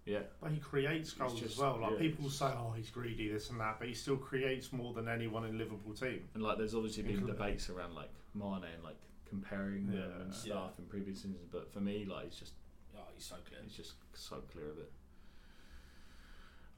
yeah, 0.08 0.20
But 0.40 0.52
he 0.52 0.58
creates 0.58 1.12
goals 1.12 1.38
just- 1.38 1.52
as 1.54 1.58
well. 1.58 1.78
Like 1.80 1.92
yeah, 1.92 1.98
people 1.98 2.30
say, 2.30 2.46
oh, 2.46 2.72
he's 2.76 2.88
greedy, 2.90 3.28
this 3.28 3.50
and 3.50 3.60
that, 3.60 3.78
but 3.78 3.88
he 3.88 3.94
still 3.94 4.16
creates 4.16 4.72
more 4.72 4.94
than 4.94 5.06
anyone 5.08 5.44
in 5.44 5.58
Liverpool 5.58 5.92
team. 5.92 6.28
and 6.34 6.42
like 6.42 6.56
there's 6.58 6.74
obviously 6.74 7.02
been 7.02 7.26
debates 7.26 7.68
around 7.70 7.94
like 7.94 8.10
Mane 8.34 8.64
and 8.74 8.82
like 8.82 8.96
comparing 9.28 9.86
them 9.88 10.10
and 10.22 10.34
stuff 10.34 10.78
in 10.78 10.86
previous 10.86 11.18
seasons. 11.18 11.46
But 11.52 11.70
for 11.72 11.80
me, 11.80 12.04
like 12.06 12.24
he's 12.26 12.36
just 12.38 12.52
oh, 12.96 13.00
he's 13.14 13.24
so 13.24 13.36
clear. 13.46 13.60
He's 13.62 13.76
just 13.76 13.92
so 14.14 14.36
clear 14.50 14.70
of 14.70 14.78
it. 14.78 14.92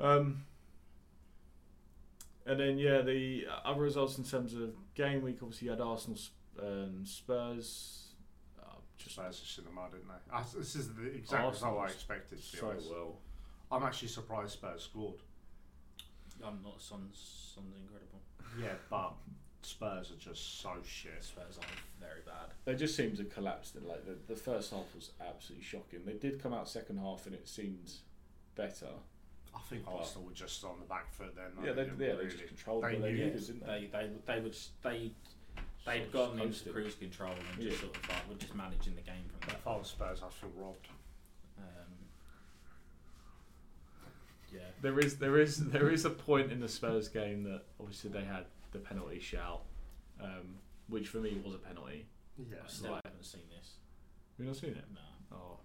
Um, 0.00 0.44
and 2.46 2.58
then 2.58 2.78
yeah, 2.78 3.02
the 3.02 3.46
other 3.64 3.80
results 3.80 4.18
in 4.18 4.24
terms 4.24 4.54
of 4.54 4.74
game 4.94 5.22
week, 5.22 5.38
obviously 5.42 5.66
you 5.66 5.70
had 5.70 5.80
Arsenal 5.80 6.16
Sp- 6.18 6.34
and 6.62 7.06
Spurs. 7.06 8.10
Just 9.02 9.16
Spurs 9.16 9.40
just 9.40 9.58
in 9.58 9.64
the 9.64 9.70
mud, 9.70 9.92
didn't 9.92 10.08
they? 10.08 10.34
I, 10.36 10.42
this 10.56 10.76
is 10.76 10.94
the 10.94 11.06
exact 11.06 11.48
result 11.50 11.78
I 11.78 11.86
expected. 11.86 12.38
To 12.38 12.52
be 12.52 12.58
so 12.58 12.68
honest. 12.68 12.90
well. 12.90 13.18
I'm 13.72 13.82
actually 13.82 14.08
surprised 14.08 14.52
Spurs 14.52 14.82
scored. 14.82 15.20
I'm 16.44 16.60
not. 16.62 16.80
Son's 16.80 17.52
Son's 17.54 17.74
incredible. 17.80 18.20
Yeah, 18.60 18.74
but 18.90 19.12
Spurs 19.62 20.10
are 20.10 20.16
just 20.18 20.60
so 20.60 20.72
shit. 20.84 21.22
Spurs 21.22 21.58
are 21.58 21.66
very 22.00 22.20
bad. 22.26 22.52
They 22.64 22.74
just 22.74 22.96
seem 22.96 23.16
to 23.16 23.24
collapse. 23.24 23.72
In, 23.74 23.86
like 23.86 24.04
the, 24.04 24.16
the 24.32 24.38
first 24.38 24.70
half 24.72 24.86
was 24.94 25.10
absolutely 25.26 25.64
shocking. 25.64 26.00
They 26.04 26.14
did 26.14 26.42
come 26.42 26.52
out 26.52 26.68
second 26.68 26.98
half 26.98 27.26
and 27.26 27.34
it 27.34 27.48
seemed 27.48 27.90
better. 28.54 28.88
I 29.54 29.58
think 29.68 29.86
Well- 29.86 29.98
Arsenal 29.98 30.26
were 30.26 30.32
just 30.32 30.62
on 30.64 30.78
the 30.78 30.86
back 30.86 31.12
foot 31.12 31.34
then. 31.34 31.64
yeah, 31.64 31.72
they, 31.72 31.84
didn't 31.84 32.00
yeah, 32.00 32.08
they 32.08 32.14
really. 32.16 32.30
just 32.30 32.46
controlled. 32.48 32.84
They 32.84 32.94
what 32.94 33.02
they 33.02 33.12
knew 33.12 33.24
needed, 33.24 33.46
didn't 33.46 33.66
they? 33.66 33.88
They 33.92 34.06
they 34.26 34.34
they 34.34 34.40
would 34.40 34.56
they 34.82 35.10
they'd 35.86 36.00
Sort 36.10 36.12
gone 36.12 36.32
into 36.40 36.46
coasted. 36.48 36.72
cruise 36.72 36.94
control 36.94 37.32
and 37.32 37.62
just 37.62 37.76
Yeah. 37.82 37.88
sort 37.88 37.96
of 37.96 38.08
like 38.08 38.28
were 38.28 38.34
just 38.36 38.54
managing 38.54 38.94
the 38.96 39.02
game 39.02 39.24
from 39.28 39.50
If 39.54 39.64
there. 39.64 39.72
I 39.72 39.76
was 39.76 39.88
Spurs, 39.88 40.22
I'd 40.22 40.32
feel 40.32 40.50
robbed. 40.56 40.88
Um, 41.58 41.64
yeah, 44.52 44.60
There 44.82 44.98
is 44.98 45.18
there 45.18 45.38
is 45.38 45.70
there 45.70 45.90
is 45.90 46.04
a 46.04 46.10
point 46.10 46.50
in 46.52 46.60
the 46.60 46.68
Spurs 46.68 47.08
game 47.08 47.44
that 47.44 47.62
obviously 47.78 48.10
they 48.10 48.24
had 48.24 48.46
the 48.72 48.78
penalty 48.78 49.20
shout, 49.20 49.62
um, 50.20 50.58
which 50.88 51.08
for 51.08 51.18
me 51.18 51.40
was 51.44 51.54
a 51.54 51.58
penalty. 51.58 52.06
Yeah. 52.38 52.56
I 52.64 52.68
still 52.68 52.92
Right. 52.92 53.04
haven't 53.04 53.24
seen 53.24 53.42
this. 53.50 53.76
Have 54.36 54.44
you 54.44 54.46
not 54.46 54.56
seen 54.56 54.70
it? 54.70 54.84
No. 54.92 55.36
Oh, 55.36 55.58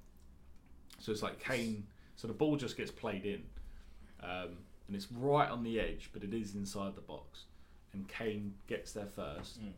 so 0.99 1.11
it's 1.11 1.21
like 1.23 1.39
Kane. 1.39 1.87
So 2.15 2.27
the 2.27 2.33
ball 2.33 2.55
just 2.57 2.77
gets 2.77 2.91
played 2.91 3.25
in, 3.25 3.43
um, 4.21 4.57
and 4.87 4.95
it's 4.95 5.11
right 5.11 5.49
on 5.49 5.63
the 5.63 5.79
edge, 5.79 6.09
but 6.13 6.23
it 6.23 6.33
is 6.33 6.55
inside 6.55 6.95
the 6.95 7.01
box. 7.01 7.45
And 7.93 8.07
Kane 8.07 8.55
gets 8.67 8.91
there 8.93 9.05
first, 9.07 9.61
Mm. 9.61 9.73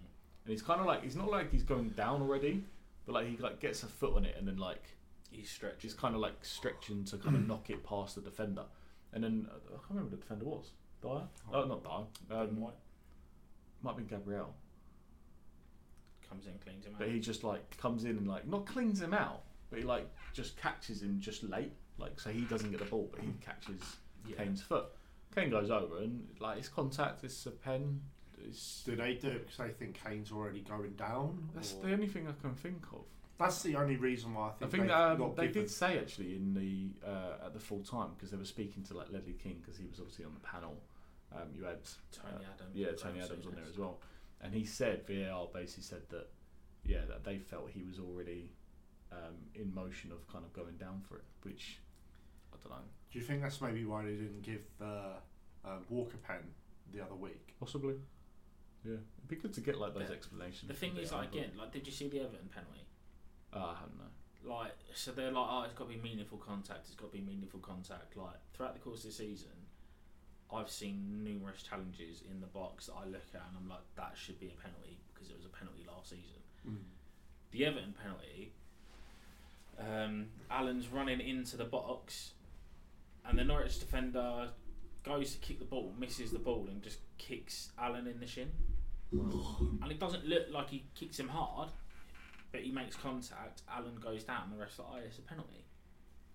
And 0.48 0.54
he's 0.54 0.62
kind 0.62 0.80
of 0.80 0.86
like 0.88 1.04
he's 1.04 1.18
not 1.18 1.30
like 1.30 1.52
he's 1.52 1.64
going 1.64 1.90
down 1.90 2.22
already, 2.22 2.64
but 3.06 3.12
like 3.16 3.28
he 3.28 3.36
like 3.36 3.60
gets 3.60 3.84
a 3.84 3.88
foot 3.88 4.16
on 4.16 4.24
it, 4.24 4.36
and 4.40 4.48
then 4.48 4.56
like 4.58 4.84
He's 5.30 5.50
stretching. 5.50 5.80
he's 5.82 5.94
kind 5.94 6.16
of 6.16 6.22
like 6.22 6.38
stretching 6.42 7.04
to 7.04 7.18
kind 7.18 7.36
of 7.36 7.46
knock 7.50 7.70
it 7.70 7.84
past 7.84 8.16
the 8.16 8.22
defender, 8.22 8.64
and 9.12 9.22
then 9.22 9.48
uh, 9.52 9.56
I 9.68 9.72
can't 9.72 9.84
remember 9.90 10.12
who 10.12 10.16
the 10.16 10.22
defender 10.22 10.46
was. 10.46 10.72
Dier? 11.02 11.22
Oh, 11.54 11.66
not 11.66 11.84
Dier. 11.84 12.06
Ben 12.30 12.40
Um, 12.50 12.62
White 12.62 12.74
might 13.84 13.98
be 13.98 14.04
Gabriel. 14.04 14.54
comes 16.30 16.46
in, 16.48 16.54
cleans 16.64 16.86
him 16.86 16.94
out. 16.94 17.00
But 17.00 17.10
he 17.10 17.20
just 17.20 17.44
like 17.44 17.78
comes 17.78 18.06
in 18.06 18.12
and 18.12 18.28
like 18.28 18.48
not 18.48 18.66
cleans 18.66 19.02
him 19.02 19.14
out, 19.14 19.42
but 19.70 19.80
he 19.80 19.86
like 19.86 20.10
just 20.34 20.56
catches 20.58 21.02
him 21.04 21.20
just 21.20 21.44
late, 21.44 21.74
like 21.98 22.20
so 22.22 22.30
he 22.30 22.42
doesn't 22.46 22.72
get 22.72 22.80
the 22.80 22.86
ball, 22.86 23.10
but 23.12 23.20
he 23.22 23.32
catches 23.42 23.82
Yeah. 24.26 24.38
Kane's 24.38 24.62
foot. 24.62 24.86
Kane 25.36 25.50
goes 25.50 25.70
over 25.70 26.00
and 26.00 26.26
like 26.40 26.58
it's 26.60 26.70
contact, 26.70 27.24
it's 27.26 27.46
a 27.46 27.52
pen. 27.52 28.02
It's, 28.50 28.84
Do 28.84 28.96
they 28.96 29.14
do 29.16 29.28
it 29.30 29.46
because 29.48 29.58
they 29.58 29.70
think 29.70 30.00
Kane's 30.04 30.32
already 30.32 30.62
going 30.62 30.94
down? 30.94 31.50
that's 31.54 31.74
or- 31.74 31.84
the 31.88 31.94
only 31.94 32.08
thing 32.08 32.28
I 32.28 32.34
can 32.42 32.56
think 32.56 32.84
of. 32.94 33.02
That's 33.40 33.62
the 33.62 33.76
only 33.76 33.98
reason 33.98 34.34
why 34.34 34.48
I 34.48 34.52
think. 34.54 34.62
I 34.62 34.66
think, 34.66 34.72
think 34.72 34.82
they've 34.84 35.18
that, 35.20 35.24
um, 35.24 35.34
they 35.36 35.48
given- 35.48 35.62
did 35.64 35.70
say 35.72 36.00
actually 36.00 36.36
in 36.36 36.54
the 36.56 37.08
uh, 37.08 37.46
at 37.46 37.54
the 37.54 37.60
full 37.60 37.82
time 37.84 38.10
because 38.16 38.32
they 38.32 38.38
were 38.38 38.46
speaking 38.46 38.82
to 38.84 38.98
like 38.98 39.12
Ledley 39.12 39.34
King 39.34 39.58
because 39.62 39.78
he 39.78 39.86
was 39.86 40.00
obviously 40.00 40.26
on 40.26 40.34
the 40.34 40.40
panel. 40.40 40.82
Um, 41.36 41.50
you 41.54 41.64
had 41.66 41.78
Tony 42.12 42.34
uh, 42.46 42.54
Adams. 42.56 42.72
yeah, 42.74 42.92
Tony 42.94 43.20
Adams 43.22 43.46
on 43.46 43.54
there 43.54 43.66
as 43.70 43.78
well, 43.78 44.00
and 44.42 44.54
he 44.54 44.64
said 44.66 45.06
VAR 45.06 45.48
basically 45.54 45.84
said 45.84 46.02
that 46.10 46.30
yeah 46.86 47.02
that 47.08 47.24
they 47.24 47.38
felt 47.38 47.70
he 47.70 47.84
was 47.84 48.00
already 48.00 48.54
um, 49.12 49.36
in 49.54 49.72
motion 49.74 50.12
of 50.12 50.26
kind 50.28 50.44
of 50.44 50.52
going 50.54 50.76
down 50.78 51.02
for 51.08 51.18
it, 51.18 51.26
which 51.44 51.80
I 52.54 52.58
don't 52.64 52.72
know, 52.72 52.84
Do 53.12 53.20
you 53.20 53.26
think 53.26 53.42
that's 53.44 53.62
maybe 53.62 53.86
why 53.86 54.04
they 54.04 54.12
didn't 54.16 54.42
give 54.42 54.62
the 54.80 55.14
um, 55.64 55.86
Walker 55.90 56.18
pen 56.18 56.40
the 56.92 57.02
other 57.02 57.16
week? 57.16 57.54
possibly. 57.60 57.96
Yeah, 58.88 58.94
it'd 59.18 59.28
be 59.28 59.36
good 59.36 59.54
to 59.54 59.62
get 59.62 59.78
like 59.78 59.94
those 59.94 60.10
Yeah. 60.10 60.16
explanations. 60.16 60.68
The 60.68 60.74
from 60.74 60.90
thing 60.96 60.98
is, 60.98 61.12
like, 61.12 61.32
but- 61.32 61.38
again, 61.40 61.52
like, 61.58 61.72
did 61.74 61.86
you 61.86 61.92
see 61.92 62.08
the 62.08 62.22
Everton 62.22 62.50
penalty? 62.50 62.86
uh, 63.54 63.60
I 63.60 63.80
don't 63.82 63.98
know. 63.98 64.12
Like, 64.56 64.74
so 64.94 65.12
they're 65.12 65.32
like, 65.32 65.48
oh, 65.50 65.64
it's 65.64 65.74
got 65.74 65.90
to 65.90 65.94
be 65.96 66.00
meaningful 66.02 66.38
contact. 66.38 66.86
It's 66.88 66.96
got 66.96 67.12
to 67.12 67.18
be 67.18 67.24
meaningful 67.24 67.60
contact. 67.60 68.16
Like 68.16 68.38
throughout 68.54 68.74
the 68.76 68.80
course 68.80 69.00
of 69.04 69.10
the 69.12 69.16
season, 69.16 69.50
I've 70.54 70.70
seen 70.70 71.24
numerous 71.24 71.64
challenges 71.64 72.22
in 72.30 72.40
the 72.40 72.48
box 72.48 72.86
that 72.86 72.94
I 72.94 73.06
look 73.06 73.26
at 73.34 73.42
and 73.48 73.58
I'm 73.58 73.68
like, 73.68 73.84
that 73.96 74.14
should 74.18 74.40
be 74.40 74.48
a 74.48 74.62
penalty 74.62 75.00
because 75.14 75.30
it 75.30 75.36
was 75.36 75.46
a 75.46 75.50
penalty 75.50 75.84
last 75.88 76.10
season. 76.10 76.86
The 77.52 77.66
Everton 77.66 77.94
penalty, 78.02 78.54
um, 79.80 80.28
Allen's 80.50 80.88
running 80.88 81.20
into 81.22 81.58
the 81.58 81.66
box, 81.66 82.34
and 83.26 83.38
the 83.38 83.44
Norwich 83.44 83.80
defender 83.80 84.50
goes 85.04 85.34
to 85.34 85.40
kick 85.40 85.60
the 85.60 85.66
ball, 85.66 85.94
misses 85.98 86.32
the 86.32 86.40
ball, 86.40 86.68
and 86.70 86.82
just 86.82 87.00
kicks 87.18 87.72
Allen 87.78 88.08
in 88.08 88.20
the 88.20 88.28
shin. 88.28 88.52
And 89.82 89.92
it 89.92 90.00
doesn't 90.00 90.26
look 90.26 90.48
like 90.52 90.70
he 90.70 90.86
kicks 90.96 91.20
him 91.20 91.30
hard, 91.30 91.70
but 92.52 92.62
he 92.62 92.72
makes 92.72 92.96
contact. 92.96 93.62
Allen 93.72 93.98
goes 94.02 94.24
down. 94.24 94.44
And 94.52 94.54
the 94.54 94.64
are 94.64 94.68
like, 94.68 95.04
oh, 95.04 95.06
it's 95.06 95.20
a 95.20 95.22
penalty. 95.22 95.66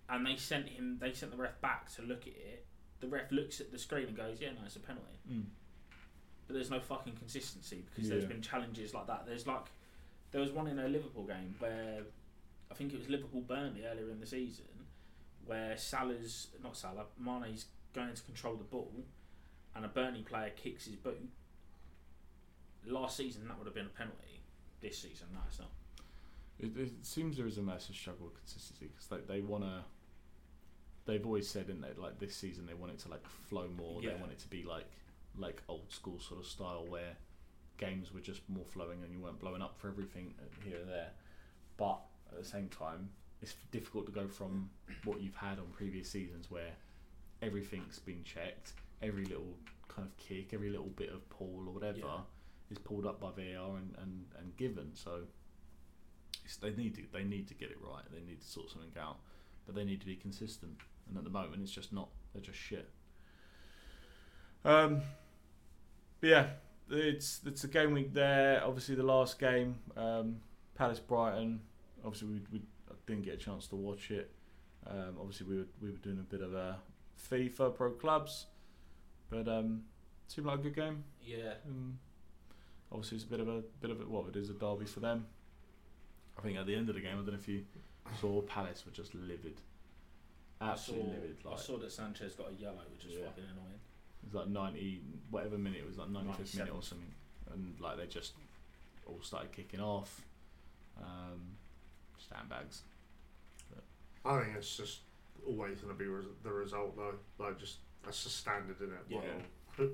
And 0.08 0.26
they 0.26 0.36
sent 0.36 0.68
him. 0.68 0.98
They 1.00 1.12
sent 1.12 1.32
the 1.32 1.38
ref 1.38 1.60
back 1.60 1.92
to 1.94 2.02
look 2.02 2.22
at 2.22 2.34
it. 2.34 2.66
The 3.00 3.08
ref 3.08 3.30
looks 3.32 3.60
at 3.60 3.72
the 3.72 3.78
screen 3.78 4.08
and 4.08 4.16
goes, 4.16 4.40
"Yeah, 4.40 4.50
no, 4.50 4.60
it's 4.66 4.76
a 4.76 4.80
penalty." 4.80 5.18
Mm. 5.30 5.44
But 6.46 6.54
there's 6.54 6.70
no 6.70 6.80
fucking 6.80 7.14
consistency 7.14 7.84
because 7.88 8.08
there's 8.08 8.24
been 8.24 8.42
challenges 8.42 8.94
like 8.94 9.06
that. 9.06 9.24
There's 9.26 9.46
like 9.46 9.66
there 10.32 10.40
was 10.40 10.50
one 10.50 10.66
in 10.66 10.78
a 10.78 10.88
Liverpool 10.88 11.24
game 11.24 11.54
where 11.58 12.02
I 12.70 12.74
think 12.74 12.92
it 12.92 12.98
was 12.98 13.08
Liverpool 13.08 13.42
Burnley 13.42 13.84
earlier 13.86 14.10
in 14.10 14.20
the 14.20 14.26
season 14.26 14.64
where 15.46 15.76
Salah's 15.76 16.48
not 16.62 16.76
Salah 16.76 17.04
Mane's 17.18 17.66
going 17.94 18.14
to 18.14 18.22
control 18.22 18.54
the 18.54 18.64
ball 18.64 18.92
and 19.74 19.84
a 19.84 19.88
Burnley 19.88 20.22
player 20.22 20.50
kicks 20.50 20.86
his 20.86 20.96
boot. 20.96 21.28
Last 22.86 23.16
season 23.16 23.46
that 23.48 23.58
would 23.58 23.66
have 23.66 23.74
been 23.74 23.86
a 23.86 23.98
penalty. 23.98 24.42
This 24.80 24.98
season, 24.98 25.28
no, 25.32 25.40
it's 25.46 25.58
not. 25.60 25.70
It, 26.58 26.76
it 26.76 27.06
seems 27.06 27.36
there 27.36 27.46
is 27.46 27.58
a 27.58 27.62
massive 27.62 27.94
struggle 27.94 28.26
with 28.26 28.36
consistency 28.36 28.88
because 28.92 29.06
they, 29.06 29.34
they 29.34 29.40
want 29.40 29.64
to. 29.64 29.84
They've 31.04 31.24
always 31.24 31.48
said, 31.48 31.68
in 31.68 31.80
they 31.80 31.88
like 31.96 32.18
this 32.18 32.34
season 32.34 32.66
they 32.66 32.74
want 32.74 32.92
it 32.92 32.98
to 33.00 33.08
like 33.08 33.26
flow 33.48 33.68
more. 33.76 34.00
They 34.00 34.08
want 34.20 34.32
it 34.32 34.38
to 34.40 34.48
be 34.48 34.64
like 34.64 34.86
like 35.38 35.62
old 35.68 35.90
school 35.90 36.20
sort 36.20 36.40
of 36.40 36.46
style 36.46 36.84
where 36.88 37.16
games 37.78 38.12
were 38.12 38.20
just 38.20 38.42
more 38.48 38.64
flowing 38.64 39.02
and 39.02 39.12
you 39.12 39.18
weren't 39.18 39.40
blowing 39.40 39.62
up 39.62 39.78
for 39.78 39.88
everything 39.88 40.34
uh, 40.40 40.44
here 40.64 40.76
and 40.78 40.88
there. 40.88 41.10
But 41.76 42.00
at 42.30 42.38
the 42.38 42.44
same 42.44 42.68
time, 42.68 43.08
it's 43.40 43.54
difficult 43.70 44.06
to 44.06 44.12
go 44.12 44.28
from 44.28 44.70
what 45.04 45.20
you've 45.20 45.36
had 45.36 45.58
on 45.58 45.66
previous 45.72 46.08
seasons 46.08 46.50
where 46.50 46.70
everything's 47.40 47.98
been 47.98 48.22
checked, 48.24 48.74
every 49.02 49.24
little 49.24 49.56
kind 49.88 50.06
of 50.06 50.16
kick, 50.16 50.52
every 50.52 50.70
little 50.70 50.86
bit 50.86 51.10
of 51.10 51.28
pull 51.30 51.64
or 51.66 51.72
whatever 51.72 51.98
Yeah. 51.98 52.20
Is 52.72 52.78
pulled 52.78 53.06
up 53.06 53.20
by 53.20 53.28
VAR 53.30 53.76
and, 53.76 53.94
and, 54.02 54.24
and 54.38 54.56
given. 54.56 54.90
So 54.94 55.20
it's, 56.44 56.56
they 56.56 56.70
need 56.70 56.94
to 56.96 57.02
they 57.12 57.24
need 57.24 57.48
to 57.48 57.54
get 57.54 57.70
it 57.70 57.78
right. 57.82 58.04
They 58.12 58.20
need 58.20 58.40
to 58.40 58.46
sort 58.46 58.70
something 58.70 58.90
out, 59.00 59.18
but 59.66 59.74
they 59.74 59.84
need 59.84 60.00
to 60.00 60.06
be 60.06 60.16
consistent. 60.16 60.76
And 61.08 61.16
at 61.16 61.24
the 61.24 61.30
moment, 61.30 61.62
it's 61.62 61.72
just 61.72 61.92
not. 61.92 62.08
They're 62.32 62.42
just 62.42 62.58
shit. 62.58 62.88
Um, 64.64 65.02
but 66.20 66.30
yeah, 66.30 66.46
it's 66.90 67.40
it's 67.46 67.64
a 67.64 67.68
game 67.68 67.92
week 67.92 68.12
there. 68.14 68.62
Obviously, 68.64 68.94
the 68.94 69.02
last 69.02 69.38
game, 69.38 69.76
um, 69.96 70.36
Palace 70.74 71.00
Brighton. 71.00 71.60
Obviously, 72.04 72.28
we, 72.28 72.40
we 72.52 72.62
didn't 73.06 73.24
get 73.24 73.34
a 73.34 73.38
chance 73.38 73.66
to 73.68 73.76
watch 73.76 74.10
it. 74.10 74.30
Um, 74.86 75.16
obviously, 75.20 75.46
we 75.46 75.58
were 75.58 75.66
we 75.80 75.90
were 75.90 75.98
doing 75.98 76.18
a 76.18 76.22
bit 76.22 76.42
of 76.42 76.54
a 76.54 76.78
FIFA 77.30 77.74
Pro 77.74 77.90
Clubs, 77.92 78.46
but 79.30 79.48
um, 79.48 79.82
seemed 80.28 80.46
like 80.46 80.60
a 80.60 80.62
good 80.62 80.76
game. 80.76 81.04
Yeah. 81.24 81.54
Um, 81.66 81.98
obviously, 82.92 83.16
it's 83.16 83.24
a 83.24 83.28
bit 83.28 83.40
of 83.40 83.48
a 83.48 83.62
bit 83.80 83.90
of 83.90 84.00
a 84.00 84.04
what 84.04 84.28
it 84.28 84.36
is 84.36 84.50
a 84.50 84.52
derby 84.54 84.84
for 84.84 85.00
them. 85.00 85.26
I 86.38 86.42
think 86.42 86.56
at 86.58 86.66
the 86.66 86.74
end 86.74 86.88
of 86.88 86.94
the 86.94 87.00
game, 87.00 87.12
I 87.14 87.16
don't 87.16 87.26
know 87.28 87.34
if 87.34 87.48
you 87.48 87.64
saw 88.20 88.40
Palace 88.42 88.84
were 88.86 88.92
just 88.92 89.14
livid, 89.14 89.60
absolutely 90.60 91.06
I 91.06 91.10
saw, 91.10 91.14
livid. 91.20 91.36
I 91.52 91.56
saw 91.56 91.78
that 91.78 91.92
Sanchez 91.92 92.34
got 92.34 92.50
a 92.50 92.54
yellow, 92.54 92.82
which 92.92 93.04
is 93.06 93.18
Yeah. 93.18 93.26
fucking 93.26 93.44
annoying. 93.44 93.80
it 94.22 94.26
was 94.26 94.34
like 94.34 94.48
ninety 94.48 95.02
whatever 95.30 95.58
minute 95.58 95.80
it 95.80 95.86
was 95.86 95.98
like 95.98 96.08
ninety 96.10 96.32
fifth 96.34 96.56
minute 96.56 96.72
or 96.74 96.82
something, 96.82 97.12
and 97.52 97.78
like 97.80 97.96
they 97.98 98.06
just 98.06 98.32
all 99.06 99.20
started 99.22 99.52
kicking 99.52 99.80
off. 99.80 100.22
Um, 101.02 101.56
sandbags. 102.30 102.82
I 104.24 104.40
think 104.44 104.56
it's 104.56 104.76
just 104.76 105.00
always 105.44 105.80
going 105.80 105.92
to 105.92 105.98
be 105.98 106.06
res- 106.06 106.26
the 106.44 106.52
result, 106.52 106.96
though. 106.96 107.14
Like, 107.44 107.58
just 107.58 107.78
that's 108.04 108.22
just 108.22 108.36
standard 108.36 108.76
in 108.80 108.92
it. 108.92 109.22
Yeah. 109.78 109.84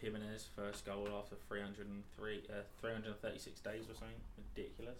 Jimenez 0.00 0.48
first 0.54 0.84
goal 0.84 1.08
after 1.18 1.36
303, 1.48 2.42
uh, 2.50 2.52
336 2.80 3.60
days 3.60 3.84
or 3.84 3.94
something. 3.94 4.20
Ridiculous. 4.54 4.98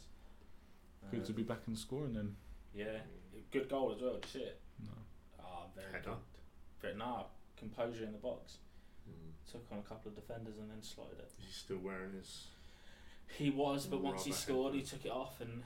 Good 1.10 1.24
to 1.26 1.32
Um, 1.32 1.36
be 1.36 1.42
back 1.42 1.60
in 1.68 1.76
scoring 1.76 2.14
then. 2.14 2.36
Yeah, 2.74 3.00
good 3.52 3.68
goal 3.68 3.92
as 3.94 4.00
well. 4.00 4.18
Shit. 4.30 4.60
No. 4.82 4.90
Ah, 5.40 5.66
very 5.74 5.92
Header. 5.92 6.10
good. 6.10 6.16
But 6.80 6.96
nah, 6.96 7.24
composure 7.56 8.04
in 8.04 8.12
the 8.12 8.18
box. 8.18 8.58
Mm. 9.08 9.50
Took 9.52 9.64
on 9.70 9.78
a 9.78 9.82
couple 9.82 10.10
of 10.10 10.16
defenders 10.16 10.58
and 10.58 10.70
then 10.70 10.82
slotted 10.82 11.18
it. 11.18 11.30
He's 11.38 11.54
still 11.54 11.78
wearing 11.78 12.12
his. 12.12 12.48
He 13.38 13.50
was, 13.50 13.86
but 13.86 14.00
once 14.00 14.24
he 14.24 14.30
Rather 14.30 14.40
scored, 14.42 14.74
he 14.74 14.82
took 14.82 15.04
it 15.04 15.10
off 15.12 15.40
and 15.40 15.62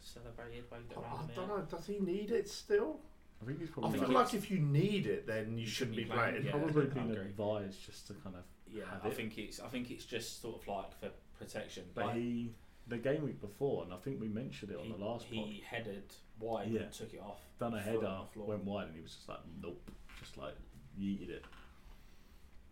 celebrated, 0.00 0.64
waved 0.70 0.92
it 0.92 0.98
I, 0.98 1.00
around 1.02 1.30
I 1.30 1.34
don't 1.34 1.48
know. 1.48 1.60
Does 1.70 1.86
he 1.86 1.98
need 1.98 2.30
it 2.30 2.48
still? 2.48 3.00
I 3.40 3.46
think 3.46 3.60
he's 3.60 3.68
I 3.68 3.72
probably 3.72 3.90
think 3.92 4.02
feel 4.08 4.16
it's- 4.18 4.32
like 4.32 4.42
if 4.42 4.50
you 4.50 4.58
need 4.58 5.06
it, 5.06 5.26
then 5.26 5.56
you, 5.58 5.66
shouldn't 5.66 5.96
be 5.96 6.04
playing. 6.04 6.44
yeah. 6.44 6.50
probably 6.50 6.82
I 6.84 6.86
been 6.88 7.10
agree. 7.10 7.22
advised 7.26 7.84
just 7.84 8.06
to 8.08 8.14
kind 8.14 8.36
of. 8.36 8.42
Yeah, 8.70 8.84
have 8.90 9.04
I 9.06 9.08
it. 9.08 9.14
think 9.14 9.38
it's. 9.38 9.60
I 9.60 9.68
think 9.68 9.90
it's 9.90 10.04
just 10.04 10.42
sort 10.42 10.60
of 10.60 10.68
like 10.68 10.98
for 11.00 11.10
protection. 11.38 11.84
But 11.94 12.06
Like, 12.06 12.16
he, 12.16 12.52
the 12.88 12.98
game 12.98 13.22
week 13.24 13.40
before, 13.40 13.84
and 13.84 13.92
I 13.94 13.96
think 13.98 14.20
we 14.20 14.28
mentioned 14.28 14.72
it 14.72 14.76
on 14.78 14.84
he, 14.86 14.92
the 14.92 14.98
last 14.98 15.24
pod, 15.26 15.32
he 15.32 15.62
headed 15.66 16.12
wide 16.40 16.68
Yeah. 16.70 16.80
and 16.82 16.92
took 16.92 17.14
it 17.14 17.20
off. 17.20 17.40
done 17.58 17.74
a 17.74 17.80
foot 17.80 17.88
on 17.88 17.94
header, 18.02 18.18
the 18.24 18.32
floor. 18.32 18.46
went 18.48 18.64
wide, 18.64 18.86
and 18.88 18.96
he 18.96 19.00
was 19.02 19.12
just 19.14 19.28
like, 19.28 19.38
nope, 19.62 19.90
just 20.20 20.36
like 20.36 20.54
yeeted 21.00 21.30
it. 21.30 21.44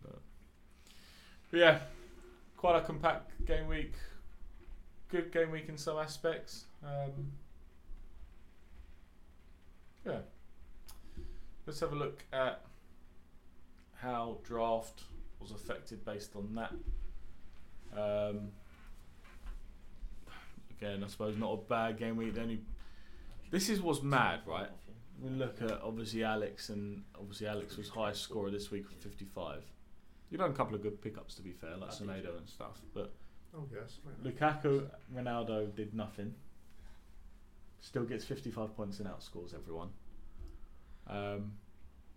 But, 0.03 0.19
but 1.51 1.61
yeah, 1.61 1.79
quite 2.57 2.77
a 2.77 2.81
compact 2.85 3.31
game 3.47 3.69
week. 3.69 3.95
Good 5.09 5.33
game 5.33 5.51
week 5.53 5.69
in 5.69 5.79
some 5.79 5.97
aspects. 5.99 6.65
Um, 6.85 7.31
yeah. 10.05 10.19
Let's 11.67 11.81
have 11.81 11.93
a 11.93 11.97
look 11.97 12.25
at 12.33 12.63
how 13.97 14.39
draft 14.45 15.03
was 15.41 15.51
affected 15.51 16.05
based 16.05 16.37
on 16.37 16.55
that. 16.55 16.73
Um, 17.99 18.49
again, 20.71 21.03
I 21.03 21.09
suppose 21.09 21.37
not 21.37 21.53
a 21.53 21.57
bad 21.57 21.99
game 21.99 22.17
week. 22.17 22.37
Only 22.39 22.61
this 23.51 23.69
is 23.69 23.81
what's 23.81 24.03
mad, 24.03 24.41
right? 24.47 24.69
We 25.21 25.31
look 25.31 25.63
at 25.63 25.81
obviously 25.83 26.23
Alex, 26.23 26.69
and 26.69 27.03
obviously 27.19 27.47
Alex 27.47 27.77
was 27.77 27.89
highest 27.89 28.23
scorer 28.23 28.51
this 28.51 28.71
week 28.71 28.89
with 28.89 29.03
55. 29.03 29.63
You've 30.31 30.41
done 30.41 30.51
a 30.51 30.55
couple 30.55 30.75
of 30.75 30.83
good 30.83 31.01
pickups 31.01 31.35
to 31.37 31.43
be 31.43 31.53
fair, 31.53 31.77
like 31.77 31.91
I 31.91 32.17
did, 32.17 32.27
and 32.27 32.49
stuff. 32.49 32.81
But 32.95 33.13
Oh 33.57 33.67
yes. 33.73 33.99
Lukaku, 34.23 34.89
Ronaldo 35.15 35.75
did 35.75 35.95
nothing. 35.95 36.35
Still 37.81 38.05
gets 38.05 38.25
55 38.25 38.77
points 38.77 39.01
and 39.01 39.09
outscores 39.09 39.55
everyone. 39.55 39.89
Um, 41.09 41.53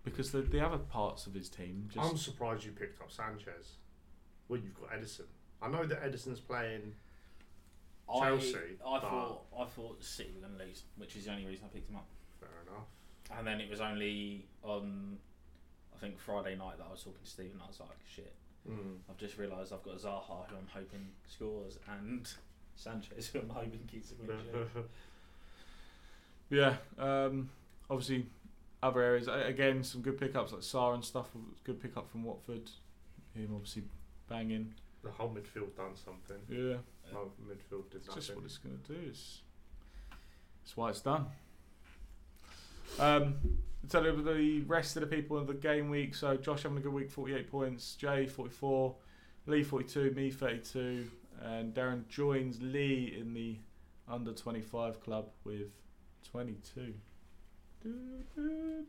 because 0.03 0.31
the, 0.31 0.41
the 0.41 0.65
other 0.65 0.77
parts 0.77 1.27
of 1.27 1.33
his 1.33 1.49
team 1.49 1.87
just 1.93 2.09
I'm 2.09 2.17
surprised 2.17 2.63
you 2.63 2.71
picked 2.71 3.01
up 3.01 3.11
Sanchez. 3.11 3.73
Well, 4.47 4.59
you've 4.59 4.79
got 4.79 4.91
Ederson. 4.91 5.25
I 5.61 5.67
know 5.67 5.85
that 5.85 6.03
Ederson's 6.03 6.39
playing. 6.39 6.93
Chelsea, 8.11 8.57
I, 8.83 8.95
I 8.95 8.99
thought 9.01 9.41
I 9.55 9.65
thought 9.65 10.03
City 10.03 10.31
were 10.33 10.47
going 10.47 10.57
to 10.57 10.65
lose, 10.65 10.83
which 10.97 11.15
is 11.15 11.25
the 11.25 11.31
only 11.31 11.45
reason 11.45 11.65
I 11.69 11.73
picked 11.73 11.89
him 11.91 11.97
up. 11.97 12.07
Fair 12.39 12.49
enough. 12.67 12.87
And 13.37 13.45
then 13.45 13.61
it 13.61 13.69
was 13.69 13.81
only 13.81 14.47
on, 14.63 15.17
I 15.95 15.99
think 15.99 16.17
Friday 16.17 16.55
night 16.55 16.79
that 16.79 16.87
I 16.89 16.91
was 16.91 17.03
talking 17.03 17.19
to 17.23 17.29
Steve, 17.29 17.51
and 17.53 17.61
I 17.61 17.67
was 17.67 17.79
like, 17.79 17.99
shit. 18.11 18.33
Mm. 18.67 18.97
I've 19.07 19.17
just 19.17 19.37
realised 19.37 19.71
I've 19.71 19.83
got 19.83 19.97
Zaha, 19.97 20.47
who 20.49 20.55
I'm 20.55 20.67
hoping 20.73 21.09
scores, 21.27 21.77
and 21.87 22.27
Sanchez, 22.75 23.27
who 23.27 23.39
I'm 23.39 23.49
hoping 23.49 23.87
keeps 23.91 24.11
a 24.11 24.15
clean 24.15 24.37
sheet. 24.39 24.83
Yeah, 26.51 26.77
um, 26.97 27.51
obviously 27.91 28.25
other 28.81 29.01
areas, 29.01 29.27
again, 29.27 29.83
some 29.83 30.01
good 30.01 30.17
pickups 30.17 30.51
like 30.51 30.61
Sarr 30.61 30.93
and 30.93 31.03
stuff. 31.03 31.29
Good 31.63 31.81
pickup 31.81 32.09
from 32.09 32.23
Watford. 32.23 32.69
Him 33.33 33.49
obviously 33.53 33.83
banging. 34.29 34.73
The 35.03 35.11
whole 35.11 35.29
midfield 35.29 35.75
done 35.75 35.95
something. 35.95 36.37
Yeah. 36.49 36.77
The 37.09 37.15
whole 37.15 37.31
midfield 37.47 37.89
did 37.89 38.01
it's. 38.05 38.15
Just 38.15 38.35
what 38.35 38.45
it's 38.45 38.57
going 38.57 38.79
to 38.85 38.93
do. 38.93 38.99
It's, 39.07 39.41
it's 40.63 40.75
why 40.77 40.89
it's 40.89 41.01
done. 41.01 41.25
Um, 42.99 43.35
tell 43.87 44.03
you 44.05 44.21
the 44.21 44.61
rest 44.61 44.95
of 44.97 45.01
the 45.01 45.07
people 45.07 45.39
in 45.39 45.45
the 45.45 45.53
game 45.53 45.89
week. 45.89 46.15
So 46.15 46.35
Josh 46.37 46.63
having 46.63 46.77
a 46.77 46.81
good 46.81 46.93
week, 46.93 47.09
48 47.09 47.49
points. 47.49 47.95
Jay 47.95 48.27
44, 48.27 48.95
Lee 49.45 49.63
42, 49.63 50.11
me 50.11 50.31
32, 50.31 51.09
and 51.43 51.73
Darren 51.73 52.07
joins 52.07 52.61
Lee 52.61 53.15
in 53.19 53.33
the 53.33 53.57
under 54.07 54.33
25 54.33 55.01
club 55.01 55.29
with 55.43 55.71
22. 56.31 56.93
Some 57.83 58.87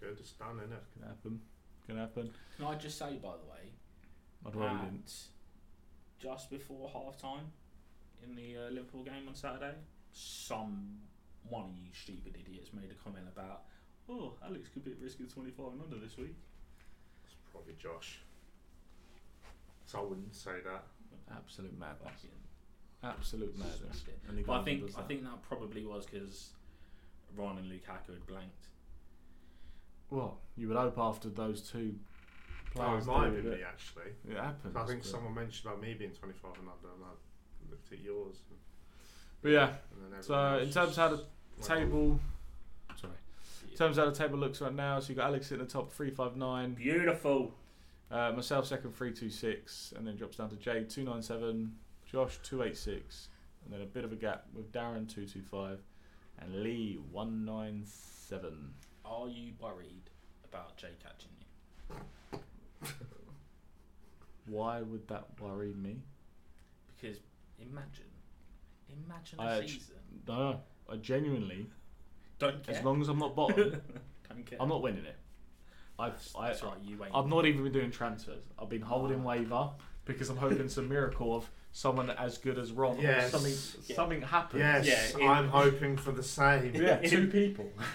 Kurdistan 0.00 0.58
in 0.64 0.72
it. 0.72 0.82
Can 0.94 1.02
happen. 1.08 1.40
Can 1.86 1.98
happen. 1.98 2.30
Can 2.56 2.66
I 2.66 2.74
just 2.74 2.98
say, 2.98 3.18
by 3.22 3.32
the 3.36 3.50
way, 3.50 3.72
I'd 4.46 4.52
didn't. 4.52 5.12
just 6.18 6.50
before 6.50 6.90
half 6.92 7.16
time 7.20 7.52
in 8.22 8.34
the 8.36 8.56
uh, 8.56 8.70
Liverpool 8.70 9.02
game 9.02 9.26
on 9.28 9.34
Saturday, 9.34 9.74
some 10.12 10.98
one 11.48 11.64
of 11.64 11.76
you 11.76 11.90
stupid 11.92 12.36
idiots 12.38 12.70
made 12.72 12.90
a 12.90 12.94
comment 13.02 13.26
about, 13.34 13.62
oh, 14.08 14.34
Alex 14.44 14.68
could 14.72 14.84
be 14.84 14.92
at 14.92 15.00
risk 15.00 15.18
of 15.20 15.32
25 15.32 15.72
and 15.72 15.82
under 15.82 15.96
this 15.96 16.16
week. 16.16 16.36
It's 17.24 17.34
probably 17.50 17.74
Josh. 17.80 18.20
So 19.86 19.98
I 20.00 20.02
wouldn't 20.02 20.34
say 20.34 20.62
that. 20.64 20.84
Absolute 21.34 21.78
madness. 21.78 22.26
Absolute 23.02 23.58
madness. 23.58 24.04
And 24.28 24.46
But 24.46 24.60
I 24.60 24.64
think 24.64 24.90
I 24.96 25.02
think 25.02 25.24
that 25.24 25.42
probably 25.42 25.84
was 25.84 26.06
because 26.06 26.50
Ron 27.36 27.58
and 27.58 27.70
Lukaku 27.70 28.14
had 28.14 28.26
blanked. 28.26 28.68
Well, 30.10 30.38
you 30.56 30.68
would 30.68 30.76
hope 30.76 30.98
after 30.98 31.28
those 31.28 31.62
two 31.68 31.94
Oh, 32.74 32.78
players. 32.78 33.04
it 33.06 33.10
might 33.10 33.18
do 33.30 33.34
have 33.34 33.42
been 33.44 33.52
it. 33.52 33.58
me 33.58 33.64
actually. 33.64 34.12
It 34.28 34.36
happens. 34.36 34.76
I 34.76 34.84
think 34.86 35.02
but- 35.02 35.08
someone 35.10 35.34
mentioned 35.34 35.70
about 35.70 35.82
me 35.82 35.94
being 35.94 36.12
25 36.12 36.58
and 36.58 36.68
under, 36.68 36.88
and 36.94 37.04
I 37.04 37.70
looked 37.70 37.92
at 37.92 37.98
yours. 38.00 38.36
And, 38.50 38.58
But 39.42 39.50
yeah, 39.50 39.76
and 40.02 40.12
then 40.12 40.22
so 40.22 40.34
everyone 40.34 40.58
in 40.60 40.64
else 40.66 40.74
terms 40.74 40.90
of 40.90 40.96
how 40.96 41.08
the 41.08 41.16
just 41.16 41.70
went 41.70 41.70
on. 41.70 41.86
table. 41.86 42.20
Sorry. 42.96 43.12
In 43.70 43.76
terms 43.76 43.98
of 43.98 44.04
how 44.04 44.10
the 44.10 44.16
table 44.16 44.38
looks 44.38 44.60
right 44.60 44.72
now, 44.74 45.00
so 45.00 45.08
you 45.10 45.14
got 45.16 45.26
Alex 45.26 45.50
in 45.52 45.58
the 45.58 45.64
top 45.66 45.90
three 45.92 46.10
five 46.10 46.36
nine, 46.36 46.74
Beautiful. 46.74 47.54
uh, 48.10 48.32
myself 48.32 48.66
second 48.66 48.92
three 48.94 49.12
two 49.12 49.30
six, 49.30 49.92
and 49.96 50.06
then 50.06 50.16
drops 50.16 50.36
down 50.36 50.50
to 50.50 50.56
Jay 50.56 50.84
two 50.84 51.04
nine 51.04 51.22
seven, 51.22 51.78
Josh 52.06 52.38
two 52.42 52.62
eight 52.62 52.76
six, 52.76 53.28
and 53.64 53.72
then 53.72 53.80
a 53.80 53.86
bit 53.86 54.04
of 54.04 54.12
a 54.12 54.16
gap 54.16 54.46
with 54.54 54.70
Darren 54.72 55.08
two 55.08 55.26
two 55.26 55.42
five, 55.42 55.80
and 56.38 56.62
Lee 56.62 56.98
one 57.10 57.44
nine 57.44 57.82
seven. 57.84 58.74
Are 59.04 59.28
you 59.28 59.52
worried 59.60 60.10
about 60.44 60.76
Jay 60.76 60.92
catching 61.02 61.30
you? 62.80 62.88
Why 64.46 64.82
would 64.82 65.06
that 65.08 65.26
worry 65.40 65.72
me? 65.74 66.02
Because 66.86 67.18
imagine, 67.60 68.04
imagine 69.06 69.38
a 69.38 69.42
I 69.42 69.56
actu- 69.58 69.68
season. 69.68 69.96
No, 70.26 70.60
I 70.90 70.96
genuinely, 70.96 71.66
Don't 72.38 72.62
care. 72.64 72.76
as 72.76 72.84
long 72.84 73.00
as 73.00 73.08
I'm 73.08 73.18
not 73.18 73.34
bottom, 73.36 73.80
Don't 74.28 74.46
care. 74.46 74.58
I'm 74.60 74.68
not 74.68 74.82
winning 74.82 75.04
it. 75.04 75.16
I've, 75.98 76.14
I, 76.36 76.48
that's 76.48 76.62
right. 76.62 76.78
You 76.82 77.04
ain't. 77.04 77.14
I've 77.14 77.28
not 77.28 77.46
even 77.46 77.62
been 77.62 77.72
doing 77.72 77.90
transfers. 77.90 78.42
I've 78.58 78.68
been 78.68 78.82
holding 78.82 79.20
ah. 79.20 79.28
waiver 79.28 79.70
because 80.04 80.28
I'm 80.30 80.36
hoping 80.36 80.68
some 80.68 80.88
miracle 80.88 81.36
of 81.36 81.50
someone 81.74 82.10
as 82.10 82.36
good 82.36 82.58
as 82.58 82.70
Ron. 82.70 82.98
or 82.98 83.00
Yes. 83.00 83.30
Something, 83.30 83.52
Yeah. 83.86 83.96
something 83.96 84.20
happens. 84.22 84.60
Yes, 84.60 85.14
Yeah, 85.16 85.24
in- 85.24 85.30
I'm 85.30 85.48
hoping 85.48 85.96
for 85.96 86.12
the 86.12 86.22
same. 86.22 86.74
Yeah, 86.74 86.96
two 87.04 87.28
people. 87.28 87.70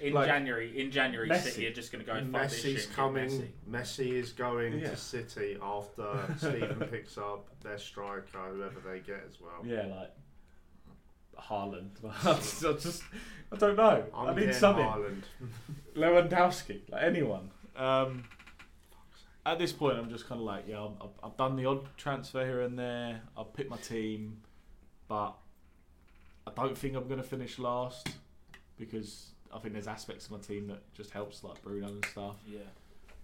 in 0.00 0.12
like- 0.12 0.26
January, 0.26 0.78
in 0.80 0.90
January, 0.90 1.28
Messi. 1.28 1.42
City 1.52 1.66
are 1.68 1.72
just 1.72 1.92
going 1.92 2.04
to 2.04 2.10
go 2.12 2.18
fuck. 2.18 2.24
Messi's 2.50 2.64
and 2.64 2.74
get 2.76 2.92
coming. 2.96 3.28
Messi. 3.30 3.48
Messi. 3.70 4.12
is 4.12 4.32
going 4.32 4.78
Yeah. 4.80 4.90
to 4.90 4.96
City 4.96 5.56
after 5.62 6.34
Stephen 6.36 6.80
picks 6.90 7.16
up 7.16 7.46
their 7.62 7.78
striker, 7.78 8.38
whoever 8.52 8.80
they 8.80 8.98
get 8.98 9.24
as 9.28 9.40
well. 9.40 9.64
Yeah, 9.64 9.86
like 9.86 10.10
Haaland. 11.48 11.90
I 12.24 12.34
just, 12.34 13.04
I 13.52 13.56
don't 13.56 13.76
know. 13.76 14.04
I'm 14.14 14.28
I 14.28 14.30
need 14.34 14.40
getting 14.40 14.54
something. 14.54 14.84
Haaland. 14.84 15.22
Lewandowski, 15.94 16.80
like 16.90 17.02
anyone. 17.04 17.50
Um, 17.76 18.24
at 19.46 19.58
this 19.58 19.72
point, 19.72 19.96
I'm 19.98 20.10
just 20.10 20.28
kind 20.28 20.40
of 20.40 20.46
like, 20.46 20.64
yeah, 20.68 20.84
I've, 21.00 21.08
I've 21.22 21.36
done 21.36 21.56
the 21.56 21.66
odd 21.66 21.86
transfer 21.96 22.44
here 22.44 22.60
and 22.62 22.78
there. 22.78 23.22
I've 23.36 23.52
picked 23.54 23.70
my 23.70 23.76
team. 23.78 24.42
but 25.08 25.34
I 26.46 26.50
don't 26.54 26.76
think 26.76 26.96
I'm 26.96 27.06
going 27.08 27.20
to 27.22 27.26
finish 27.26 27.58
last 27.58 28.08
because 28.76 29.30
I 29.52 29.58
think 29.58 29.74
there's 29.74 29.88
aspects 29.88 30.26
of 30.26 30.32
my 30.32 30.38
team 30.38 30.66
that 30.68 30.92
just 30.94 31.10
helps, 31.10 31.42
like 31.44 31.62
Bruno 31.62 31.88
and 31.88 32.04
stuff. 32.04 32.36
Yeah. 32.46 32.60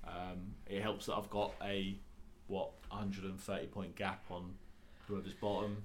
Um, 0.06 0.54
it 0.66 0.82
helps 0.82 1.06
that 1.06 1.14
I've 1.14 1.30
got 1.30 1.52
a 1.62 1.96
what 2.48 2.70
130 2.88 3.66
point 3.68 3.94
gap 3.96 4.24
on 4.30 4.54
whoever's 5.06 5.34
bottom, 5.34 5.76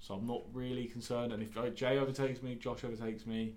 so 0.00 0.14
I'm 0.14 0.26
not 0.26 0.42
really 0.52 0.84
concerned. 0.86 1.32
And 1.32 1.42
if 1.42 1.56
uh, 1.56 1.68
Jay 1.70 1.98
overtakes 1.98 2.42
me, 2.42 2.54
Josh 2.54 2.84
overtakes 2.84 3.26
me, 3.26 3.54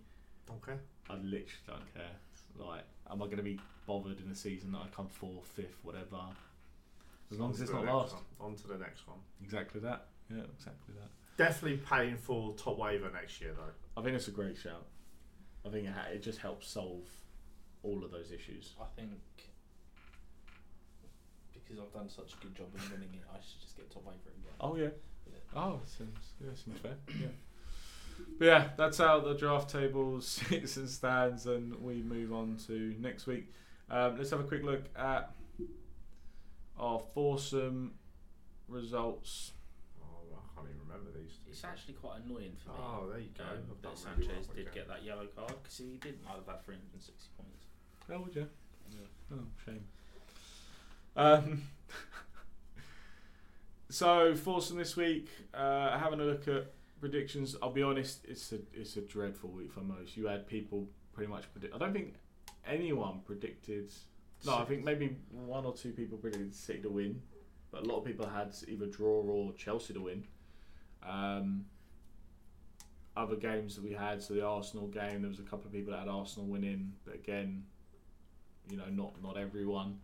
Okay. 0.50 0.78
I 1.10 1.14
literally 1.16 1.46
don't 1.68 1.94
care. 1.94 2.12
Like, 2.58 2.84
am 3.12 3.22
I 3.22 3.26
going 3.26 3.38
to 3.38 3.44
be 3.44 3.60
bothered 3.88 4.20
in 4.24 4.32
a 4.32 4.36
season 4.36 4.72
that 4.74 4.80
I 4.80 4.88
come 4.96 5.08
fourth, 5.08 5.48
fifth, 5.48 5.78
whatever? 5.84 6.18
As 7.32 7.40
long 7.40 7.50
On 7.50 7.54
as 7.56 7.62
it's 7.62 7.72
not 7.72 7.86
last. 7.86 8.14
one. 8.14 8.52
On 8.52 8.56
to 8.56 8.68
the 8.68 8.78
next 8.78 9.08
one. 9.08 9.18
Exactly 9.44 9.82
that. 9.82 10.06
Yeah, 10.30 10.44
exactly 10.58 10.94
that. 11.00 11.10
Definitely 11.38 11.78
paying 11.78 12.18
for 12.18 12.54
top 12.54 12.78
waiver 12.78 13.10
next 13.12 13.42
year 13.42 13.52
though. 13.56 14.00
I 14.00 14.04
think 14.04 14.16
it's 14.16 14.28
a 14.28 14.32
great 14.32 14.58
shout. 14.58 14.86
I 15.66 15.70
think 15.70 15.88
it, 15.88 15.92
ha- 15.94 16.08
it 16.14 16.22
just 16.24 16.40
helps 16.40 16.68
solve 16.70 17.04
all 17.84 18.04
of 18.04 18.12
those 18.12 18.32
issues. 18.32 18.74
I 18.80 18.86
think 18.96 19.12
because 21.54 21.80
I've 21.80 21.94
done 21.94 22.10
such 22.10 22.34
a 22.34 22.38
good 22.46 22.56
job 22.56 22.68
in 22.76 22.92
winning 22.92 23.10
it, 23.14 23.24
I 23.32 23.38
should 23.42 23.62
just 23.62 23.76
get 23.76 23.90
top 23.92 24.06
waiver 24.06 24.30
again. 24.30 24.54
Oh 24.62 24.76
yeah. 24.76 24.90
Yeah. 25.28 25.60
Oh, 25.60 25.80
seems 25.86 26.34
yeah, 26.44 26.52
seems 26.54 26.80
fair. 26.80 26.96
Yeah. 27.20 27.28
But 28.38 28.46
yeah, 28.46 28.68
that's 28.78 28.98
how 28.98 29.20
the 29.22 29.34
draft 29.34 29.70
table 29.70 30.20
sits 30.22 30.78
and 30.78 30.90
stands, 30.90 31.46
and 31.46 31.76
we 31.82 32.02
move 32.02 32.34
on 32.34 32.58
to 32.68 32.96
next 33.00 33.28
week. 33.28 33.52
Um, 33.90 34.18
let's 34.18 34.32
have 34.32 34.40
a 34.40 34.44
quick 34.44 34.64
look 34.64 34.84
at 34.98 35.32
our 36.78 37.00
foursome 37.14 37.94
results. 38.68 39.52
Oh, 40.02 40.36
I 40.36 40.56
can't 40.56 40.68
even 40.70 40.82
remember 40.88 41.12
these. 41.18 41.38
It's 41.48 41.64
actually 41.64 41.94
quite 41.94 42.20
annoying 42.26 42.54
for 42.64 42.72
me. 42.72 42.78
Oh, 42.80 43.10
there 43.10 43.20
you 43.20 43.30
go. 43.38 43.44
um, 43.44 43.50
that 43.70 43.82
done 43.82 43.92
really 44.18 44.28
Sanchez 44.28 44.48
well 44.48 44.56
did 44.56 44.74
get 44.74 44.88
that 44.88 45.04
yellow 45.04 45.28
card 45.36 45.54
because 45.62 45.78
he 45.78 45.98
didn't, 46.02 46.20
I'd 46.28 46.36
have 46.36 46.48
had 46.48 46.66
360 46.66 47.30
points. 47.38 47.66
Oh, 48.12 48.20
would 48.22 48.36
you? 48.36 48.48
Oh, 49.34 49.40
shame. 49.66 49.84
Um, 51.16 51.62
so 53.90 54.36
foursome 54.36 54.78
this 54.78 54.96
week. 54.96 55.30
Uh, 55.54 55.98
having 55.98 56.20
a 56.20 56.24
look 56.24 56.48
at 56.48 56.72
predictions. 57.10 57.56
I'll 57.62 57.70
be 57.70 57.84
honest, 57.84 58.26
it's 58.28 58.52
a 58.52 58.58
it's 58.74 58.98
a 58.98 59.02
dreadful 59.02 59.52
week 59.52 59.72
for 59.72 59.82
most. 59.82 60.18
You 60.18 60.26
had 60.26 60.48
people 60.48 60.88
pretty 61.14 61.32
much 61.32 61.46
predict. 61.52 61.76
I 61.76 61.78
don't 61.78 61.94
think 61.94 62.16
anyone 62.68 63.20
predicted. 63.24 63.92
No, 64.44 64.56
I 64.56 64.66
think 64.66 64.84
maybe 64.84 65.16
one 65.30 65.66
or 65.66 65.74
two 65.74 65.92
people 65.92 66.18
predicted 66.18 66.56
City 66.56 66.82
to 66.82 66.90
win, 66.90 67.22
but 67.72 67.84
a 67.84 67.86
lot 67.86 68.00
of 68.00 68.06
people 68.06 68.28
had 68.28 68.56
either 68.68 68.88
draw 68.88 69.22
or 69.22 69.54
Chelsea 69.54 69.94
to 69.94 70.02
win. 70.02 70.24
Um, 71.08 71.66
other 73.16 73.36
games 73.36 73.76
that 73.76 73.84
we 73.84 73.94
had, 73.94 74.22
so 74.22 74.34
the 74.34 74.44
Arsenal 74.44 74.88
game, 74.88 75.22
there 75.22 75.30
was 75.30 75.40
a 75.40 75.44
couple 75.44 75.68
of 75.68 75.74
people 75.74 75.94
that 75.94 76.00
had 76.00 76.10
Arsenal 76.10 76.48
winning, 76.48 76.92
but 77.06 77.14
again, 77.14 77.64
you 78.68 78.78
know, 78.78 78.90
not 78.92 79.22
not 79.22 79.38
everyone. 79.38 80.00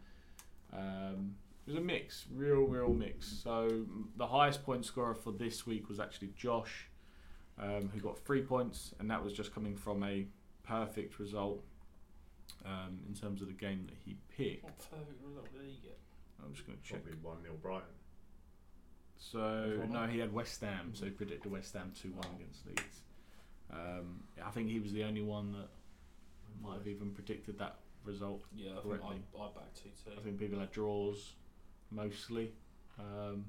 Um, 0.72 1.34
it 1.66 1.72
was 1.72 1.80
a 1.80 1.84
mix, 1.84 2.26
real, 2.32 2.62
real 2.62 2.94
mix. 2.94 3.28
So 3.28 3.86
the 4.18 4.28
highest 4.28 4.64
point 4.64 4.86
scorer 4.86 5.16
for 5.16 5.32
this 5.32 5.66
week 5.66 5.90
was 5.90 6.00
actually 6.00 6.30
Josh, 6.36 6.91
um, 7.60 7.90
who 7.94 8.00
got 8.00 8.20
three 8.20 8.42
points, 8.42 8.94
and 9.00 9.10
that 9.10 9.24
was 9.24 9.34
just 9.34 9.54
coming 9.54 9.76
from 9.76 10.04
a 10.04 10.26
perfect 10.64 11.20
result 11.20 11.64
um, 12.66 13.00
in 13.08 13.14
terms 13.14 13.42
of 13.42 13.48
the 13.48 13.54
game 13.54 13.88
that 13.88 13.98
he 14.06 14.18
picked. 14.36 14.64
What 14.64 14.80
perfect 14.80 15.24
result 15.26 15.52
did 15.54 15.62
he 15.64 15.80
get? 15.82 15.98
I'm 16.44 16.54
just 16.54 16.66
going 16.66 16.78
to 16.78 16.84
check. 16.84 17.04
Probably 17.04 17.20
one 17.22 17.42
0 17.44 17.56
Brighton. 17.62 17.88
So 19.18 19.84
no, 19.90 20.08
he 20.08 20.18
had 20.18 20.34
West 20.34 20.62
Ham, 20.62 20.92
so 20.94 21.06
he 21.06 21.12
predicted 21.12 21.52
West 21.52 21.74
Ham 21.74 21.92
two 22.00 22.10
one 22.10 22.26
against 22.36 22.66
Leeds. 22.66 23.02
Um, 23.72 24.24
I 24.44 24.50
think 24.50 24.70
he 24.70 24.80
was 24.80 24.92
the 24.92 25.04
only 25.04 25.22
one 25.22 25.54
that 25.54 25.70
might 26.62 26.78
have 26.78 26.88
even 26.88 27.12
predicted 27.12 27.60
that 27.60 27.76
result. 28.04 28.42
Yeah, 28.56 28.72
I 28.72 28.74
think 28.82 28.86
Correctly. 28.86 29.22
I, 29.40 29.44
I 29.44 29.48
backed 29.54 29.84
two 29.84 29.90
two. 30.04 30.20
I 30.20 30.24
think 30.24 30.40
people 30.40 30.60
had 30.60 30.72
draws 30.72 31.34
mostly. 31.92 32.52
Um, 33.00 33.46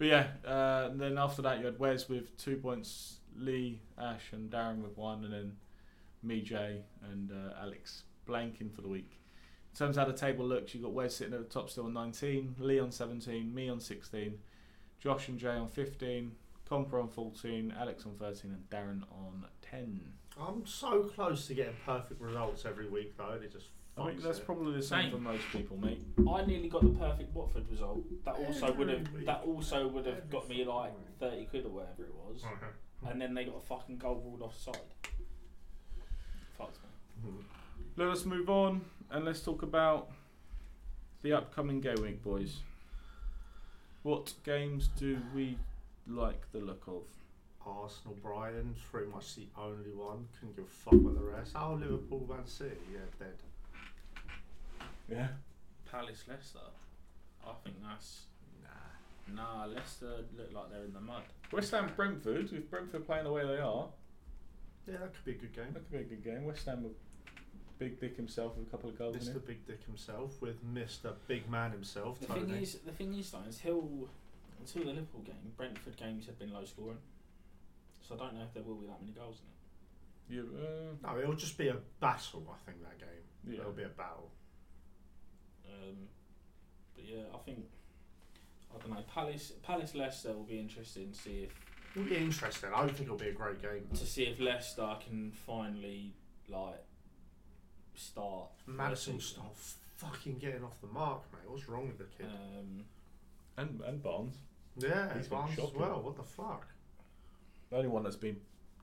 but 0.00 0.06
yeah, 0.06 0.28
uh, 0.46 0.88
and 0.90 0.98
then 0.98 1.18
after 1.18 1.42
that 1.42 1.58
you 1.58 1.66
had 1.66 1.78
Wes 1.78 2.08
with 2.08 2.34
two 2.38 2.56
points, 2.56 3.18
Lee, 3.36 3.82
Ash, 3.98 4.32
and 4.32 4.50
Darren 4.50 4.82
with 4.82 4.96
one, 4.96 5.24
and 5.24 5.32
then 5.34 5.52
me, 6.22 6.40
Jay, 6.40 6.80
and 7.12 7.30
uh, 7.30 7.60
Alex 7.60 8.04
blanking 8.26 8.74
for 8.74 8.80
the 8.80 8.88
week. 8.88 9.20
In 9.70 9.78
terms 9.78 9.98
of 9.98 10.06
how 10.06 10.10
the 10.10 10.16
table 10.16 10.46
looks, 10.46 10.72
you've 10.72 10.84
got 10.84 10.94
Wes 10.94 11.16
sitting 11.16 11.34
at 11.34 11.40
the 11.40 11.52
top 11.52 11.68
still 11.68 11.84
on 11.84 11.92
19, 11.92 12.54
Lee 12.60 12.80
on 12.80 12.90
17, 12.90 13.54
me 13.54 13.68
on 13.68 13.78
16, 13.78 14.38
Josh 15.00 15.28
and 15.28 15.38
Jay 15.38 15.50
on 15.50 15.68
15, 15.68 16.32
Comper 16.66 16.94
on 16.94 17.08
14, 17.08 17.74
Alex 17.78 18.06
on 18.06 18.14
13, 18.14 18.52
and 18.52 18.70
Darren 18.70 19.02
on 19.12 19.44
10. 19.60 20.00
I'm 20.40 20.64
so 20.64 21.02
close 21.02 21.46
to 21.48 21.54
getting 21.54 21.76
perfect 21.84 22.22
results 22.22 22.64
every 22.64 22.88
week 22.88 23.18
though, 23.18 23.32
and 23.32 23.44
it 23.44 23.52
just. 23.52 23.66
I 24.00 24.06
think 24.10 24.22
that's 24.22 24.38
it. 24.38 24.46
probably 24.46 24.72
the 24.76 24.82
same 24.82 25.02
Same. 25.04 25.10
for 25.12 25.18
most 25.18 25.44
people, 25.52 25.76
mate. 25.76 26.02
I 26.18 26.44
nearly 26.44 26.68
got 26.68 26.82
the 26.82 26.88
perfect 26.98 27.34
Watford 27.34 27.68
result. 27.70 28.00
That 28.24 28.34
also 28.36 28.72
would 28.72 28.88
have 28.88 29.06
Every 29.06 29.24
that 29.24 29.42
also 29.44 29.88
would 29.88 30.06
have 30.06 30.16
week. 30.16 30.30
got 30.30 30.48
me 30.48 30.64
like 30.64 30.92
thirty 31.18 31.46
quid 31.46 31.64
or 31.66 31.70
whatever 31.70 32.04
it 32.04 32.14
was, 32.14 32.42
Okay. 32.44 33.10
and 33.10 33.20
then 33.20 33.34
they 33.34 33.44
got 33.44 33.56
a 33.56 33.60
fucking 33.66 33.98
goal 33.98 34.22
ruled 34.24 34.42
offside. 34.42 34.76
Fucked 36.58 36.78
me. 37.24 37.30
Let 37.96 38.08
us 38.08 38.24
move 38.24 38.48
on 38.48 38.82
and 39.10 39.24
let's 39.24 39.40
talk 39.40 39.62
about 39.62 40.10
the 41.22 41.32
upcoming 41.32 41.80
game 41.80 42.00
week, 42.02 42.22
boys. 42.22 42.60
What 44.02 44.32
games 44.44 44.88
do 44.98 45.18
we 45.34 45.58
like 46.06 46.50
the 46.52 46.58
look 46.60 46.84
of? 46.86 47.02
Arsenal, 47.66 48.16
Brighton, 48.22 48.74
pretty 48.90 49.10
much 49.10 49.34
the 49.36 49.46
only 49.58 49.92
one. 49.92 50.26
Couldn't 50.38 50.56
give 50.56 50.64
a 50.64 50.68
fuck 50.68 50.94
about 50.94 51.14
the 51.14 51.20
rest. 51.22 51.52
Oh, 51.54 51.74
Liverpool, 51.78 52.26
Man 52.26 52.46
City, 52.46 52.78
yeah, 52.90 53.00
dead. 53.18 53.34
Yeah. 55.10 55.28
Palace 55.90 56.24
Leicester. 56.28 56.58
I 57.46 57.52
think 57.64 57.76
that's 57.82 58.26
Nah. 58.62 59.34
nah. 59.34 59.64
Leicester 59.66 60.24
look 60.36 60.52
like 60.52 60.70
they're 60.70 60.84
in 60.84 60.92
the 60.92 61.00
mud. 61.00 61.22
West 61.52 61.70
Ham 61.72 61.90
Brentford, 61.96 62.52
if 62.52 62.70
Brentford 62.70 63.06
playing 63.06 63.24
the 63.24 63.32
way 63.32 63.44
they 63.46 63.58
are, 63.58 63.88
Yeah, 64.86 64.98
that 64.98 65.14
could 65.14 65.24
be 65.24 65.32
a 65.32 65.34
good 65.34 65.52
game. 65.54 65.72
that 65.72 65.80
could 65.80 65.90
be 65.92 65.98
a 65.98 66.04
good 66.04 66.22
game. 66.24 66.44
West 66.44 66.66
Ham 66.66 66.82
with 66.84 66.92
Big 67.78 67.98
Dick 67.98 68.14
himself 68.16 68.56
with 68.56 68.68
a 68.68 68.70
couple 68.70 68.90
of 68.90 68.98
goals 68.98 69.16
in 69.16 69.22
Mr. 69.32 69.36
it. 69.36 69.46
Big 69.46 69.66
Dick 69.66 69.82
himself 69.84 70.40
with 70.42 70.62
Mr. 70.74 71.14
Big 71.26 71.48
Man 71.50 71.72
himself, 71.72 72.20
The 72.20 72.26
Tony. 72.26 72.40
thing 72.42 72.62
is, 72.62 72.74
the 72.84 72.92
thing 72.92 73.14
is 73.14 73.30
though, 73.30 73.38
until 73.44 74.08
until 74.58 74.84
the 74.84 74.90
Liverpool 74.92 75.22
game, 75.22 75.52
Brentford 75.56 75.96
games 75.96 76.26
have 76.26 76.38
been 76.38 76.52
low 76.52 76.64
scoring. 76.66 76.98
So 78.06 78.14
I 78.14 78.18
don't 78.18 78.34
know 78.34 78.42
if 78.42 78.52
there 78.52 78.62
will 78.62 78.74
be 78.76 78.86
that 78.86 79.00
many 79.00 79.12
goals 79.12 79.38
in 79.40 79.46
it. 79.46 80.34
You, 80.36 80.58
uh, 81.02 81.12
no, 81.12 81.18
it'll 81.18 81.34
just 81.34 81.56
be 81.56 81.68
a 81.68 81.76
battle, 82.00 82.46
I 82.52 82.58
think, 82.70 82.82
that 82.82 82.98
game. 82.98 83.08
yeah. 83.54 83.60
It'll 83.60 83.72
be 83.72 83.82
a 83.84 83.88
battle. 83.88 84.30
Um, 85.70 85.96
but 86.94 87.04
yeah, 87.04 87.22
I 87.34 87.38
think 87.38 87.64
I 88.74 88.78
don't 88.80 88.90
know. 88.94 89.04
Palace 89.12 89.52
Palace 89.62 89.94
Leicester 89.94 90.32
will 90.32 90.44
be 90.44 90.58
interesting 90.58 91.12
to 91.12 91.18
see 91.18 91.42
if 91.44 91.50
It'll 91.96 92.08
be 92.08 92.16
interesting. 92.16 92.70
I 92.74 92.86
think 92.86 93.00
it'll 93.00 93.16
be 93.16 93.28
a 93.28 93.32
great 93.32 93.60
game. 93.60 93.88
to 93.94 94.06
see 94.06 94.24
if 94.24 94.38
Leicester 94.38 94.96
can 95.04 95.32
finally 95.46 96.14
like 96.48 96.84
start. 97.94 98.50
Maddison 98.66 99.18
start 99.20 99.56
fucking 99.96 100.38
getting 100.38 100.62
off 100.64 100.80
the 100.80 100.86
mark, 100.86 101.22
mate. 101.32 101.50
What's 101.50 101.68
wrong 101.68 101.88
with 101.88 101.98
the 101.98 102.04
kid? 102.16 102.26
Um, 102.26 102.84
and 103.56 103.80
and 103.86 104.02
Barnes. 104.02 104.36
yeah, 104.76 105.12
he's 105.16 105.26
been 105.28 105.38
Barnes 105.38 105.58
as 105.58 105.72
well. 105.74 106.00
What 106.02 106.16
the 106.16 106.22
fuck? 106.22 106.66
The 107.70 107.76
only 107.76 107.88
one 107.88 108.02
that's 108.04 108.16
been 108.16 108.36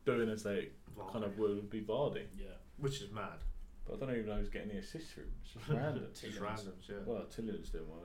doing 0.05 0.29
as 0.29 0.43
they 0.43 0.69
kind 1.11 1.23
of 1.23 1.37
were 1.37 1.49
would 1.55 1.69
be 1.69 1.81
Vardy. 1.81 2.23
yeah. 2.37 2.45
Which 2.77 3.01
is 3.01 3.11
mad. 3.11 3.39
But 3.87 3.95
I 3.95 4.05
don't 4.05 4.15
even 4.17 4.25
know 4.29 4.35
who's 4.35 4.49
getting 4.49 4.69
the 4.69 4.77
assists 4.77 5.11
through. 5.13 5.23
It's 5.43 5.53
just 5.53 5.67
random. 5.69 6.05
Just 6.13 6.35
Tielemans. 6.35 6.41
randoms, 6.41 6.89
yeah. 6.89 6.95
Well, 7.05 7.21
Tielemans 7.35 7.71
doing 7.71 7.87
well, 7.87 8.03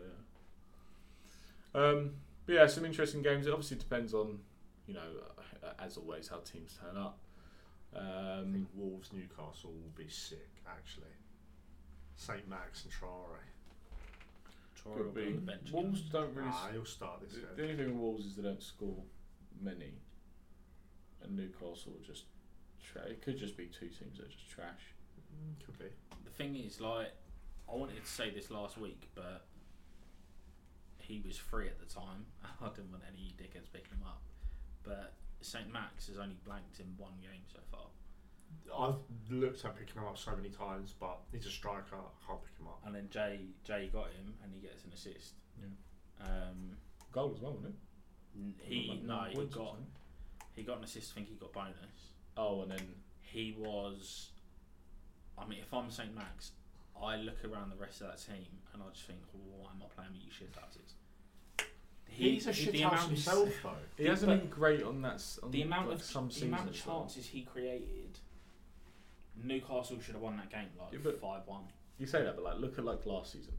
yeah. 1.74 1.80
Um, 1.80 2.10
but 2.46 2.54
yeah, 2.54 2.66
some 2.66 2.84
interesting 2.84 3.22
games. 3.22 3.46
It 3.46 3.50
obviously 3.52 3.78
depends 3.78 4.14
on, 4.14 4.38
you 4.86 4.94
know, 4.94 5.00
uh, 5.64 5.72
as 5.80 5.96
always, 5.96 6.28
how 6.28 6.38
teams 6.38 6.78
turn 6.80 6.96
up. 7.00 7.18
I 7.94 7.98
Um, 8.40 8.52
think 8.52 8.68
Wolves 8.74 9.12
Newcastle 9.12 9.70
will 9.72 9.92
be 9.96 10.08
sick, 10.08 10.48
actually. 10.66 11.12
St 12.16 12.46
Max 12.48 12.84
and 12.84 12.92
Traore. 12.92 13.38
Troy 14.76 14.94
could 14.96 15.06
will 15.06 15.12
be 15.12 15.20
be. 15.22 15.26
on 15.28 15.34
the 15.34 15.40
bench. 15.40 15.68
again. 15.70 15.82
Wolves 15.82 16.00
don't 16.02 16.34
really. 16.34 16.48
Ah, 16.52 16.68
he'll 16.72 16.84
start 16.84 17.20
this 17.22 17.34
the, 17.34 17.40
game. 17.40 17.48
the 17.56 17.62
only 17.64 17.76
thing 17.76 17.86
with 17.86 17.96
Wolves 17.96 18.26
is 18.26 18.36
they 18.36 18.42
don't 18.42 18.62
score 18.62 19.02
many, 19.60 19.94
and 21.22 21.36
Newcastle 21.36 21.92
are 22.00 22.06
just. 22.06 22.24
Tra- 22.84 23.02
it 23.08 23.22
could 23.22 23.36
just 23.38 23.56
be 23.56 23.66
two 23.66 23.86
teams 23.88 24.18
that 24.18 24.26
are 24.26 24.30
just 24.30 24.48
trash. 24.50 24.94
Could 25.64 25.78
be. 25.78 25.86
The 26.24 26.30
thing 26.30 26.56
is, 26.56 26.80
like, 26.80 27.12
I 27.70 27.74
wanted 27.74 28.02
to 28.04 28.10
say 28.10 28.30
this 28.30 28.50
last 28.50 28.78
week, 28.78 29.08
but 29.14 29.46
he 30.98 31.22
was 31.24 31.36
free 31.36 31.66
at 31.66 31.78
the 31.78 31.86
time. 31.86 32.26
I 32.60 32.68
didn't 32.68 32.90
want 32.90 33.02
any 33.08 33.34
dickheads 33.38 33.72
picking 33.72 33.98
him 33.98 34.04
up. 34.06 34.22
But 34.82 35.14
St 35.40 35.72
Max 35.72 36.08
has 36.08 36.18
only 36.18 36.36
blanked 36.44 36.80
in 36.80 36.86
one 36.96 37.14
game 37.20 37.42
so 37.52 37.58
far, 37.70 37.86
I've 38.76 38.96
looked 39.30 39.64
at 39.64 39.76
picking 39.78 40.00
him 40.00 40.08
up 40.08 40.18
so 40.18 40.34
many 40.34 40.48
times, 40.48 40.94
but 40.98 41.18
he's 41.32 41.46
a 41.46 41.50
striker. 41.50 41.96
I 41.96 42.26
can't 42.26 42.42
pick 42.42 42.58
him 42.58 42.68
up. 42.68 42.80
and 42.86 42.94
then 42.94 43.08
Jay 43.10 43.40
Jay 43.64 43.90
got 43.92 44.06
him, 44.12 44.34
and 44.42 44.52
he 44.54 44.60
gets 44.60 44.84
an 44.84 44.92
assist. 44.92 45.34
Yeah. 45.58 46.26
Um, 46.26 46.76
Goal 47.12 47.32
as 47.34 47.42
well, 47.42 47.52
wasn't 47.52 47.74
it? 47.74 48.54
he 48.62 49.02
no, 49.04 49.24
he 49.28 49.44
got. 49.46 49.76
He 50.54 50.62
got 50.62 50.78
an 50.78 50.84
assist. 50.84 51.12
I 51.12 51.14
think 51.16 51.28
he 51.28 51.34
got 51.34 51.52
bonus. 51.52 51.74
Oh, 52.36 52.62
and 52.62 52.70
then 52.70 52.94
He 53.20 53.54
was. 53.58 54.30
I 55.42 55.48
mean, 55.48 55.58
if 55.60 55.72
I'm 55.74 55.90
St 55.90 56.14
Max, 56.14 56.52
I 57.00 57.16
look 57.16 57.44
around 57.44 57.70
the 57.70 57.76
rest 57.76 58.00
of 58.00 58.08
that 58.08 58.18
team 58.18 58.46
and 58.72 58.82
I 58.82 58.86
just 58.92 59.06
think, 59.06 59.18
why 59.32 59.70
am 59.70 59.82
I 59.82 59.88
playing 59.94 60.12
with 60.12 60.24
you 60.24 60.30
shit 60.30 60.50
houses? 60.60 60.94
He, 62.06 62.32
He's 62.32 62.46
a 62.46 62.52
he, 62.52 62.64
shit 62.64 62.80
house 62.80 63.06
himself, 63.06 63.48
though. 63.62 63.70
He 63.96 64.04
hasn't 64.04 64.30
been 64.30 64.50
great 64.50 64.82
on 64.82 65.02
that. 65.02 65.22
On 65.42 65.50
The 65.50 65.62
amount 65.62 65.88
like 65.88 65.98
of 65.98 66.04
some 66.04 66.28
the 66.28 66.46
amount 66.46 66.68
of 66.68 66.74
chances 66.74 67.26
he 67.26 67.42
created, 67.42 68.18
Newcastle 69.42 69.98
should 70.00 70.14
have 70.14 70.22
won 70.22 70.36
that 70.36 70.50
game 70.50 70.68
like 70.78 70.92
Yeah, 70.92 71.10
five 71.20 71.42
one. 71.46 71.64
You 71.98 72.06
say 72.06 72.22
that, 72.22 72.36
but 72.36 72.44
like, 72.44 72.58
look 72.58 72.78
at 72.78 72.84
like 72.84 73.04
last 73.06 73.32
season. 73.32 73.54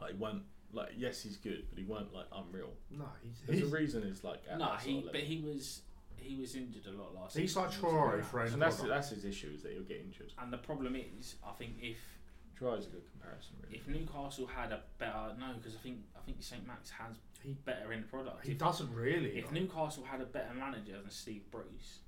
Like, 0.00 0.12
he 0.12 0.16
weren't 0.16 0.42
like 0.72 0.92
yes, 0.96 1.22
he's 1.22 1.36
good, 1.36 1.64
but 1.68 1.78
he 1.78 1.84
weren't 1.84 2.12
like 2.14 2.26
unreal. 2.34 2.70
No, 2.90 3.04
he's, 3.22 3.34
There's 3.46 3.60
he's, 3.60 3.72
a 3.72 3.76
reason 3.76 4.02
he's 4.02 4.24
like 4.24 4.40
at 4.50 4.58
No, 4.58 4.72
he 4.82 5.06
but 5.12 5.20
he 5.20 5.40
was 5.40 5.82
he 6.22 6.36
was 6.40 6.54
injured 6.54 6.86
a 6.86 6.90
lot 6.92 7.14
last 7.14 7.36
he's 7.36 7.50
season. 7.50 7.62
like 7.62 7.72
He 7.72 7.82
was 7.82 7.92
Traore 7.92 8.10
very 8.10 8.22
for 8.22 8.40
his 8.42 8.52
and 8.54 8.62
that's 8.62 8.76
that's 8.82 9.10
his 9.10 9.24
issue 9.24 9.50
is 9.54 9.62
that 9.62 9.72
he'll 9.72 9.82
get 9.82 10.00
injured. 10.00 10.32
And 10.38 10.52
the 10.52 10.58
problem 10.58 10.96
is, 10.96 11.36
I 11.46 11.52
think 11.52 11.74
if 11.80 11.98
Troy's 12.56 12.86
a 12.86 12.90
good 12.90 13.02
comparison, 13.10 13.54
really. 13.62 13.76
if 13.78 13.88
Newcastle 13.88 14.46
had 14.46 14.72
a 14.72 14.80
better 14.98 15.34
no, 15.38 15.54
because 15.56 15.74
I 15.74 15.78
think 15.80 15.98
I 16.16 16.20
think 16.24 16.42
St 16.42 16.66
Max 16.66 16.90
has 16.90 17.16
He- 17.42 17.54
better 17.64 17.92
in 17.92 18.02
the 18.02 18.06
product. 18.08 18.46
He 18.46 18.52
If, 18.52 18.58
doesn't 18.58 18.92
really. 18.94 19.38
if 19.38 19.46
though. 19.48 19.52
Newcastle 19.54 20.04
had 20.04 20.20
a 20.20 20.26
better 20.26 20.54
manager 20.54 21.00
than 21.00 21.10
Steve 21.10 21.50
Bruce, 21.50 21.98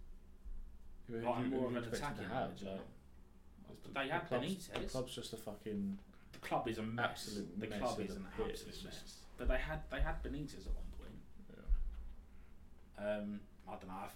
Who- 1.08 1.18
who- 1.18 1.26
like 1.26 1.44
who 1.44 1.50
more 1.50 1.66
of 1.68 1.76
an 1.76 1.84
attacking 1.84 2.24
to 2.24 2.28
have, 2.34 2.48
manager, 2.50 2.66
like, 3.68 3.82
but 3.82 3.94
they 3.94 4.08
had 4.08 4.26
club's, 4.28 4.68
the 4.68 4.78
Benitez. 4.80 4.90
club's 4.90 5.14
just 5.14 5.32
a 5.32 5.36
fucking 5.36 5.98
the 6.32 6.38
club 6.38 6.68
is 6.68 6.78
a 6.78 6.82
mess. 6.82 7.04
Absolute 7.10 7.60
the 7.60 7.66
mess 7.68 7.78
club 7.80 8.00
is 8.00 8.10
an 8.16 8.26
absolute 8.38 8.84
mess. 8.84 9.18
But 9.36 9.48
they 9.48 9.58
had 9.58 9.80
they 9.90 10.00
had 10.00 10.22
Benitez 10.22 10.66
at 10.66 10.74
one 10.74 10.84
point. 10.98 11.18
yeah. 12.98 13.16
Um, 13.18 13.40
I 13.68 13.72
don't 13.72 13.88
know. 13.88 13.94
I, 13.94 14.08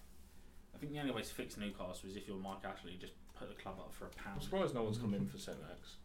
I 0.75 0.79
think 0.79 0.93
the 0.93 1.01
only 1.01 1.13
way 1.13 1.23
to 1.23 1.35
fix 1.35 1.57
Newcastle 1.57 2.09
is 2.09 2.17
if 2.17 2.29
you're 2.29 2.37
Mike 2.37 2.65
Ashley, 2.65 2.97
just 3.01 3.15
put 3.39 3.49
the 3.49 3.61
club 3.61 3.77
up 3.79 3.93
for 3.95 4.05
a 4.05 4.09
I'm 4.19 4.25
pound. 4.33 4.43
surprised 4.43 4.75
no 4.75 4.83
one's 4.83 4.99
come 4.99 5.15
in 5.15 5.27
for 5.27 5.39
St 5.39 5.57
Max. 5.61 5.97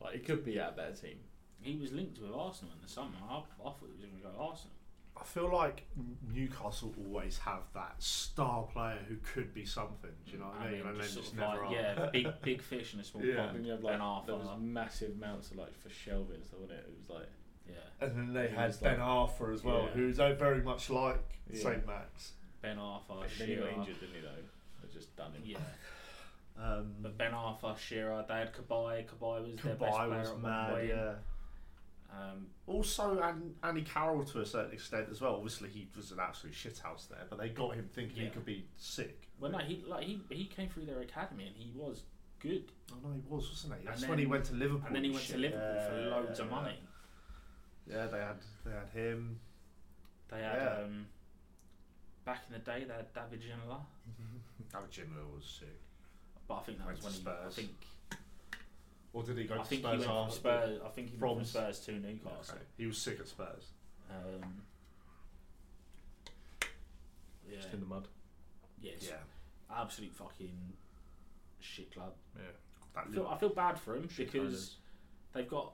Like 0.00 0.14
it 0.16 0.24
could 0.26 0.44
be 0.44 0.58
at 0.58 0.70
a 0.70 0.72
better 0.72 0.92
team. 0.94 1.18
He 1.60 1.76
was 1.76 1.92
linked 1.92 2.20
with 2.20 2.30
Arsenal 2.32 2.72
in 2.74 2.82
the 2.82 2.88
summer. 2.88 3.16
I, 3.28 3.36
I 3.38 3.40
thought 3.64 3.76
he 3.86 3.92
was 3.92 4.00
going 4.00 4.16
to 4.16 4.22
go 4.22 4.30
to 4.30 4.38
Arsenal. 4.38 4.72
I 5.20 5.24
feel 5.24 5.52
like 5.52 5.84
Newcastle 6.32 6.94
always 7.04 7.38
have 7.38 7.62
that 7.74 7.96
star 7.98 8.62
player 8.72 8.98
who 9.08 9.16
could 9.16 9.52
be 9.52 9.64
something. 9.64 10.10
Do 10.24 10.32
you 10.32 10.38
know 10.38 10.44
what 10.46 10.60
I 10.60 10.70
mean? 10.70 10.80
And 10.86 10.94
then 10.94 11.02
just 11.02 11.16
just 11.16 11.36
sort 11.36 11.42
of 11.42 11.54
never 11.54 11.66
like, 11.66 11.76
are. 11.76 11.82
yeah, 12.04 12.10
big 12.12 12.28
big 12.42 12.62
fish 12.62 12.94
in 12.94 13.00
a 13.00 13.04
small 13.04 13.24
Yeah. 13.24 13.42
And 13.42 13.50
pond. 13.52 13.66
you 13.66 13.72
have 13.72 13.82
Ben 13.82 13.98
like 13.98 14.26
there 14.26 14.36
was 14.36 14.48
massive 14.60 15.12
amounts 15.16 15.50
of 15.50 15.56
like 15.56 15.76
for 15.76 15.88
Shelvey 15.88 16.34
and 16.36 16.44
stuff, 16.44 16.60
wasn't 16.60 16.78
it? 16.78 16.86
It 16.88 16.94
was 16.96 17.10
like 17.10 17.28
Yeah, 17.68 18.06
And 18.06 18.16
then 18.16 18.32
they 18.32 18.46
had 18.48 18.76
Ben 18.80 19.00
like- 19.00 19.08
Arfa 19.08 19.52
as 19.52 19.64
well, 19.64 19.82
Yeah. 19.86 19.90
who's 19.94 20.20
uh, 20.20 20.34
very 20.38 20.62
much 20.62 20.88
like 20.88 21.40
Yeah. 21.50 21.62
St 21.62 21.84
Max. 21.86 22.32
Ben 22.62 22.76
Arfa, 22.76 23.20
then 23.38 23.48
he 23.48 23.54
got 23.56 23.64
Shearer. 23.64 23.68
injured, 23.70 24.00
didn't 24.00 24.14
he? 24.16 24.20
Though 24.20 24.28
they 24.82 24.92
just 24.92 25.14
done 25.16 25.32
him. 25.32 25.42
Yeah, 25.44 25.58
Um, 26.60 26.94
but 27.00 27.16
Ben 27.16 27.32
Arfa, 27.32 27.78
Shearer, 27.78 28.24
they 28.28 28.34
had 28.34 28.52
Cabaye. 28.52 29.06
Cabaye 29.06 29.52
was 29.52 29.60
their 29.62 29.74
best 29.76 29.92
Cabaye 29.96 30.06
player 30.08 30.18
was 30.20 30.28
at 30.28 30.34
one 30.34 30.42
mad, 30.42 30.70
point. 30.74 30.88
yeah. 30.88 31.12
Um, 32.10 32.46
Also, 32.66 33.20
and 33.20 33.54
Andy 33.62 33.82
Carroll 33.82 34.24
to 34.24 34.40
a 34.40 34.46
certain 34.46 34.72
extent 34.72 35.06
as 35.10 35.20
well. 35.20 35.34
Obviously, 35.36 35.68
he 35.68 35.88
was 35.94 36.10
an 36.10 36.18
absolute 36.20 36.54
shithouse 36.56 37.08
there, 37.08 37.24
but 37.30 37.38
they 37.38 37.50
got 37.50 37.74
him 37.76 37.88
thinking 37.94 38.16
he 38.16 38.24
Yeah. 38.24 38.30
could 38.30 38.44
be 38.46 38.66
sick. 38.76 39.28
well, 39.38 39.52
no, 39.52 39.58
he 39.58 39.84
like 39.86 40.04
he 40.04 40.20
he 40.30 40.46
came 40.46 40.68
through 40.68 40.86
their 40.86 41.00
academy 41.00 41.46
and 41.46 41.54
he 41.54 41.70
was 41.76 42.02
good. 42.40 42.72
Oh 42.90 42.96
no, 43.04 43.12
he 43.14 43.20
was, 43.28 43.48
wasn't 43.50 43.74
he? 43.80 43.86
That's 43.86 44.00
And 44.02 44.08
when 44.10 44.18
he 44.18 44.24
then- 44.24 44.30
went 44.30 44.44
to 44.46 44.54
Liverpool. 44.54 44.86
And 44.86 44.96
then 44.96 45.02
he 45.04 45.08
and 45.10 45.14
went 45.14 45.26
to 45.26 45.32
shit. 45.32 45.40
Liverpool 45.40 45.82
for 45.88 46.00
Yeah, 46.00 46.08
loads 46.16 46.40
of 46.40 46.46
yeah. 46.46 46.50
money. 46.54 46.78
Yeah, 47.86 48.06
they 48.06 48.18
had 48.18 48.36
they 48.64 48.72
had 48.72 48.88
him. 48.88 49.38
They 50.28 50.42
had 50.42 50.56
Yeah. 50.56 50.82
um, 50.84 51.06
back 52.28 52.42
in 52.48 52.52
the 52.52 52.58
day 52.58 52.84
they 52.86 52.92
had 52.92 53.10
David 53.14 53.40
Ginola, 53.42 53.78
David 54.72 54.90
Ginola 54.90 55.34
was 55.34 55.44
sick. 55.46 55.80
but 56.46 56.56
I 56.56 56.60
think 56.60 56.78
that 56.78 56.86
Went 56.86 57.02
was 57.02 57.18
to 57.18 57.24
when 57.24 57.34
he, 57.36 57.40
I 57.40 57.48
Spurs. 57.48 57.54
think 57.54 57.70
Or 59.14 59.22
did 59.22 59.38
he 59.38 59.44
go 59.44 59.54
I 59.54 59.58
to 59.58 59.64
think 59.64 59.80
Spurs 59.80 59.92
he 59.92 59.98
went 59.98 60.04
from 60.04 60.16
after? 60.16 60.34
Spurs. 60.36 60.80
I 60.84 60.88
think 60.90 61.10
he 61.10 61.16
went 61.16 61.32
from 61.34 61.40
S- 61.40 61.48
Spurs 61.50 61.80
to 61.86 61.92
Newcastle. 61.92 62.54
Okay. 62.54 62.62
He 62.76 62.86
was 62.86 62.98
sick 62.98 63.18
at 63.18 63.28
Spurs. 63.28 63.64
Um, 64.10 64.60
yeah, 67.50 67.56
Just 67.56 67.72
in 67.72 67.80
the 67.80 67.86
mud. 67.86 68.08
yes, 68.82 69.08
absolute 69.74 70.12
fucking 70.14 70.52
shit 71.60 71.92
club. 71.94 72.12
Yeah. 72.36 72.42
That 72.94 73.04
I 73.08 73.10
feel, 73.14 73.26
I 73.26 73.38
feel 73.38 73.48
bad 73.50 73.78
for 73.78 73.96
him 73.96 74.06
because 74.18 74.76
they've 75.32 75.48
got 75.48 75.72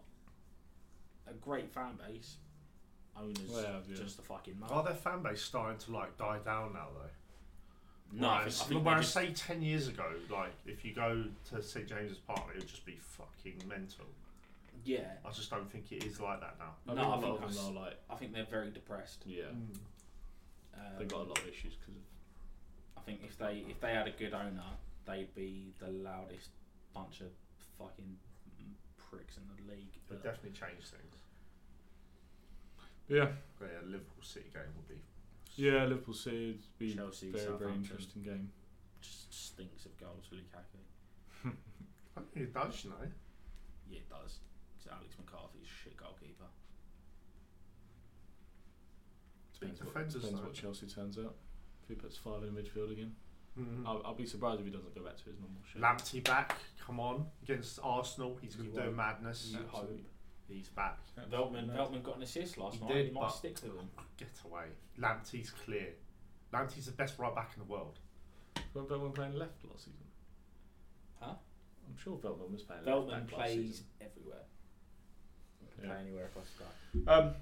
a 1.28 1.32
great 1.32 1.72
fan 1.72 1.98
base. 2.06 2.36
Owners 3.16 3.38
Well, 3.50 3.62
yeah, 3.62 3.78
yeah. 3.88 3.96
just 3.96 4.18
a 4.18 4.22
fucking 4.22 4.58
mug. 4.58 4.70
Are 4.72 4.82
their 4.82 4.94
fan 4.94 5.22
base 5.22 5.42
starting 5.42 5.78
to 5.78 5.92
like 5.92 6.16
die 6.18 6.38
down 6.44 6.72
now 6.72 6.88
though? 6.94 7.10
no, 8.20 8.28
I 8.28 8.38
Whereas, 8.40 8.58
think, 8.62 8.66
I 8.66 8.74
think 8.74 8.86
whereas 8.86 9.14
they 9.14 9.26
just, 9.28 9.38
say 9.38 9.46
ten 9.54 9.62
years 9.62 9.88
ago, 9.88 10.04
like 10.30 10.52
if 10.66 10.84
you 10.84 10.92
go 10.94 11.24
to 11.50 11.62
St 11.62 11.86
James's 11.88 12.18
Park, 12.18 12.42
it 12.54 12.58
would 12.58 12.68
just 12.68 12.84
be 12.86 12.96
fucking 13.00 13.62
mental. 13.68 14.06
yeah. 14.84 15.12
I 15.24 15.30
just 15.30 15.50
don't 15.50 15.70
think 15.70 15.90
it 15.92 16.04
is 16.04 16.20
like 16.20 16.40
that 16.40 16.56
now. 16.58 16.74
I 16.88 16.94
No, 16.94 17.02
think 17.02 17.24
I 17.24 17.28
a 17.34 17.38
think 17.38 17.50
us, 17.50 17.58
are, 17.64 17.72
like 17.72 17.98
I 18.10 18.14
think 18.16 18.32
they're 18.34 18.44
very 18.50 18.70
depressed. 18.70 19.22
yeah. 19.26 19.44
Um, 19.48 19.72
They 20.98 21.04
got 21.04 21.20
a 21.20 21.28
lot 21.28 21.38
of 21.38 21.46
issues 21.48 21.74
because 21.74 21.94
of 21.96 22.02
I 22.96 23.00
think 23.02 23.20
if 23.24 23.36
they 23.38 23.64
if 23.68 23.80
they 23.80 23.92
had 23.92 24.08
a 24.08 24.12
good 24.12 24.34
owner, 24.34 24.64
they'd 25.06 25.32
be 25.34 25.72
the 25.78 25.88
loudest 25.88 26.50
bunch 26.94 27.20
of 27.20 27.28
fucking 27.78 28.16
pricks 28.96 29.36
in 29.36 29.42
the 29.54 29.72
league. 29.72 29.88
It 29.94 30.00
But 30.08 30.16
would 30.16 30.22
definitely 30.24 30.50
change 30.58 30.84
things. 30.88 31.14
Yeah. 33.08 33.28
But 33.58 33.70
yeah, 33.72 33.80
Liverpool 33.84 34.22
City 34.22 34.50
game 34.52 34.62
would 34.76 34.88
be. 34.88 35.00
Yeah, 35.56 35.84
Liverpool 35.84 36.14
City 36.14 36.46
would 36.48 36.78
be 36.78 36.94
Chelsea, 36.94 37.30
very 37.30 37.44
very 37.44 37.52
Southampton. 37.58 37.82
interesting 37.82 38.22
game. 38.22 38.50
just 39.00 39.32
stinks 39.32 39.84
of 39.86 39.96
goals 39.98 40.24
for 40.28 40.34
Lukaku. 40.36 41.52
I 42.16 42.20
think 42.32 42.46
it 42.48 42.54
does, 42.54 42.84
you 42.84 42.90
know. 42.90 42.96
Yeah, 43.88 43.98
it 43.98 44.08
does. 44.08 44.38
'Cause 44.78 44.92
Alex 44.92 45.14
McCarthy's 45.18 45.62
a 45.64 45.66
shit 45.66 45.96
goalkeeper. 45.96 46.44
Big 49.60 49.70
Depends, 49.78 49.80
what, 49.80 50.08
depends 50.08 50.14
though. 50.40 50.42
what 50.46 50.54
Chelsea 50.54 50.86
turns 50.86 51.18
out. 51.18 51.34
If 51.82 51.88
he 51.88 51.94
puts 51.94 52.16
five 52.16 52.42
in 52.42 52.54
the 52.54 52.60
midfield 52.60 52.92
again, 52.92 53.14
Mm. 53.58 53.86
I'll, 53.86 54.02
I'll 54.04 54.14
be 54.16 54.26
surprised 54.26 54.58
if 54.58 54.66
he 54.66 54.72
doesn't 54.72 54.92
go 54.96 55.02
back 55.04 55.16
to 55.16 55.24
his 55.26 55.38
normal 55.38 55.62
shape. 55.62 55.80
Lamptey 55.80 56.24
back, 56.24 56.56
come 56.84 56.98
on, 56.98 57.24
against 57.44 57.78
Arsenal. 57.84 58.36
He's 58.42 58.56
going 58.56 58.72
to 58.72 58.76
won't. 58.80 58.96
madness. 58.96 59.54
You 60.48 60.54
Hope 60.56 60.58
He's 60.58 60.68
back. 60.68 60.98
Veltman, 61.30 61.74
Veltman 61.74 62.02
got 62.02 62.16
an 62.16 62.22
assist 62.22 62.58
last 62.58 62.76
He 62.76 62.80
night. 62.84 62.92
did, 62.94 63.06
he 63.06 63.12
might 63.12 63.32
stick 63.32 63.54
with 63.62 63.72
him. 63.76 63.88
Get 64.16 64.28
away. 64.44 64.64
Lamptey's 65.00 65.50
clear. 65.50 65.94
Lamptey's 66.52 66.86
the 66.86 66.92
best 66.92 67.18
right 67.18 67.34
back 67.34 67.52
in 67.56 67.62
the 67.66 67.72
world. 67.72 67.98
When 68.72 68.84
Veltman 68.86 69.14
playing 69.14 69.34
left 69.34 69.64
last 69.64 69.80
season? 69.84 69.94
Huh? 71.20 71.34
I'm 71.86 71.96
sure 71.96 72.16
Veltman 72.18 72.52
was 72.52 72.62
playing 72.62 72.84
left 72.84 72.96
Veltman 72.98 73.10
back 73.10 73.20
last 73.20 73.34
plays 73.34 73.56
season. 73.70 73.86
everywhere. 74.00 74.42
Can 75.76 75.84
Yeah. 75.84 75.90
Play 75.94 76.00
anywhere 76.02 76.24
across 76.26 76.46
the 76.58 77.12
Um, 77.12 77.34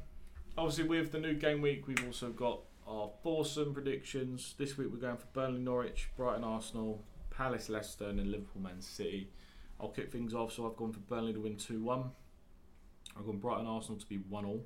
obviously, 0.57 0.85
with 0.85 1.13
the 1.13 1.19
new 1.19 1.35
game 1.35 1.61
week, 1.61 1.87
we've 1.87 2.05
also 2.07 2.31
got 2.31 2.61
our 2.87 3.11
foursome 3.23 3.75
predictions. 3.75 4.55
This 4.59 4.77
week, 4.79 4.89
we're 4.91 4.99
going 4.99 5.17
for 5.17 5.27
Burnley, 5.33 5.61
Norwich, 5.61 6.09
Brighton, 6.17 6.45
Arsenal, 6.45 7.05
Palace, 7.31 7.69
Leicester, 7.69 8.09
and 8.09 8.19
then 8.19 8.31
Liverpool, 8.31 8.63
Man 8.63 8.81
City. 8.81 9.31
I'll 9.81 9.89
kick 9.91 10.11
things 10.13 10.35
off. 10.35 10.53
So 10.53 10.69
I've 10.69 10.77
gone 10.77 10.93
for 10.93 11.01
Burnley 11.01 11.33
to 11.33 11.41
win 11.41 11.57
two 11.57 11.83
one. 11.83 12.11
I've 13.19 13.27
gone 13.27 13.39
Brighton, 13.39 13.67
Arsenal 13.67 13.99
to 13.99 14.07
be 14.07 14.17
one 14.29 14.45
all. 14.45 14.65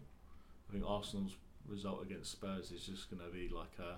I 0.69 0.73
think 0.73 0.85
Arsenal's 0.87 1.37
result 1.69 2.03
against 2.03 2.33
Spurs 2.33 2.71
is 2.71 2.85
just 2.87 3.11
going 3.11 3.23
to 3.27 3.33
be 3.33 3.49
like 3.55 3.73
a. 3.79 3.97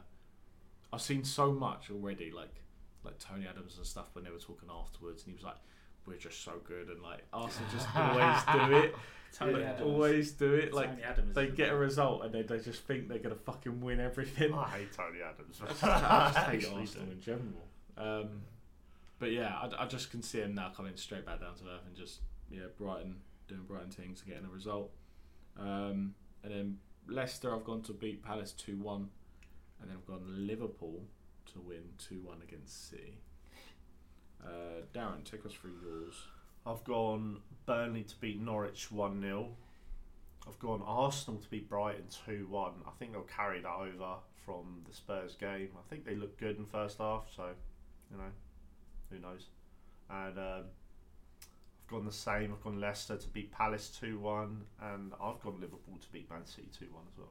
I've 0.93 1.03
seen 1.03 1.25
so 1.25 1.53
much 1.53 1.91
already, 1.91 2.31
like 2.31 2.55
like 3.05 3.19
Tony 3.19 3.47
Adams 3.47 3.77
and 3.77 3.87
stuff 3.87 4.07
when 4.15 4.25
they 4.25 4.31
were 4.31 4.39
talking 4.39 4.69
afterwards, 4.71 5.23
and 5.25 5.31
he 5.33 5.35
was 5.37 5.45
like, 5.45 5.57
"We're 6.07 6.17
just 6.17 6.43
so 6.43 6.53
good," 6.65 6.89
and 6.89 7.03
like 7.03 7.25
Arsenal 7.33 7.69
just 7.73 7.87
always 7.95 8.43
do 8.71 8.77
it. 8.79 8.95
Tony 9.31 9.53
They 9.59 9.65
Adams. 9.65 9.83
always 9.87 10.33
do 10.33 10.55
it. 10.55 10.73
Like 10.73 10.89
Tony 10.91 11.03
Adams 11.03 11.35
they 11.35 11.49
get 11.49 11.69
a 11.71 11.77
result 11.77 12.25
and 12.25 12.33
they, 12.35 12.41
they 12.41 12.61
just 12.61 12.85
think 12.87 13.09
they're 13.09 13.19
gonna 13.19 13.35
fucking 13.35 13.79
win 13.83 14.01
everything. 14.01 14.55
I 14.55 14.69
hate 14.71 14.93
Tony 14.95 15.19
Adams. 15.23 15.61
I 15.63 15.67
just, 15.69 15.81
hate 15.83 15.91
Actually 16.65 16.81
Arsenal 16.81 17.07
do. 17.07 17.13
in 17.13 17.21
general. 17.21 17.69
Um, 17.99 18.29
but 19.19 19.31
yeah, 19.33 19.55
I, 19.55 19.83
I 19.83 19.87
just 19.87 20.11
can 20.11 20.23
see 20.23 20.39
him 20.41 20.55
now 20.55 20.71
coming 20.75 20.93
straight 20.97 21.27
back 21.27 21.41
down 21.41 21.55
to 21.57 21.65
earth 21.65 21.83
and 21.87 21.95
just 21.95 22.21
yeah, 22.51 22.63
Brighton 22.79 23.17
doing 23.49 23.63
Brighton 23.63 23.91
things 23.91 24.21
and 24.21 24.29
getting 24.31 24.47
a 24.47 24.53
result. 24.53 24.91
Um, 25.59 26.15
and 26.43 26.53
then 26.53 26.79
Leicester, 27.09 27.55
I've 27.55 27.65
gone 27.65 27.83
to 27.83 27.93
beat 27.93 28.23
Palace 28.23 28.53
two 28.53 28.77
one, 28.79 29.09
and 29.81 29.91
then 29.91 29.97
I've 29.97 30.07
gone 30.07 30.47
Liverpool 30.47 31.03
to 31.53 31.61
win 31.61 31.83
two 31.99 32.21
one 32.23 32.39
against 32.43 32.91
City. 32.91 33.19
Uh, 34.45 34.83
Darren, 34.95 35.25
take 35.25 35.45
us 35.45 35.53
through 35.53 35.75
yours. 35.83 36.15
I've 36.67 36.85
gone 36.85 37.39
Burnley 37.67 38.03
to 38.05 38.17
beat 38.21 38.41
Norwich 38.41 38.93
1 38.93 39.21
0. 39.21 39.49
I've 40.47 40.59
gone 40.59 40.83
Arsenal 40.85 41.41
to 41.41 41.49
beat 41.49 41.69
Brighton 41.69 42.05
2 42.27 42.47
1. 42.49 42.73
I 42.87 42.91
think 42.99 43.13
they'll 43.13 43.23
carry 43.23 43.61
that 43.61 43.75
over 43.75 44.17
from 44.45 44.83
the 44.89 44.95
Spurs 44.95 45.35
game. 45.35 45.71
I 45.77 45.83
think 45.91 46.05
they 46.05 46.15
look 46.15 46.39
good 46.39 46.59
in 46.59 46.65
first 46.67 46.99
half, 46.99 47.27
so, 47.35 47.49
you 48.11 48.17
know, 48.17 48.31
who 49.11 49.19
knows. 49.19 49.47
And 50.11 50.39
um, 50.39 50.65
gone 51.89 52.05
the 52.05 52.13
same. 52.13 52.53
I've 52.53 52.63
gone 52.63 52.81
Leicester 52.81 53.17
to 53.17 53.29
beat 53.29 53.51
Palace 53.51 53.89
2 54.01 54.19
1. 54.19 54.65
And 54.83 55.13
I've 55.15 55.41
gone 55.43 55.61
Liverpool 55.61 55.99
to 56.01 56.13
beat 56.13 56.31
Man 56.31 56.45
City 56.47 56.69
2 56.79 56.87
1 56.93 57.03
as 57.13 57.19
well. 57.19 57.29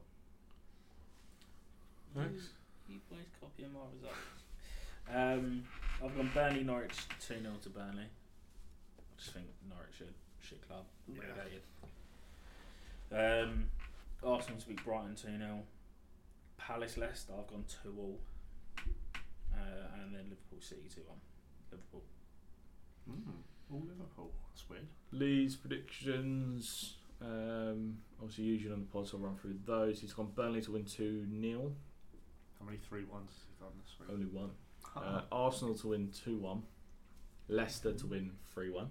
Thanks. 2.16 2.48
You 2.88 3.00
boys 3.10 3.26
copying 3.40 3.72
my 3.72 3.80
results. 3.94 4.16
Um, 5.12 5.64
I've 6.04 6.16
gone 6.16 6.30
Burnley 6.34 6.64
Norwich 6.64 6.96
2 7.26 7.40
0 7.40 7.52
to 7.62 7.70
Burnley. 7.70 8.04
I 8.04 9.20
just 9.20 9.32
think 9.32 9.46
Norwich 9.68 10.00
are 10.00 10.12
shit 10.40 10.66
club. 10.66 10.84
Yeah. 13.10 13.42
Um, 13.42 13.70
Arsenal 14.24 14.60
to 14.60 14.66
beat 14.66 14.84
Brighton 14.84 15.14
2 15.14 15.28
0. 15.38 15.60
Palace 16.56 16.96
Leicester, 16.96 17.32
I've 17.38 17.46
gone 17.46 17.64
2 17.82 17.94
all. 17.98 18.18
Uh, 19.54 20.02
and 20.02 20.14
then 20.14 20.24
Liverpool 20.24 20.60
City 20.60 20.88
2 20.94 21.00
1. 21.06 21.16
Liverpool. 21.72 22.02
Mm. 23.10 23.32
All 23.72 23.82
Liverpool. 23.86 24.32
That's 24.50 24.68
weird. 24.68 24.86
Lee's 25.12 25.56
predictions. 25.56 26.94
Um, 27.20 27.98
obviously, 28.20 28.44
usually 28.44 28.72
on 28.72 28.80
the 28.80 28.86
pod, 28.86 29.08
so 29.08 29.16
I'll 29.16 29.24
run 29.24 29.36
through 29.36 29.58
those. 29.66 30.00
He's 30.00 30.12
gone 30.12 30.30
Burnley 30.34 30.60
to 30.62 30.72
win 30.72 30.84
2 30.84 31.26
0. 31.40 31.72
How 32.58 32.66
many 32.66 32.78
three 32.78 33.04
ones 33.04 33.30
has 33.30 33.42
he 33.46 33.64
done 33.64 33.72
this 33.82 33.94
week? 34.00 34.08
Only 34.12 34.26
one. 34.26 34.50
Uh, 34.96 35.22
Arsenal 35.30 35.74
to 35.76 35.88
win 35.88 36.10
2 36.24 36.38
1. 36.38 36.62
Leicester 37.48 37.92
to 37.92 38.06
win 38.06 38.32
3 38.52 38.70
1. 38.70 38.88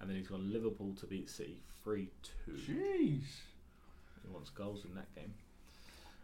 And 0.00 0.10
then 0.10 0.16
he's 0.16 0.28
gone 0.28 0.52
Liverpool 0.52 0.94
to 1.00 1.06
beat 1.06 1.28
City 1.28 1.62
3 1.84 2.08
2. 2.46 2.52
Jeez. 2.52 3.22
He 4.22 4.32
wants 4.32 4.50
goals 4.50 4.84
in 4.84 4.94
that 4.94 5.14
game. 5.14 5.34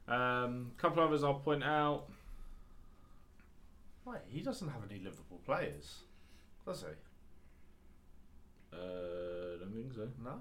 Um, 0.08 0.72
couple 0.78 1.02
others 1.02 1.22
I'll 1.22 1.34
point 1.34 1.62
out. 1.62 2.04
Wait, 4.04 4.18
he 4.26 4.40
doesn't 4.40 4.68
have 4.68 4.82
any 4.90 4.98
Liverpool 4.98 5.40
players, 5.44 6.00
does 6.66 6.80
he? 6.80 6.88
Uh, 8.72 9.58
don't 9.60 9.72
think 9.74 9.92
so. 9.94 10.08
No. 10.22 10.32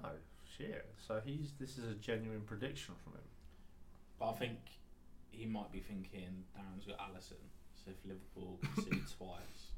Shit. 0.56 0.86
So 1.06 1.20
he's 1.24 1.52
this 1.58 1.78
is 1.78 1.84
a 1.90 1.94
genuine 1.94 2.42
prediction 2.42 2.94
from 3.02 3.14
him. 3.14 3.22
But 4.18 4.30
I 4.30 4.32
think 4.34 4.58
he 5.30 5.46
might 5.46 5.72
be 5.72 5.80
thinking 5.80 6.44
Darren's 6.56 6.86
got 6.86 6.98
Alisson. 6.98 7.40
So 7.74 7.90
if 7.90 7.96
Liverpool 8.04 8.58
concede 8.74 9.02
twice. 9.18 9.68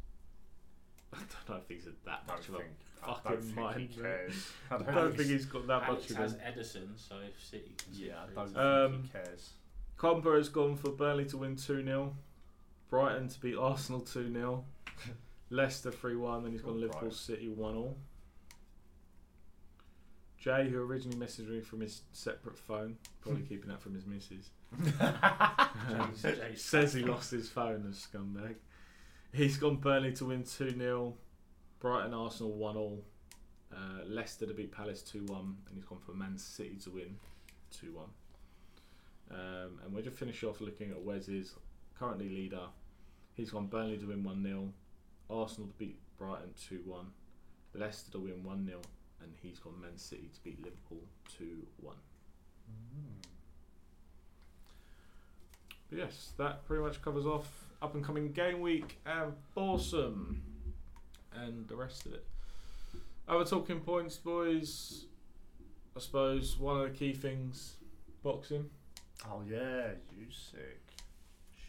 I 1.13 1.19
don't 1.19 1.49
know 1.57 1.63
if 1.63 1.69
he's 1.69 1.87
that 2.05 2.27
much 2.27 2.49
of 2.49 2.55
a 2.55 2.59
think. 2.59 2.71
Fucking 3.07 3.41
think 3.41 3.57
mind. 3.57 3.81
he 3.81 3.87
cares. 4.03 4.51
I 4.71 4.75
I 4.77 4.79
don't 4.79 5.17
think 5.17 5.29
he's 5.31 5.47
got 5.47 5.67
that 5.69 5.83
Alex 5.85 6.03
much 6.03 6.11
of 6.11 6.17
has 6.17 6.33
him. 6.33 6.41
Ederson, 6.41 6.89
so 6.97 7.15
if 7.27 7.41
City 7.43 7.73
concede 7.85 8.07
Yeah, 8.07 8.15
I 8.23 8.35
don't 8.35 8.47
think 8.47 8.59
Um, 8.59 9.03
he 9.05 9.09
cares. 9.11 9.51
Comper 9.97 10.37
has 10.37 10.49
gone 10.49 10.75
for 10.77 10.91
Burnley 10.91 11.25
to 11.27 11.37
win 11.37 11.55
2 11.57 11.85
0. 11.85 12.17
Brighton 12.91 13.29
to 13.29 13.41
beat 13.41 13.57
Arsenal 13.57 14.01
2 14.01 14.33
0. 14.33 14.65
Leicester 15.51 15.93
3 15.93 16.17
1. 16.17 16.43
Then 16.43 16.53
he's 16.53 16.63
gone 16.63 16.81
Liverpool 16.81 17.13
City 17.13 17.49
1 17.49 17.75
0. 17.75 17.95
Jay, 20.45 20.69
who 20.69 20.79
originally 20.83 21.17
messaged 21.17 21.49
me 21.49 21.63
from 21.63 21.81
his 21.81 22.03
separate 22.13 22.59
phone, 22.59 22.99
probably 23.23 23.41
keeping 23.41 23.71
that 23.71 23.81
from 23.81 23.95
his 23.95 24.05
missus, 24.05 24.51
um, 25.01 26.13
Jay's- 26.21 26.39
Jay's 26.39 26.63
says 26.63 26.93
he 26.93 27.03
lost 27.03 27.31
his 27.31 27.49
phone 27.49 27.87
as 27.89 28.07
scumbag. 28.07 28.57
He's 29.33 29.57
gone 29.57 29.77
Burnley 29.77 30.13
to 30.13 30.27
win 30.27 30.43
2 30.43 30.77
0. 30.77 31.15
Brighton 31.81 32.13
Arsenal 32.13 32.53
1 32.53 32.75
0. 32.75 32.99
Uh, 33.75 34.05
Leicester 34.07 34.45
to 34.45 34.53
beat 34.53 34.71
Palace 34.71 35.01
2 35.01 35.25
1. 35.25 35.39
And 35.41 35.57
he's 35.75 35.85
gone 35.85 36.01
for 36.05 36.13
Man 36.13 36.37
City 36.37 36.77
to 36.85 36.91
win 36.91 37.17
2 37.81 37.95
1. 37.95 38.05
Um, 39.31 39.81
and 39.83 39.95
we'll 39.95 40.05
just 40.05 40.19
finish 40.19 40.45
off 40.45 40.61
looking 40.61 40.91
at 40.91 41.01
Wes's 41.01 41.55
currently 41.99 42.29
leader. 42.29 42.67
He's 43.33 43.51
gone 43.51 43.67
Burnley 43.69 43.97
to 43.97 44.07
win 44.09 44.23
1 44.23 44.43
0. 44.45 44.69
Arsenal 45.31 45.69
to 45.69 45.75
beat 45.79 45.99
Brighton 46.19 46.51
2 46.69 46.83
1. 46.85 47.07
Leicester 47.75 48.13
to 48.13 48.19
win 48.19 48.45
1 48.45 48.67
0. 48.67 48.81
And 49.25 49.33
he's 49.43 49.59
gone 49.59 49.81
Man 49.81 49.97
City 49.97 50.31
to 50.35 50.41
beat 50.45 50.63
Liverpool 50.63 51.01
2 51.39 51.45
1. 51.81 51.97
But 55.89 55.99
yes, 55.99 56.33
that 56.39 56.67
pretty 56.67 56.83
much 56.83 57.01
covers 57.03 57.27
off 57.27 57.47
up 57.83 57.95
and 57.95 58.05
coming 58.05 58.33
game 58.33 58.61
week 58.61 58.99
and 59.07 59.33
awesome 59.57 60.43
and 61.35 61.67
the 61.69 61.77
rest 61.77 62.07
of 62.07 62.13
it. 62.15 62.25
Other 63.29 63.45
talking 63.45 63.81
points, 63.81 64.17
boys. 64.17 65.07
I 65.97 66.01
suppose 66.01 66.59
one 66.59 66.81
of 66.81 66.93
the 66.93 66.99
key 66.99 67.13
things 67.15 67.75
boxing. 68.23 68.69
Oh 69.27 69.43
yeah, 69.49 69.93
you 70.17 70.27
sick. 70.31 70.81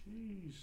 Jeez. 0.07 0.55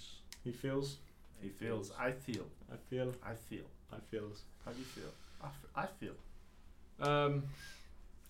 He 0.45 0.53
feels. 0.53 0.99
He 1.40 1.49
feels. 1.49 1.93
I 1.99 2.12
feel. 2.12 2.47
I 2.70 2.76
feel. 2.90 3.14
I 3.24 3.34
feel. 3.34 3.64
I 3.93 3.97
feels. 4.11 4.43
How 4.64 4.72
do 4.72 4.78
you 4.78 4.84
feel? 4.84 5.12
I, 5.43 5.47
f- 5.47 5.66
I 5.74 5.86
feel. 5.86 6.14
Um, 7.01 7.45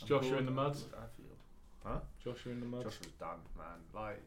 Joshua 0.06 0.38
in 0.38 0.46
the 0.46 0.52
mud. 0.52 0.76
I 0.94 1.06
feel. 1.16 1.36
Huh? 1.84 1.98
Joshua 2.22 2.52
in 2.52 2.60
the 2.60 2.66
mud. 2.66 2.84
Joshua's 2.84 3.12
done, 3.18 3.40
man. 3.56 3.66
Like, 3.94 4.22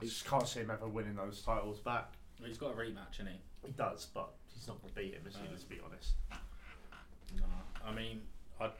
I 0.00 0.04
just 0.04 0.26
can't 0.26 0.46
see 0.46 0.60
him 0.60 0.70
ever 0.70 0.86
winning 0.86 1.16
those 1.16 1.42
titles 1.42 1.80
back. 1.80 2.12
He's 2.44 2.58
got 2.58 2.72
a 2.72 2.74
rematch, 2.74 3.18
hasn't 3.18 3.30
he? 3.30 3.66
He 3.66 3.72
does, 3.72 4.06
but 4.14 4.30
he's 4.54 4.68
not 4.68 4.80
going 4.80 4.94
to 4.94 5.00
beat 5.00 5.14
him, 5.14 5.22
is 5.26 5.34
he? 5.34 5.42
No. 5.42 5.50
Let's 5.50 5.64
be 5.64 5.78
honest. 5.84 6.12
No, 7.36 7.44
I 7.84 7.92
mean, 7.92 8.22
I. 8.60 8.70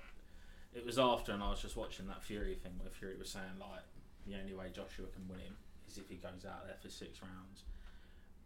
It 0.74 0.84
was 0.84 0.98
after, 0.98 1.32
and 1.32 1.42
I 1.42 1.50
was 1.50 1.60
just 1.60 1.76
watching 1.76 2.06
that 2.06 2.22
Fury 2.22 2.54
thing 2.54 2.72
where 2.78 2.90
Fury 2.90 3.16
was 3.18 3.30
saying 3.30 3.58
like 3.58 3.82
the 4.26 4.36
only 4.38 4.54
way 4.54 4.66
Joshua 4.68 5.06
can 5.12 5.26
win 5.26 5.40
him 5.40 5.56
is 5.88 5.96
if 5.96 6.08
he 6.08 6.16
goes 6.16 6.44
out 6.46 6.66
there 6.66 6.76
for 6.80 6.88
six 6.88 7.18
rounds 7.22 7.64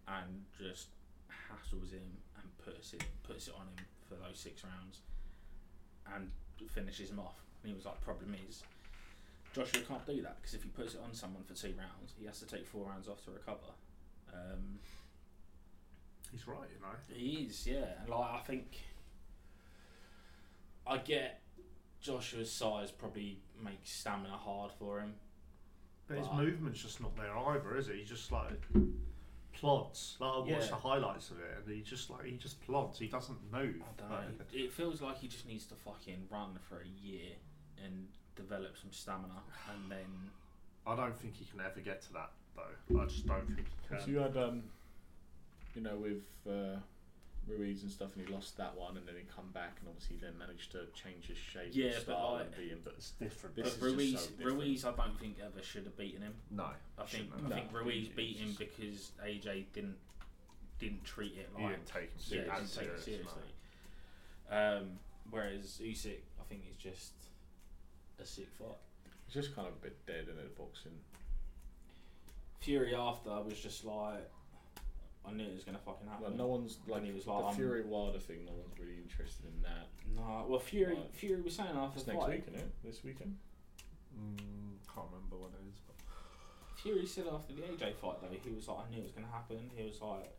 and 0.07 0.47
just 0.57 0.89
hassles 1.29 1.91
him 1.91 2.17
and 2.39 2.47
puts 2.65 2.95
it 2.95 3.05
puts 3.23 3.49
it 3.49 3.55
on 3.59 3.67
him 3.67 3.85
for 4.09 4.15
those 4.15 4.39
six 4.39 4.63
rounds 4.63 5.01
and 6.15 6.31
finishes 6.71 7.11
him 7.11 7.19
off. 7.21 7.41
And 7.63 7.71
he 7.71 7.75
was 7.77 7.85
like, 7.85 8.01
problem 8.01 8.35
is. 8.49 8.63
Joshua 9.55 9.83
can't 9.83 10.07
do 10.07 10.23
that 10.23 10.37
because 10.41 10.55
if 10.55 10.63
he 10.63 10.71
puts 10.71 10.95
it 10.95 11.01
on 11.05 11.13
someone 11.13 11.43
for 11.45 11.55
two 11.55 11.75
rounds, 11.79 12.15
he 12.19 12.25
has 12.27 12.39
to 12.41 12.47
take 12.47 12.67
four 12.67 12.87
rounds 12.89 13.09
off 13.09 13.23
to 13.25 13.31
recover. 13.31 13.59
Um, 14.33 14.79
He's 16.31 16.49
right, 16.49 16.69
you 16.75 16.81
know. 16.81 16.95
he 17.15 17.45
is, 17.47 17.67
yeah. 17.67 17.85
And 18.01 18.09
like 18.09 18.31
I 18.33 18.39
think 18.39 18.79
I 20.87 20.97
get 20.99 21.43
Joshua's 22.01 22.51
size 22.51 22.91
probably 22.91 23.39
makes 23.63 23.91
stamina 23.93 24.31
hard 24.39 24.73
for 24.79 25.01
him. 25.01 25.15
But 26.09 26.19
his 26.19 26.27
But- 26.29 26.37
movement's 26.37 26.83
just 26.83 27.01
not 27.03 27.15
there 27.17 27.37
either, 27.37 27.77
is 27.77 27.89
it? 27.89 27.97
He's 27.97 28.09
just 28.09 28.33
like 28.33 28.61
plods. 29.63 30.17
Like 30.21 30.31
I 30.33 30.39
watched 30.39 30.49
Yeah. 30.51 30.67
the 30.67 30.75
highlights 30.77 31.31
of 31.31 31.39
it, 31.39 31.57
and 31.65 31.75
he 31.75 31.83
just 31.83 32.11
like 32.11 32.25
he 32.25 32.37
just 32.37 32.61
plods. 32.67 32.99
He 32.99 33.07
doesn't 33.07 33.39
move. 33.51 33.77
I 33.81 34.01
don't 34.01 34.11
know. 34.11 34.17
Like, 34.17 34.53
It, 34.53 34.59
it 34.65 34.73
feels 34.73 35.01
like 35.01 35.19
he 35.19 35.29
just 35.29 35.47
needs 35.47 35.65
to 35.67 35.75
fucking 35.77 36.27
run 36.31 36.59
for 36.69 36.81
a 36.81 37.07
year 37.07 37.31
and 37.83 38.09
develop 38.37 38.77
some 38.77 38.93
stamina, 38.93 39.41
and 39.71 39.91
then 39.91 40.31
I 40.87 40.97
don't 40.97 41.17
think 41.17 41.37
he 41.37 41.45
can 41.45 41.61
ever 41.61 41.81
get 41.81 42.03
to 42.03 42.13
that 42.15 42.31
though. 42.57 43.01
I 43.01 43.05
just 43.07 43.27
don't 43.27 43.47
think 43.47 43.69
he 43.69 43.89
can. 43.89 43.99
So 44.01 44.05
can. 44.05 44.15
you 44.15 44.21
had, 44.21 44.37
um, 44.37 44.63
you 45.77 45.83
know, 45.83 45.97
with 45.97 46.23
uh, 46.47 46.77
Ruiz 47.49 47.83
and 47.83 47.91
stuff, 47.91 48.11
and 48.17 48.27
he 48.27 48.33
lost 48.33 48.57
that 48.59 48.77
one, 48.77 48.97
and 48.97 49.07
then 49.07 49.17
he 49.17 49.23
come 49.35 49.49
back, 49.53 49.77
and 49.81 49.89
obviously 49.89 50.17
then 50.21 50.39
managed 50.39 50.71
to 50.73 50.87
change 50.95 51.27
his 51.27 51.37
shape 51.37 51.71
Yeah, 51.73 51.87
and 51.87 51.95
but 51.97 52.03
style 52.15 52.35
I- 52.37 52.43
and 52.43 52.57
beat 52.57 52.69
him. 52.71 52.81
But 52.85 52.95
It's 52.95 53.11
different. 53.13 53.57
This 53.57 53.75
but 53.75 53.87
is 53.87 53.93
just 53.93 53.97
Ruiz, 53.97 54.21
so 54.21 54.31
different. 54.31 54.59
Ruiz, 54.59 54.85
I 54.85 54.93
don't 54.93 55.19
think 55.21 55.37
ever 55.41 55.63
should 55.63 55.85
have 55.85 55.97
beaten 55.97 56.23
him. 56.23 56.35
no, 56.51 56.65
I 56.65 56.75
think 57.05 57.09
shouldn't 57.33 57.53
I 57.53 57.57
have. 57.59 57.73
No. 57.73 57.79
Ruiz 57.81 58.07
He- 58.09 58.13
beat 58.15 58.37
him 58.37 58.47
just- 58.49 58.59
because 58.59 59.11
AJ 59.25 59.67
didn't 59.73 59.99
didn't 60.79 61.05
treat 61.05 61.37
it 61.37 61.49
He 61.57 61.63
like 61.63 61.75
didn't 61.77 61.87
take 61.87 62.03
him 62.11 62.11
yeah, 62.19 62.25
seriously. 62.25 62.57
didn't 62.57 62.73
take 62.75 62.89
it 62.89 63.01
Serious, 63.01 63.05
seriously. 63.05 63.43
Um, 64.51 64.99
whereas 65.31 65.79
Usyk, 65.81 66.19
I 66.41 66.45
think, 66.49 66.65
is 66.69 66.77
just 66.77 67.13
a 68.19 68.27
sick 68.27 68.49
fight. 68.59 68.79
it's 69.27 69.35
just 69.35 69.55
kind 69.55 69.69
of 69.69 69.75
a 69.75 69.79
bit 69.79 70.05
dead 70.07 70.29
in 70.29 70.39
it, 70.39 70.57
boxing. 70.59 70.99
Fury 72.61 72.95
after 72.95 73.31
was 73.43 73.61
just 73.61 73.85
like, 73.85 74.29
I 75.27 75.31
knew 75.33 75.45
it 75.45 75.55
was 75.55 75.65
gonna 75.65 75.79
fucking 75.79 76.09
happen. 76.09 76.25
Like, 76.25 76.35
no 76.37 76.47
one's 76.49 76.79
like 76.89 76.99
And 76.99 77.07
he 77.07 77.13
was 77.13 77.27
like, 77.27 77.45
I'm- 77.45 77.55
Fury 77.55 77.85
Wilder 77.85 78.19
thing. 78.19 78.45
No 78.45 78.53
one's 78.53 78.79
really 78.79 78.99
interested 79.03 79.47
in 79.47 79.63
that. 79.63 79.89
No, 80.17 80.47
well, 80.49 80.59
Fury, 80.61 80.95
Right. 80.95 81.15
Fury 81.15 81.41
was 81.41 81.55
saying 81.57 81.71
after 81.77 81.97
It's 81.97 82.05
the 82.05 82.13
next 82.13 82.25
fight. 82.25 82.31
week, 82.31 82.45
isn't 82.49 82.61
it? 82.61 82.71
This 82.85 83.05
weekend. 83.05 83.39
Mm, 84.19 84.77
can't 84.93 85.07
remember 85.13 85.37
what 85.37 85.51
it 85.57 85.65
is. 85.69 85.79
But 85.87 85.97
Fury 86.77 87.07
said 87.07 87.27
after 87.33 87.55
the 87.55 87.63
AJ 87.63 87.95
fight 87.97 88.21
though, 88.21 88.29
he 88.43 88.51
was 88.51 88.67
like, 88.69 88.79
I 88.87 88.91
knew 88.91 88.99
it 88.99 89.05
was 89.05 89.13
gonna 89.13 89.27
happen. 89.33 89.71
He 89.75 89.85
was 89.85 90.01
like, 90.03 90.37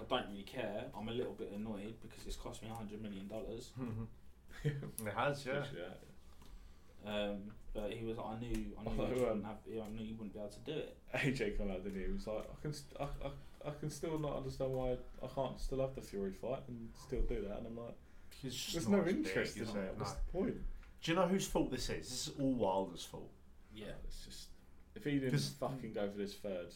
I 0.00 0.04
don't 0.08 0.30
really 0.30 0.42
care. 0.44 0.84
I'm 0.96 1.08
a 1.08 1.12
little 1.12 1.32
bit 1.32 1.52
annoyed 1.52 1.94
because 2.02 2.26
it's 2.26 2.36
cost 2.36 2.62
me 2.62 2.68
a 2.70 2.74
hundred 2.74 3.02
million 3.02 3.26
dollars. 3.28 3.70
it 4.64 4.72
has, 5.16 5.44
yeah. 5.44 5.52
Especially 5.54 5.80
that. 5.82 6.00
Um, 7.06 7.38
but 7.74 7.92
he 7.92 8.04
was 8.04 8.16
like, 8.16 8.26
I 8.26 8.38
knew, 8.40 8.48
I 8.78 8.82
knew, 8.82 8.90
Although, 8.90 9.06
he 9.06 9.20
wouldn't 9.20 9.30
um, 9.30 9.44
have, 9.44 9.56
I 9.68 9.88
knew 9.90 10.04
he 10.06 10.12
wouldn't 10.14 10.32
be 10.32 10.38
able 10.38 10.48
to 10.50 10.58
do 10.60 10.72
it. 10.72 10.96
AJ 11.14 11.58
come 11.58 11.70
out, 11.70 11.84
didn't 11.84 11.98
he? 12.00 12.06
He 12.06 12.12
was 12.12 12.26
like, 12.26 12.44
I 12.50 12.62
can, 12.62 12.72
st- 12.72 12.96
I, 13.00 13.04
I, 13.04 13.30
I 13.64 13.70
can 13.78 13.90
still 13.90 14.18
not 14.18 14.36
understand 14.36 14.72
why 14.72 14.96
I 15.22 15.26
can't 15.34 15.58
still 15.60 15.80
have 15.80 15.94
the 15.94 16.00
Fury 16.02 16.32
fight 16.32 16.62
and 16.68 16.88
still 17.06 17.22
do 17.22 17.42
that. 17.48 17.58
And 17.58 17.66
I'm 17.68 17.76
like, 17.76 17.94
He's 18.42 18.54
just 18.54 18.72
there's 18.74 18.88
not 18.88 18.98
no 18.98 19.04
as 19.04 19.12
interest 19.16 19.54
big, 19.54 19.62
in 19.62 19.68
is 19.68 19.74
that. 19.74 19.80
it? 19.84 19.94
What's 19.96 20.10
No. 20.12 20.16
the 20.26 20.32
point? 20.32 20.56
Do 21.02 21.10
you 21.10 21.16
know 21.16 21.26
whose 21.28 21.46
fault 21.46 21.70
this 21.70 21.88
is? 21.90 22.08
This 22.08 22.28
is 22.28 22.34
all 22.40 22.52
Wilder's 22.54 23.04
fault. 23.04 23.30
Yeah. 23.72 23.86
It's 24.04 24.24
just 24.24 24.48
if 24.94 25.04
he 25.04 25.12
didn't 25.18 25.30
'Cause- 25.32 25.54
fucking 25.58 25.92
go 25.92 26.10
for 26.10 26.18
this 26.18 26.34
third, 26.34 26.72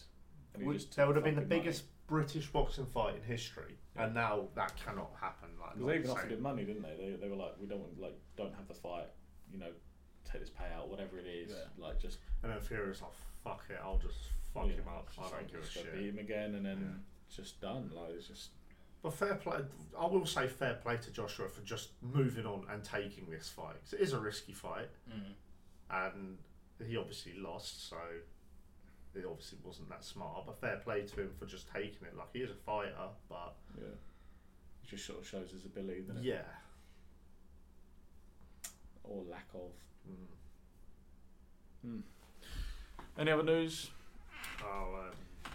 and 0.54 0.62
he 0.62 0.68
Would- 0.68 0.78
just 0.78 0.94
there 0.96 1.04
took 1.06 1.14
would 1.14 1.16
have 1.16 1.24
been 1.24 1.34
the 1.36 1.42
fucking 1.42 1.58
biggest 1.58 1.84
British 2.06 2.50
boxing 2.50 2.86
fight 2.86 3.14
in 3.16 3.22
history, 3.22 3.76
Yeah. 3.94 4.04
and 4.06 4.14
now 4.14 4.48
that 4.54 4.74
cannot 4.76 5.14
happen. 5.16 5.50
Like, 5.60 5.74
Because 5.74 5.80
not 5.80 5.86
they 5.86 5.94
even 5.94 6.06
the 6.06 6.12
offered 6.12 6.28
same. 6.28 6.36
him 6.38 6.42
money, 6.42 6.64
didn't 6.64 6.82
they? 6.82 6.96
They, 6.96 7.16
they 7.16 7.28
were 7.28 7.36
like, 7.36 7.58
we 7.60 7.66
don't 7.66 7.80
want, 7.80 8.00
like, 8.00 8.18
don't 8.36 8.54
have 8.54 8.66
the 8.68 8.74
fight, 8.74 9.08
you 9.52 9.58
know, 9.58 9.72
take 10.24 10.40
this 10.40 10.50
payout, 10.50 10.88
whatever 10.88 11.18
it 11.18 11.26
is. 11.26 11.50
Yeah. 11.52 11.64
Like, 11.78 11.98
just 12.00 12.18
And 12.42 12.50
then 12.52 12.60
Fury 12.60 12.88
was 12.88 13.00
like, 13.02 13.12
"Fuck 13.44 13.64
it, 13.70 13.78
I'll 13.82 13.98
just 13.98 14.32
fuck 14.55 14.66
Yeah, 14.66 14.72
him 14.74 14.88
up. 14.88 15.09
I 15.18 15.28
don't 15.30 15.46
give 15.51 15.61
a 15.61 15.62
just 15.62 15.72
shit. 15.74 15.94
Beat 15.94 16.09
him 16.11 16.18
again, 16.18 16.55
and 16.55 16.64
then 16.66 17.03
it's 17.26 17.36
just 17.36 17.61
done. 17.61 17.90
Like 17.94 18.11
it's 18.16 18.28
just 18.28 18.51
But 19.03 19.14
fair 19.14 19.34
play. 19.36 19.59
I 19.98 20.07
will 20.07 20.26
say 20.26 20.46
fair 20.46 20.74
play 20.74 20.96
to 20.98 21.11
Joshua 21.11 21.48
for 21.48 21.62
just 21.62 21.90
moving 22.03 22.44
on 22.46 22.66
and 22.70 22.84
taking 22.84 23.30
this 23.30 23.48
fight. 23.48 23.76
'Cause 23.82 23.94
it 23.94 24.01
is 24.01 24.12
a 24.12 24.20
risky 24.20 24.53
fight, 24.53 24.90
Mm. 25.09 25.34
and 25.90 26.38
he 26.86 26.96
obviously 26.96 27.34
lost, 27.34 27.88
so 27.88 27.96
it 29.14 29.24
obviously 29.24 29.59
wasn't 29.64 29.88
that 29.88 30.05
smart. 30.05 30.44
But 30.46 30.59
fair 30.59 30.76
play 30.78 31.07
to 31.07 31.20
him 31.22 31.34
for 31.38 31.46
just 31.46 31.68
taking 31.68 32.07
it. 32.07 32.14
Like 32.16 32.28
he 32.32 32.40
is 32.42 32.51
a 32.51 32.55
fighter, 32.55 33.09
but 33.28 33.57
yeah, 33.78 33.84
it 33.88 34.86
just 34.88 35.07
sort 35.07 35.18
of 35.20 35.26
shows 35.26 35.51
his 35.51 35.64
ability, 35.64 36.03
doesn't 36.03 36.18
it? 36.18 36.24
yeah. 36.24 36.44
Or 39.05 39.22
lack 39.24 39.48
of. 39.55 39.72
Mm. 41.86 42.03
Any 43.18 43.30
other 43.30 43.42
news? 43.42 43.90
Oh, 44.64 44.98
um, 45.06 45.52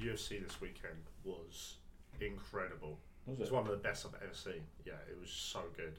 UFC 0.00 0.42
this 0.42 0.60
weekend 0.60 0.94
was 1.24 1.76
incredible. 2.20 2.98
Was 3.26 3.38
It 3.38 3.40
was 3.40 3.50
one 3.50 3.64
of 3.64 3.70
the 3.70 3.76
best 3.76 4.06
I've 4.06 4.22
ever 4.22 4.34
seen. 4.34 4.62
Yeah, 4.84 4.94
it 5.08 5.18
was 5.20 5.30
so 5.30 5.60
good. 5.76 5.98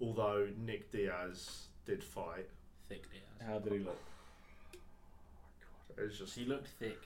Although 0.00 0.48
Nick 0.58 0.90
Diaz 0.90 1.66
did 1.84 2.02
fight, 2.02 2.48
Thick 2.88 3.10
Diaz. 3.10 3.22
How 3.46 3.58
did 3.58 3.72
he 3.72 3.78
look? 3.80 3.98
it 5.96 6.02
was 6.02 6.18
just 6.18 6.36
He 6.36 6.44
looked 6.44 6.68
thick. 6.78 6.98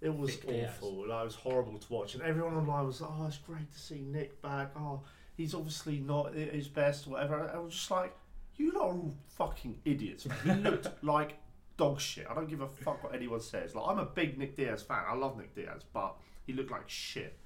It 0.00 0.16
was 0.16 0.36
Thick 0.36 0.64
awful. 0.68 1.08
Like, 1.08 1.22
it 1.22 1.24
was 1.24 1.34
horrible 1.34 1.78
to 1.78 1.92
watch, 1.92 2.14
and 2.14 2.22
everyone 2.22 2.54
online 2.54 2.86
was 2.86 3.00
like, 3.02 3.10
"Oh, 3.18 3.26
it's 3.26 3.36
great 3.36 3.70
to 3.70 3.78
see 3.78 4.00
Nick 4.00 4.40
back. 4.40 4.70
Oh, 4.76 5.02
he's 5.36 5.54
obviously 5.54 5.98
not 5.98 6.34
at 6.34 6.54
his 6.54 6.68
best, 6.68 7.06
or 7.06 7.10
whatever." 7.10 7.50
I 7.54 7.58
was 7.58 7.74
just 7.74 7.90
like, 7.90 8.16
"You 8.56 8.72
lot 8.72 8.84
are 8.84 8.94
all 8.94 9.14
fucking 9.36 9.78
idiots." 9.84 10.26
He 10.42 10.52
looked 10.52 10.88
like 11.04 11.36
dog 11.80 11.98
shit. 11.98 12.26
I 12.30 12.34
don't 12.34 12.48
give 12.48 12.60
a 12.60 12.68
fuck 12.68 13.02
what 13.02 13.14
anyone 13.14 13.40
says. 13.40 13.74
Like, 13.74 13.84
I'm 13.88 13.98
a 13.98 14.04
big 14.04 14.36
Nick 14.36 14.54
Diaz 14.54 14.82
fan. 14.82 15.02
I 15.08 15.14
love 15.14 15.38
Nick 15.38 15.54
Diaz, 15.54 15.82
but 15.94 16.14
he 16.46 16.52
looked 16.52 16.70
like 16.70 16.86
shit. 16.88 17.38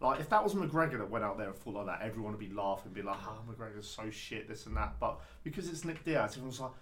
Like, 0.00 0.18
if 0.18 0.28
that 0.30 0.42
was 0.42 0.54
McGregor 0.54 0.98
that 0.98 1.08
went 1.08 1.24
out 1.24 1.38
there 1.38 1.46
and 1.46 1.56
fought 1.56 1.74
like 1.74 1.86
that, 1.86 2.02
everyone 2.02 2.32
would 2.32 2.40
be 2.40 2.52
laughing, 2.52 2.86
and 2.86 2.94
be 2.94 3.02
like, 3.02 3.16
"Oh, 3.24 3.38
McGregor's 3.48 3.88
so 3.88 4.10
shit, 4.10 4.48
this 4.48 4.66
and 4.66 4.76
that." 4.76 4.96
But 4.98 5.20
because 5.44 5.68
it's 5.68 5.84
Nick 5.84 6.04
Diaz, 6.04 6.32
everyone's 6.32 6.60
like, 6.60 6.72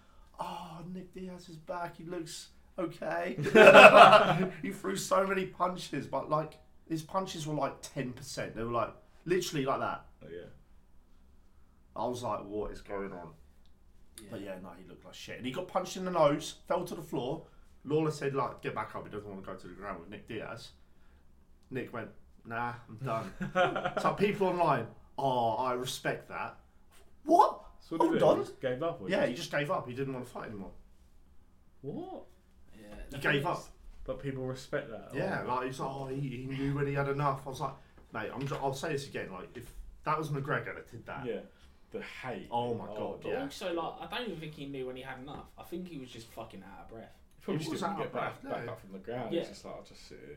"Oh, 0.41 0.79
Nick 0.93 1.13
Diaz 1.13 1.51
is 1.51 1.57
back. 1.57 1.97
He 1.97 2.05
looks." 2.05 2.49
Okay. 2.79 3.37
he 4.63 4.71
threw 4.71 4.97
so 4.97 5.27
many 5.27 5.47
punches, 5.47 6.07
but 6.07 6.31
like 6.31 6.59
his 6.89 7.03
punches 7.03 7.47
were 7.47 7.55
like 7.55 7.75
ten 7.83 8.13
percent. 8.13 8.57
They 8.57 8.63
were 8.63 8.73
like 8.73 8.95
literally 9.27 9.67
like 9.67 9.81
that. 9.81 10.07
Oh 10.25 10.29
yeah. 10.31 10.49
I 11.95 12.07
was 12.07 12.23
like, 12.23 12.41
what 12.45 12.73
is 12.73 12.83
going 12.83 13.13
on? 13.13 13.31
Yeah. 14.21 14.29
But 14.31 14.41
yeah, 14.41 14.55
no, 14.63 14.71
he 14.81 14.89
looked 14.89 15.05
like 15.05 15.15
shit. 15.15 15.37
And 15.37 15.47
he 15.47 15.53
got 15.53 15.69
punched 15.69 15.97
in 15.97 16.05
the 16.05 16.11
nose, 16.11 16.57
fell 16.69 16.85
to 16.85 16.95
the 16.95 17.03
floor. 17.03 17.45
Lawler 17.85 18.11
said, 18.11 18.35
like, 18.35 18.63
get 18.63 18.75
back 18.75 18.95
up. 18.97 19.05
He 19.07 19.13
doesn't 19.13 19.29
want 19.29 19.45
to 19.45 19.47
go 19.51 19.57
to 19.57 19.67
the 19.69 19.75
ground 19.75 20.01
with 20.01 20.09
Nick 20.11 20.27
Diaz. 20.27 20.71
Nick 21.71 21.93
went, 21.93 22.09
nah, 22.45 22.73
I'm 22.89 22.97
done. 23.05 23.93
so 24.01 24.13
people 24.15 24.49
online, 24.49 24.87
oh, 25.19 25.51
I 25.57 25.73
respect 25.75 26.29
that. 26.29 26.57
What? 27.25 27.61
So 27.81 27.97
what 27.97 28.13
did 28.13 28.23
Hold 28.23 28.37
he 28.37 28.41
on. 28.41 28.47
Just 28.47 28.61
gave 28.61 28.83
up. 28.83 29.01
or 29.03 29.09
Yeah, 29.09 29.19
just- 29.19 29.29
he 29.29 29.35
just 29.37 29.51
gave 29.51 29.71
up. 29.71 29.87
He 29.89 29.95
didn't 29.95 30.15
want 30.15 30.27
to 30.27 30.31
fight 30.33 30.49
anymore. 30.49 30.73
What? 31.83 32.25
Yeah. 32.75 32.95
He 33.13 33.19
gave 33.19 33.47
up. 33.47 33.63
But 34.05 34.23
people 34.23 34.45
respect 34.45 34.91
that. 34.91 35.11
Yeah, 35.15 35.43
Oh, 35.45 35.55
like 35.55 35.67
he's 35.67 35.81
like, 35.81 35.89
oh, 35.91 36.07
he, 36.07 36.21
he 36.21 36.47
knew 36.47 36.75
when 36.75 36.87
he 36.87 36.95
had 36.95 37.09
enough. 37.09 37.41
I 37.45 37.51
was 37.51 37.61
like, 37.61 37.75
mate, 38.15 38.31
I'm. 38.33 38.47
Just, 38.47 38.61
I'll 38.61 38.73
say 38.73 38.93
this 38.93 39.09
again. 39.09 39.33
Like, 39.33 39.49
if 39.57 39.69
that 40.05 40.17
was 40.17 40.29
McGregor 40.29 40.75
that 40.77 40.89
did 40.91 41.05
that, 41.07 41.27
yeah. 41.27 41.41
The 41.99 42.29
hate. 42.29 42.49
Oh 42.51 42.75
my 42.75 42.85
oh, 42.91 42.97
God, 42.97 43.21
But 43.23 43.29
yeah. 43.33 43.43
also, 43.43 43.73
like, 43.73 44.11
I 44.13 44.17
don't 44.19 44.29
even 44.29 44.41
think 44.41 44.55
he 44.55 44.67
knew 44.67 44.87
when 44.87 44.97
he 44.97 45.03
had 45.03 45.19
enough. 45.21 45.47
I 45.59 45.63
think 45.65 45.89
he 45.89 45.99
was 45.99 46.09
just 46.11 46.27
fucking 46.29 46.63
out 46.63 46.85
of 46.85 46.89
breath. 46.91 47.13
Probably 47.43 47.59
He 47.59 47.65
just 47.65 47.71
was 47.73 47.81
didn't 47.81 47.93
out 47.93 47.99
get 47.99 48.07
of 48.09 48.13
back, 48.13 48.43
breath, 48.43 48.55
back 48.55 48.65
yeah. 48.67 48.71
up 48.73 48.81
from 48.81 48.93
the 48.93 48.99
ground. 48.99 49.33
Yeah. 49.33 49.41
He's 49.41 49.49
just 49.51 49.65
like, 49.65 49.75
I'll 49.75 49.83
just 49.85 50.09
sit 50.09 50.21
here. 50.27 50.37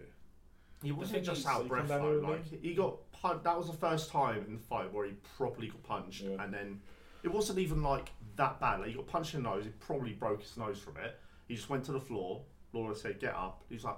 he 0.84 0.92
wasn't 0.92 1.24
just 1.24 1.46
out 1.46 1.62
of 1.62 1.68
breath 1.68 1.88
though. 1.88 2.22
Like 2.24 2.62
he 2.62 2.74
got 2.74 3.12
punched. 3.12 3.44
That 3.44 3.58
was 3.58 3.68
the 3.68 3.74
first 3.78 4.12
time 4.12 4.44
in 4.48 4.54
the 4.54 4.60
fight 4.60 4.94
where 4.94 5.06
he 5.06 5.14
properly 5.38 5.68
got 5.68 5.84
punched, 5.84 6.22
Yeah. 6.22 6.42
and 6.44 6.54
then 6.54 6.80
it 7.24 7.32
wasn't 7.32 7.60
even 7.60 7.84
like 7.84 8.12
that 8.36 8.60
bad. 8.60 8.80
Like 8.80 8.90
he 8.90 8.96
got 8.96 9.08
punched 9.08 9.34
in 9.34 9.44
the 9.44 9.50
nose. 9.50 9.66
He 9.66 9.72
probably 9.80 10.14
broke 10.14 10.42
his 10.42 10.56
nose 10.56 10.80
from 10.80 10.98
it. 10.98 11.18
He 11.48 11.56
just 11.56 11.70
went 11.70 11.84
to 11.86 11.92
the 11.92 12.00
floor. 12.00 12.44
Lawler 12.74 12.96
said, 12.96 13.20
"Get 13.20 13.34
up." 13.34 13.64
He's 13.70 13.84
like. 13.84 13.98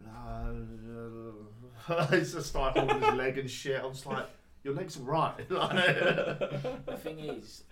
He's 2.10 2.32
just 2.34 2.54
like 2.54 2.76
holding 2.76 3.00
his 3.02 3.14
leg 3.14 3.38
and 3.38 3.50
shit. 3.50 3.80
I 3.80 3.86
was 3.86 4.04
like, 4.06 4.26
"Your 4.68 4.76
legs 4.76 4.96
are 4.98 5.00
right." 5.00 5.48
The 5.48 6.96
thing 7.00 7.18
is, 7.20 7.64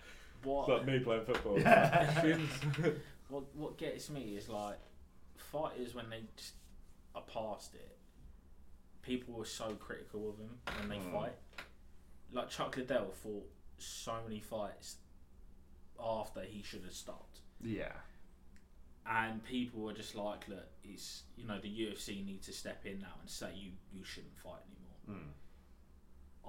what 0.43 0.61
It's 0.67 0.69
like 0.69 0.85
me 0.87 0.99
playing 0.99 1.25
football. 1.25 1.59
what 3.29 3.43
what 3.55 3.77
gets 3.77 4.09
me 4.09 4.35
is 4.35 4.49
like 4.49 4.79
fighters 5.35 5.93
when 5.93 6.09
they 6.09 6.21
just 6.35 6.53
are 7.13 7.21
past 7.21 7.75
it. 7.75 7.97
People 9.03 9.35
were 9.35 9.45
so 9.45 9.75
critical 9.75 10.29
of 10.31 10.37
him 10.39 10.57
when 10.79 10.89
they 10.89 10.97
Mm. 10.97 11.11
fight. 11.13 11.35
Like 12.33 12.49
Chuck 12.49 12.75
Liddell 12.77 13.11
fought 13.11 13.49
so 13.77 14.13
many 14.23 14.39
fights 14.39 14.97
after 15.99 16.41
he 16.41 16.61
should 16.63 16.83
have 16.83 16.93
stopped, 16.93 17.39
yeah. 17.61 17.93
and 19.05 19.43
people 19.43 19.81
were 19.81 19.93
just 19.93 20.15
like, 20.15 20.47
"Look, 20.47 20.67
it's 20.83 21.23
you 21.37 21.45
know 21.45 21.59
the 21.59 21.69
UFC 21.69 22.25
need 22.25 22.41
to 22.43 22.51
step 22.53 22.85
in 22.85 22.99
now 22.99 23.13
and 23.21 23.29
say 23.29 23.53
you 23.55 23.71
you 23.93 24.03
shouldn't 24.03 24.37
fight 24.39 24.61
anymore." 24.69 25.21
Mm. 25.21 25.31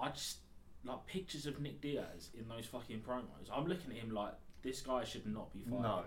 I 0.00 0.08
just 0.10 0.38
like 0.84 1.06
pictures 1.06 1.46
of 1.46 1.60
Nick 1.60 1.80
Diaz 1.80 2.30
in 2.38 2.48
those 2.48 2.66
fucking 2.66 3.00
promos. 3.00 3.48
I'm 3.52 3.66
looking 3.66 3.90
at 3.90 3.96
him 3.98 4.10
like 4.10 4.34
this 4.62 4.80
guy 4.80 5.04
should 5.04 5.26
not 5.26 5.52
be 5.52 5.60
fighting. 5.60 5.82
No. 5.82 6.04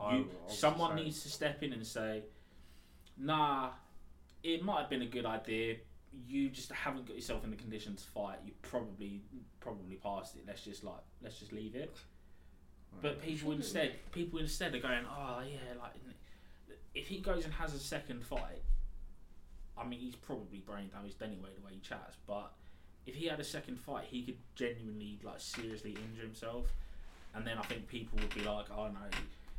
I- 0.00 0.16
You, 0.16 0.30
someone 0.48 0.96
the 0.96 1.02
needs 1.02 1.22
to 1.22 1.28
step 1.28 1.62
in 1.62 1.72
and 1.72 1.86
say, 1.86 2.24
"Nah, 3.16 3.70
it 4.42 4.62
might 4.62 4.80
have 4.82 4.90
been 4.90 5.02
a 5.02 5.06
good 5.06 5.26
idea. 5.26 5.76
You 6.26 6.48
just 6.50 6.72
haven't 6.72 7.06
got 7.06 7.14
yourself 7.16 7.44
in 7.44 7.50
the 7.50 7.56
condition 7.56 7.94
to 7.96 8.04
fight. 8.04 8.38
You 8.44 8.52
probably 8.62 9.22
probably 9.60 9.96
passed 9.96 10.36
it. 10.36 10.44
Let's 10.46 10.62
just 10.64 10.82
like 10.84 11.02
let's 11.22 11.38
just 11.38 11.52
leave 11.52 11.74
it." 11.74 11.94
But 13.02 13.20
people 13.20 13.52
instead, 13.52 13.94
people 14.12 14.38
instead 14.38 14.74
are 14.74 14.78
going, 14.80 15.04
"Oh 15.06 15.42
yeah, 15.46 15.78
like 15.78 15.92
if 16.94 17.06
he 17.08 17.20
goes 17.20 17.44
and 17.44 17.52
has 17.54 17.74
a 17.74 17.78
second 17.78 18.24
fight, 18.24 18.62
I 19.76 19.84
mean 19.84 20.00
he's 20.00 20.16
probably 20.16 20.60
brain 20.60 20.88
damaged 20.88 21.22
anyway 21.22 21.50
the 21.54 21.60
way 21.64 21.72
he 21.74 21.80
chats. 21.80 22.16
But 22.26 22.52
if 23.06 23.14
he 23.14 23.26
had 23.26 23.40
a 23.40 23.44
second 23.44 23.78
fight, 23.80 24.04
he 24.10 24.22
could 24.22 24.36
genuinely 24.54 25.18
like 25.22 25.40
seriously 25.40 25.92
injure 26.10 26.22
himself, 26.26 26.66
and 27.34 27.46
then 27.46 27.58
I 27.58 27.62
think 27.62 27.86
people 27.88 28.18
would 28.20 28.34
be 28.34 28.42
like, 28.42 28.66
"Oh 28.70 28.88
no." 28.88 29.00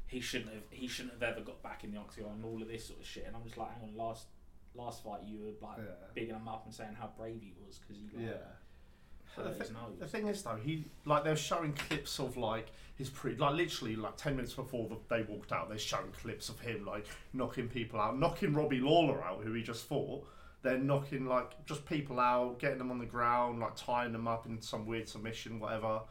he 0.10 0.22
shouldn't 0.22 0.54
have 0.54 0.64
he 0.72 0.88
shouldn't 0.88 1.14
have 1.16 1.24
ever 1.24 1.42
got 1.42 1.62
back 1.62 1.84
in 1.84 1.92
the 1.92 1.98
octagon 2.00 2.32
and 2.36 2.46
all 2.46 2.62
of 2.62 2.68
this 2.70 2.86
sort 2.86 2.98
of 3.00 3.06
shit. 3.06 3.26
And 3.28 3.36
I'm 3.36 3.44
just 3.44 3.58
like, 3.58 3.68
hang 3.74 3.90
on, 3.90 3.98
last 3.98 4.28
last 4.74 5.04
fight 5.04 5.20
you 5.26 5.38
were 5.40 5.68
like 5.68 5.80
Yeah. 5.80 5.84
bigging 6.16 6.34
him 6.36 6.48
up 6.48 6.64
and 6.66 6.74
saying 6.74 6.96
how 6.98 7.10
brave 7.18 7.42
he 7.42 7.52
was 7.66 7.78
because 7.80 7.98
he 8.02 8.18
like, 8.18 8.26
Yeah. 8.28 9.44
The, 9.44 9.52
thi- 9.66 9.74
the 10.00 10.08
thing 10.08 10.28
is 10.28 10.42
though, 10.44 10.56
he 10.56 10.86
like 11.06 11.26
they're 11.26 11.36
showing 11.36 11.74
clips 11.74 12.20
of 12.20 12.38
like 12.38 12.68
his 12.98 13.10
pre 13.10 13.36
like 13.36 13.56
literally 13.56 13.98
like 13.98 14.16
ten 14.16 14.38
minutes 14.38 14.54
before 14.54 14.88
the, 14.88 14.96
they 15.14 15.24
walked 15.24 15.52
out, 15.52 15.68
they're 15.68 15.78
showing 15.78 16.12
clips 16.22 16.48
of 16.48 16.58
him 16.62 16.86
like 16.86 17.06
knocking 17.34 17.68
people 17.68 18.00
out, 18.00 18.18
knocking 18.18 18.54
Robbie 18.54 18.80
Lawler 18.80 19.22
out, 19.24 19.42
who 19.44 19.52
he 19.54 19.62
just 19.62 19.86
fought. 19.88 20.26
They're 20.68 20.78
knocking 20.78 21.26
like 21.28 21.66
just 21.66 21.86
people 21.86 22.20
out, 22.20 22.60
getting 22.60 22.78
them 22.78 22.92
on 22.92 23.00
the 23.00 23.06
ground, 23.06 23.60
like 23.62 23.76
tying 23.78 24.12
them 24.12 24.28
up 24.28 24.46
in 24.46 24.62
some 24.62 24.86
weird 24.86 25.08
submission, 25.08 25.60
whatever. 25.62 26.02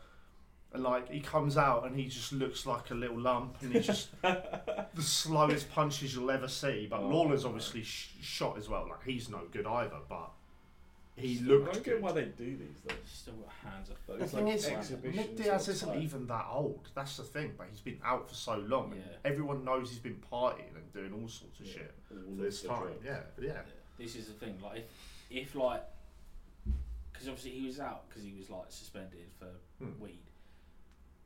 And 0.72 0.82
like 0.82 1.10
he 1.10 1.20
comes 1.20 1.58
out 1.58 1.84
and 1.86 1.94
he 1.94 2.06
just 2.06 2.32
looks 2.32 2.64
like 2.64 2.90
a 2.90 2.94
little 2.94 3.20
lump, 3.20 3.56
and 3.60 3.72
he's 3.74 3.86
just 3.86 4.08
the 4.22 4.86
slowest 4.98 5.70
punches 5.70 6.14
you'll 6.14 6.30
ever 6.30 6.48
see. 6.48 6.86
But 6.90 7.00
Oh, 7.00 7.08
Lawler's 7.08 7.44
man. 7.44 7.52
obviously 7.52 7.82
sh- 7.82 8.12
shot 8.22 8.56
as 8.56 8.66
well. 8.68 8.86
Like 8.88 9.04
he's 9.04 9.28
no 9.28 9.40
good 9.52 9.66
either, 9.66 9.98
but 10.08 10.30
he 11.16 11.38
looks 11.40 11.68
I 11.68 11.72
don't 11.72 11.84
good. 11.84 11.92
get 11.94 12.02
why 12.02 12.12
they 12.12 12.24
do 12.24 12.56
these 12.56 12.80
though. 12.86 12.94
He's 13.02 13.12
still 13.12 13.34
got 13.34 13.72
hands 13.72 13.90
up. 13.90 13.96
Like, 14.08 14.18
The 14.18 14.24
it's 14.24 14.32
thing 14.34 14.44
like 14.46 14.54
is, 14.54 14.66
exhibition 14.68 15.16
Nick 15.16 15.36
Diaz 15.36 15.68
isn't 15.68 15.88
fight. 15.88 16.02
even 16.02 16.26
that 16.28 16.46
old. 16.50 16.88
That's 16.94 17.16
the 17.18 17.22
thing, 17.24 17.52
but 17.58 17.66
he's 17.70 17.80
been 17.80 17.98
out 18.04 18.28
for 18.28 18.34
so 18.34 18.56
long. 18.56 18.92
and 18.92 19.02
Yeah. 19.06 19.16
Everyone 19.30 19.64
knows 19.64 19.90
he's 19.90 19.98
been 19.98 20.20
partying 20.32 20.74
and 20.74 20.92
doing 20.94 21.12
all 21.12 21.28
sorts 21.28 21.60
of 21.60 21.66
Yeah, 21.66 21.72
shit 21.74 21.94
all 22.10 22.36
for 22.36 22.42
this 22.42 22.62
the 22.62 22.68
time. 22.68 22.82
drugs. 22.82 23.04
Yeah, 23.04 23.20
yeah. 23.40 23.60
This 23.98 24.14
is 24.16 24.26
the 24.26 24.32
thing, 24.34 24.58
like 24.62 24.78
if, 25.30 25.48
if 25.48 25.54
like, 25.54 25.82
because 27.12 27.28
obviously 27.28 27.52
he 27.52 27.66
was 27.66 27.80
out 27.80 28.08
because 28.08 28.22
he 28.24 28.34
was 28.38 28.50
like 28.50 28.66
suspended 28.68 29.26
for 29.38 29.48
Hmm. 29.82 29.98
weed. 30.00 30.20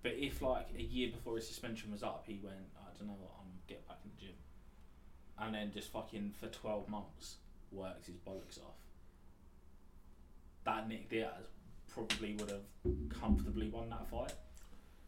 But 0.02 0.12
if 0.12 0.40
like 0.40 0.68
a 0.76 0.82
year 0.82 1.10
before 1.10 1.36
his 1.36 1.46
suspension 1.46 1.90
was 1.92 2.02
up, 2.02 2.24
he 2.26 2.40
went, 2.42 2.56
I 2.78 2.96
don't 2.98 3.08
know 3.08 3.16
what, 3.20 3.32
I'm 3.40 3.50
get 3.66 3.86
back 3.88 3.98
in 4.04 4.10
the 4.16 4.20
gym, 4.26 4.34
and 5.38 5.54
then 5.54 5.72
just 5.72 5.92
fucking 5.92 6.34
for 6.38 6.46
twelve 6.48 6.88
months 6.88 7.36
works 7.72 8.06
his 8.06 8.16
bollocks 8.16 8.58
off. 8.58 8.74
That 10.64 10.88
Nick 10.88 11.08
Diaz 11.10 11.44
probably 11.92 12.34
would 12.36 12.50
have 12.50 13.10
comfortably 13.10 13.68
won 13.68 13.90
that 13.90 14.08
fight. 14.08 14.32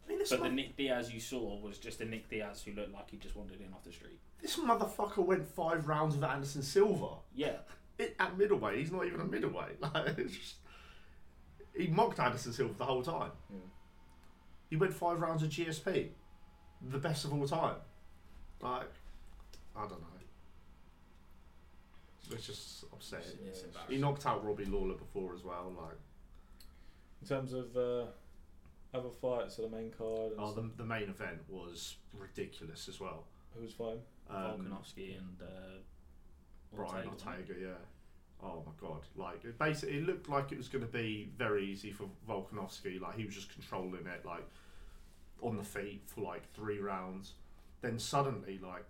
I 0.05 0.09
mean, 0.09 0.19
this, 0.19 0.29
But 0.29 0.41
the 0.43 0.49
Nick 0.49 0.75
Diaz 0.75 1.13
you 1.13 1.19
saw 1.19 1.57
was 1.59 1.77
just 1.77 2.01
a 2.01 2.05
Nick 2.05 2.29
Diaz 2.29 2.61
who 2.63 2.73
looked 2.73 2.93
like 2.93 3.09
he 3.09 3.17
just 3.17 3.35
wandered 3.35 3.61
in 3.61 3.73
off 3.73 3.83
the 3.83 3.91
street. 3.91 4.19
This 4.43 4.57
motherfucker 4.57 5.25
went 5.25 5.47
five 5.47 5.87
rounds 5.87 6.15
with 6.15 6.23
Anderson 6.25 6.61
Silva 6.61 7.15
Yeah, 7.33 7.55
it, 7.97 8.15
at 8.19 8.37
middleweight. 8.37 8.77
He's 8.77 8.91
not 8.91 9.05
even 9.07 9.21
a 9.21 9.25
middleweight. 9.25 9.79
Like, 9.81 10.17
it's 10.19 10.35
just, 10.35 10.55
he 11.75 11.87
mocked 11.87 12.19
Anderson 12.19 12.51
Silva 12.51 12.73
the 12.77 12.83
whole 12.83 13.01
time. 13.01 13.31
Yeah. 13.49 13.59
He 14.69 14.75
went 14.75 14.93
five 14.93 15.21
rounds 15.21 15.41
with 15.41 15.51
GSP, 15.51 16.09
the 16.91 16.97
best 16.97 17.23
of 17.23 17.33
all 17.33 17.47
time. 17.47 17.77
Like, 18.61 18.91
I 19.75 19.81
don't 19.81 20.01
know. 20.01 20.07
It's 22.31 22.45
just 22.47 22.83
upsetting. 22.91 23.39
It's, 23.47 23.61
it's 23.63 23.77
He 23.87 23.97
knocked 23.97 24.25
out 24.25 24.45
Robbie 24.45 24.65
Lawler 24.65 24.95
before 24.95 25.33
as 25.33 25.43
well. 25.43 25.73
Like, 25.77 25.97
In 27.21 27.27
terms 27.27 27.53
of 27.53 27.77
uh, 27.77 28.05
other 28.93 29.09
fights 29.21 29.57
of 29.57 29.69
the 29.69 29.77
main 29.77 29.91
card, 29.91 30.31
and 30.31 30.39
oh, 30.39 30.51
the, 30.51 30.69
the 30.75 30.83
main 30.85 31.03
event 31.03 31.39
was 31.47 31.95
ridiculous 32.13 32.89
as 32.89 32.99
well. 32.99 33.25
who 33.55 33.61
was 33.61 33.71
fighting? 33.73 34.01
Um, 34.29 34.35
Volkanovski 34.37 35.17
and 35.17 35.41
uh, 35.41 36.75
Brian 36.75 37.07
Ortega. 37.07 37.53
Yeah. 37.59 37.67
Oh 38.41 38.63
my 38.65 38.71
god! 38.81 39.01
Like 39.15 39.45
it 39.45 39.57
basically, 39.57 39.97
it 39.97 40.05
looked 40.05 40.27
like 40.27 40.51
it 40.51 40.57
was 40.57 40.67
going 40.67 40.85
to 40.85 40.91
be 40.91 41.29
very 41.37 41.65
easy 41.65 41.91
for 41.91 42.09
Volkanovski. 42.27 42.99
Like 42.99 43.15
he 43.15 43.25
was 43.25 43.33
just 43.35 43.53
controlling 43.53 44.05
it, 44.05 44.25
like 44.25 44.45
on 45.41 45.57
the 45.57 45.63
feet 45.63 46.03
for 46.07 46.21
like 46.21 46.51
three 46.53 46.79
rounds. 46.79 47.33
Then 47.81 47.99
suddenly, 47.99 48.59
like 48.61 48.87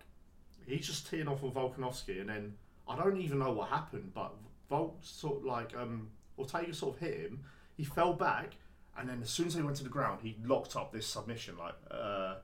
he's 0.66 0.86
just 0.86 1.08
teeing 1.08 1.28
off 1.28 1.44
on 1.44 1.52
Volkanovski, 1.52 2.20
and 2.20 2.28
then 2.28 2.54
I 2.88 2.96
don't 2.96 3.20
even 3.20 3.38
know 3.38 3.52
what 3.52 3.68
happened, 3.68 4.12
but 4.14 4.34
Volk 4.68 4.98
sort 5.02 5.38
of 5.38 5.44
like 5.44 5.76
um 5.76 6.08
Ortega 6.38 6.74
sort 6.74 6.96
of 6.96 7.00
hit 7.00 7.20
him. 7.20 7.44
He 7.76 7.84
fell 7.84 8.12
back, 8.12 8.56
and 8.98 9.08
then 9.08 9.20
as 9.22 9.30
soon 9.30 9.46
as 9.46 9.54
he 9.54 9.62
went 9.62 9.76
to 9.76 9.84
the 9.84 9.90
ground, 9.90 10.20
he 10.22 10.36
locked 10.44 10.74
up 10.74 10.92
this 10.92 11.06
submission 11.06 11.56
like 11.58 11.74
uh, 11.90 12.36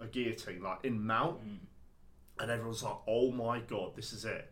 a 0.00 0.06
guillotine, 0.10 0.62
like 0.62 0.84
in 0.84 1.04
mount 1.04 1.40
Mm. 1.44 1.58
And 2.40 2.50
everyone's 2.50 2.82
like, 2.82 2.96
"Oh 3.06 3.30
my 3.30 3.60
god, 3.60 3.94
this 3.96 4.12
is 4.12 4.24
it!" 4.24 4.50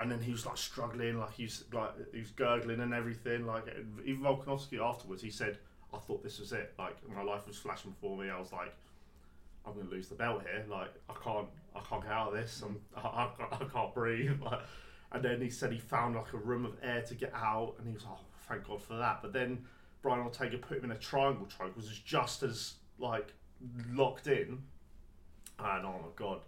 And 0.00 0.10
then 0.10 0.20
he 0.20 0.32
was 0.32 0.44
like 0.44 0.56
struggling, 0.56 1.18
like 1.18 1.32
he's 1.32 1.64
like 1.72 1.90
he 2.12 2.18
was 2.20 2.30
gurgling 2.30 2.80
and 2.80 2.92
everything. 2.94 3.46
Like 3.46 3.64
even 4.04 4.22
Volkanovski 4.22 4.78
afterwards, 4.80 5.22
he 5.22 5.30
said, 5.30 5.58
"I 5.92 5.98
thought 5.98 6.22
this 6.22 6.38
was 6.40 6.52
it. 6.52 6.74
Like 6.78 6.96
my 7.08 7.22
life 7.22 7.46
was 7.46 7.56
flashing 7.56 7.92
before 7.92 8.16
me. 8.18 8.30
I 8.30 8.38
was 8.38 8.52
like, 8.52 8.74
I'm 9.66 9.74
gonna 9.74 9.88
lose 9.88 10.08
the 10.08 10.14
belt 10.16 10.42
here. 10.42 10.64
Like 10.68 10.90
I 11.08 11.14
can't, 11.22 11.46
I 11.74 11.80
can't 11.80 12.02
get 12.02 12.12
out 12.12 12.28
of 12.28 12.34
this. 12.34 12.62
I'm, 12.64 12.80
I, 12.96 13.00
I, 13.00 13.28
can't- 13.38 13.62
I 13.62 13.64
can't 13.72 13.94
breathe." 13.94 14.40
And 15.12 15.22
then 15.24 15.40
he 15.40 15.48
said 15.48 15.70
he 15.70 15.78
found 15.78 16.16
like 16.16 16.32
a 16.32 16.38
room 16.38 16.64
of 16.64 16.72
air 16.82 17.00
to 17.02 17.14
get 17.14 17.32
out, 17.36 17.74
and 17.78 17.86
he 17.86 17.94
was 17.94 18.02
like, 18.02 18.14
"Oh, 18.18 18.24
thank 18.48 18.66
God 18.66 18.82
for 18.82 18.94
that." 18.96 19.22
But 19.22 19.32
then 19.32 19.64
Brian 20.02 20.20
Ortega 20.22 20.58
put 20.58 20.78
him 20.78 20.84
in 20.86 20.90
a 20.90 20.98
triangle 20.98 21.46
choke, 21.46 21.76
which 21.76 21.86
was 21.86 21.98
just 22.00 22.42
as 22.42 22.74
like 22.98 23.32
locked 23.92 24.26
in. 24.26 24.60
And 25.60 25.86
oh 25.86 25.92
my 26.02 26.08
god, 26.16 26.40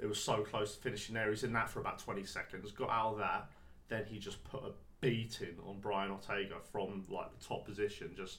it 0.00 0.06
was 0.06 0.20
so 0.20 0.42
close 0.42 0.74
to 0.74 0.80
finishing 0.80 1.14
there. 1.14 1.30
He's 1.30 1.44
in 1.44 1.52
that 1.54 1.68
for 1.68 1.80
about 1.80 1.98
20 1.98 2.24
seconds, 2.24 2.70
got 2.70 2.90
out 2.90 3.12
of 3.14 3.18
that. 3.18 3.50
Then 3.88 4.04
he 4.06 4.18
just 4.18 4.42
put 4.44 4.62
a 4.62 4.70
beating 5.00 5.56
on 5.66 5.78
Brian 5.80 6.10
Ortega 6.10 6.56
from 6.72 7.04
like 7.08 7.26
the 7.38 7.44
top 7.44 7.64
position. 7.64 8.12
Just 8.16 8.38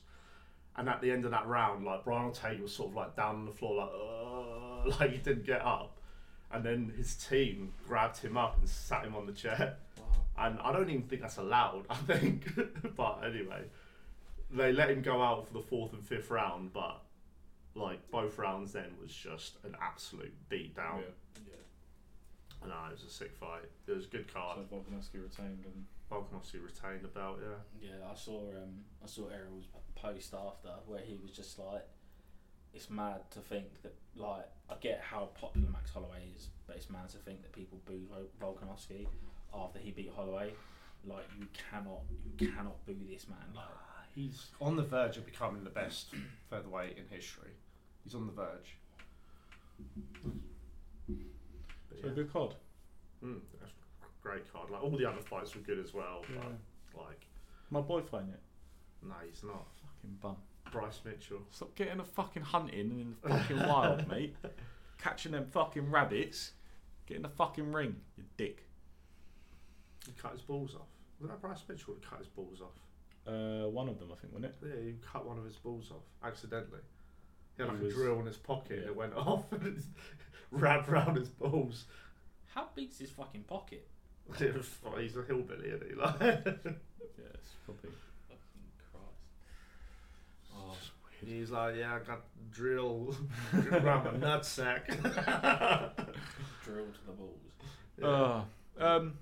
and 0.78 0.88
at 0.88 1.02
the 1.02 1.12
end 1.12 1.26
of 1.26 1.32
that 1.32 1.48
round, 1.48 1.86
like 1.86 2.06
Brian 2.06 2.26
Ortega 2.26 2.62
was 2.62 2.74
sort 2.74 2.90
of 2.90 2.96
like 2.96 3.16
down 3.16 3.36
on 3.36 3.46
the 3.46 3.52
floor, 3.52 3.76
like 3.76 3.90
uh, 3.90 4.98
like 5.00 5.12
he 5.12 5.18
didn't 5.18 5.46
get 5.46 5.62
up. 5.62 5.98
And 6.52 6.64
then 6.64 6.94
his 6.98 7.16
team 7.16 7.74
grabbed 7.88 8.18
him 8.18 8.38
up 8.38 8.58
and 8.58 8.68
sat 8.68 9.04
him 9.04 9.16
on 9.16 9.28
the 9.28 9.34
chair. 9.34 9.76
And 10.38 10.58
I 10.62 10.72
don't 10.72 10.90
even 10.90 11.04
think 11.04 11.22
that's 11.22 11.38
allowed. 11.38 11.86
I 11.90 11.96
think, 11.96 12.48
but 12.96 13.22
anyway, 13.26 13.64
they 14.50 14.72
let 14.72 14.90
him 14.90 15.02
go 15.02 15.22
out 15.22 15.48
for 15.48 15.54
the 15.54 15.62
fourth 15.62 15.94
and 15.94 16.04
fifth 16.04 16.32
round. 16.32 16.74
But 16.74 17.02
like 17.80 18.12
both 18.12 18.38
rounds, 18.38 18.74
then 18.74 18.92
was 19.02 19.14
just 19.14 19.58
an 19.64 19.76
absolute 19.82 20.34
beat 20.50 20.76
down. 20.76 21.04
Yeah. 21.36 21.56
No, 22.68 22.76
it 22.90 22.92
was 22.92 23.04
a 23.04 23.10
sick 23.10 23.36
fight. 23.36 23.64
It 23.88 23.96
was 23.96 24.06
a 24.06 24.10
good 24.10 24.32
card. 24.34 24.58
So 24.58 24.76
Volkanovski 24.76 25.24
retained, 25.24 25.64
and 25.64 25.86
Volkanovski 26.12 26.64
retained 26.64 27.04
the 27.04 27.08
belt, 27.08 27.40
yeah. 27.42 27.90
Yeah, 27.90 28.12
I 28.12 28.16
saw 28.16 28.50
um, 28.50 28.84
I 29.04 29.08
saw 29.08 29.30
Errol's 29.30 29.68
post 29.96 30.34
after 30.34 30.70
where 30.86 31.02
he 31.02 31.18
was 31.22 31.32
just 31.32 31.58
like, 31.58 31.88
it's 32.74 32.90
mad 32.90 33.22
to 33.32 33.40
think 33.40 33.82
that 33.84 33.96
like 34.16 34.46
I 34.70 34.76
get 34.82 35.02
how 35.02 35.30
popular 35.40 35.70
Max 35.70 35.92
Holloway 35.92 36.34
is, 36.36 36.50
but 36.68 36.76
it's 36.76 36.90
mad 36.90 37.10
to 37.10 37.18
think 37.18 37.42
that 37.44 37.54
people 37.54 37.80
boo 37.86 38.02
Volkanovski 38.42 39.08
after 39.54 39.80
he 39.80 39.92
beat 39.92 40.12
Holloway. 40.16 40.52
Like 41.06 41.26
you 41.40 41.48
cannot, 41.72 42.02
you 42.38 42.50
cannot 42.50 42.86
boo 42.86 42.98
this 43.10 43.28
man. 43.30 43.40
Like 43.56 43.66
He's 44.14 44.48
on 44.60 44.76
the 44.76 44.84
verge 44.84 45.16
of 45.16 45.26
becoming 45.26 45.64
the 45.64 45.70
best 45.70 46.08
featherweight 46.50 46.98
in 46.98 47.06
history. 47.10 47.52
He's 48.10 48.16
on 48.16 48.26
the 48.26 48.32
verge. 48.34 48.76
But 51.08 52.00
so 52.02 52.08
yeah. 52.08 52.14
good 52.16 52.34
card. 52.34 52.56
Mm, 53.24 53.38
that's 53.60 53.72
a 54.02 54.06
great 54.28 54.52
card. 54.52 54.72
Like 54.72 54.82
all 54.82 54.98
the 54.98 55.06
other 55.08 55.22
fights 55.22 55.54
were 55.54 55.62
good 55.62 55.78
as 55.78 55.94
well, 55.94 56.24
but 56.36 57.00
like, 57.06 57.28
My 57.70 57.82
boy 57.82 58.02
fighting 58.02 58.30
it. 58.30 58.40
no, 59.08 59.14
he's 59.30 59.44
not. 59.44 59.64
Fucking 59.84 60.18
bum. 60.24 60.38
Bryce 60.72 61.02
Mitchell. 61.06 61.42
Stop 61.52 61.76
getting 61.76 62.00
a 62.00 62.04
fucking 62.04 62.42
hunting 62.42 62.80
in 62.80 63.16
the 63.22 63.30
fucking 63.30 63.60
wild, 63.60 64.08
mate. 64.10 64.36
Catching 64.98 65.34
them 65.34 65.46
fucking 65.52 65.92
rabbits. 65.92 66.54
Get 67.06 67.18
in 67.18 67.22
the 67.22 67.30
fucking 67.30 67.72
ring, 67.72 67.96
you 68.18 68.24
dick. 68.38 68.66
He 70.08 70.14
cut 70.20 70.32
his 70.32 70.42
balls 70.42 70.74
off. 70.74 70.88
Was 71.22 71.30
that 71.30 71.42
Bryce 71.42 71.62
Mitchell 71.70 71.94
that 71.94 72.10
cut 72.10 72.18
his 72.18 72.28
balls 72.28 72.60
off? 72.60 73.32
Uh, 73.32 73.70
one 73.70 73.88
of 73.88 74.00
them, 74.00 74.10
I 74.12 74.16
think, 74.16 74.34
wasn't 74.34 74.46
it? 74.46 74.56
Yeah, 74.68 74.84
he 74.84 74.96
cut 75.14 75.28
one 75.28 75.38
of 75.38 75.46
his 75.46 75.58
balls 75.58 75.92
off 75.92 76.02
accidentally. 76.28 76.80
He 77.60 77.66
had 77.66 77.78
He 77.78 77.86
was- 77.86 77.94
a 77.94 77.98
drill 77.98 78.20
in 78.22 78.26
his 78.26 78.38
pocket 78.38 78.80
yeah. 78.84 78.88
it 78.90 78.96
went 78.96 79.14
off 79.16 79.52
and 79.52 79.68
it 79.68 79.84
wrapped 80.52 80.88
round 80.90 81.18
his 81.18 81.30
balls. 81.30 81.86
how 82.54 82.68
big's 82.76 82.98
his 83.00 83.12
fucking 83.12 83.44
pocket? 83.44 83.88
It 84.40 84.56
was 84.56 84.66
fu- 84.68 84.96
He's 84.98 85.16
a 85.18 85.24
hillbilly, 85.24 85.70
isn't 85.70 85.90
he? 85.90 85.96
Like, 86.00 86.20
Yeah, 86.20 86.30
it's 87.34 87.54
probably. 87.66 87.90
Fucking 88.28 88.68
Christ. 88.92 90.52
Oh, 90.56 90.76
he's 91.26 91.50
like, 91.52 91.76
yeah, 91.78 91.96
I 91.96 92.00
got 92.00 92.22
drill, 92.52 93.16
drill 93.52 93.76
around 93.86 94.06
my 94.22 94.28
nutsack. 94.28 94.86
drill 96.64 96.86
to 96.86 97.06
the 97.06 97.12
balls. 97.12 97.40
Uh, 98.02 98.44
um, 98.84 99.14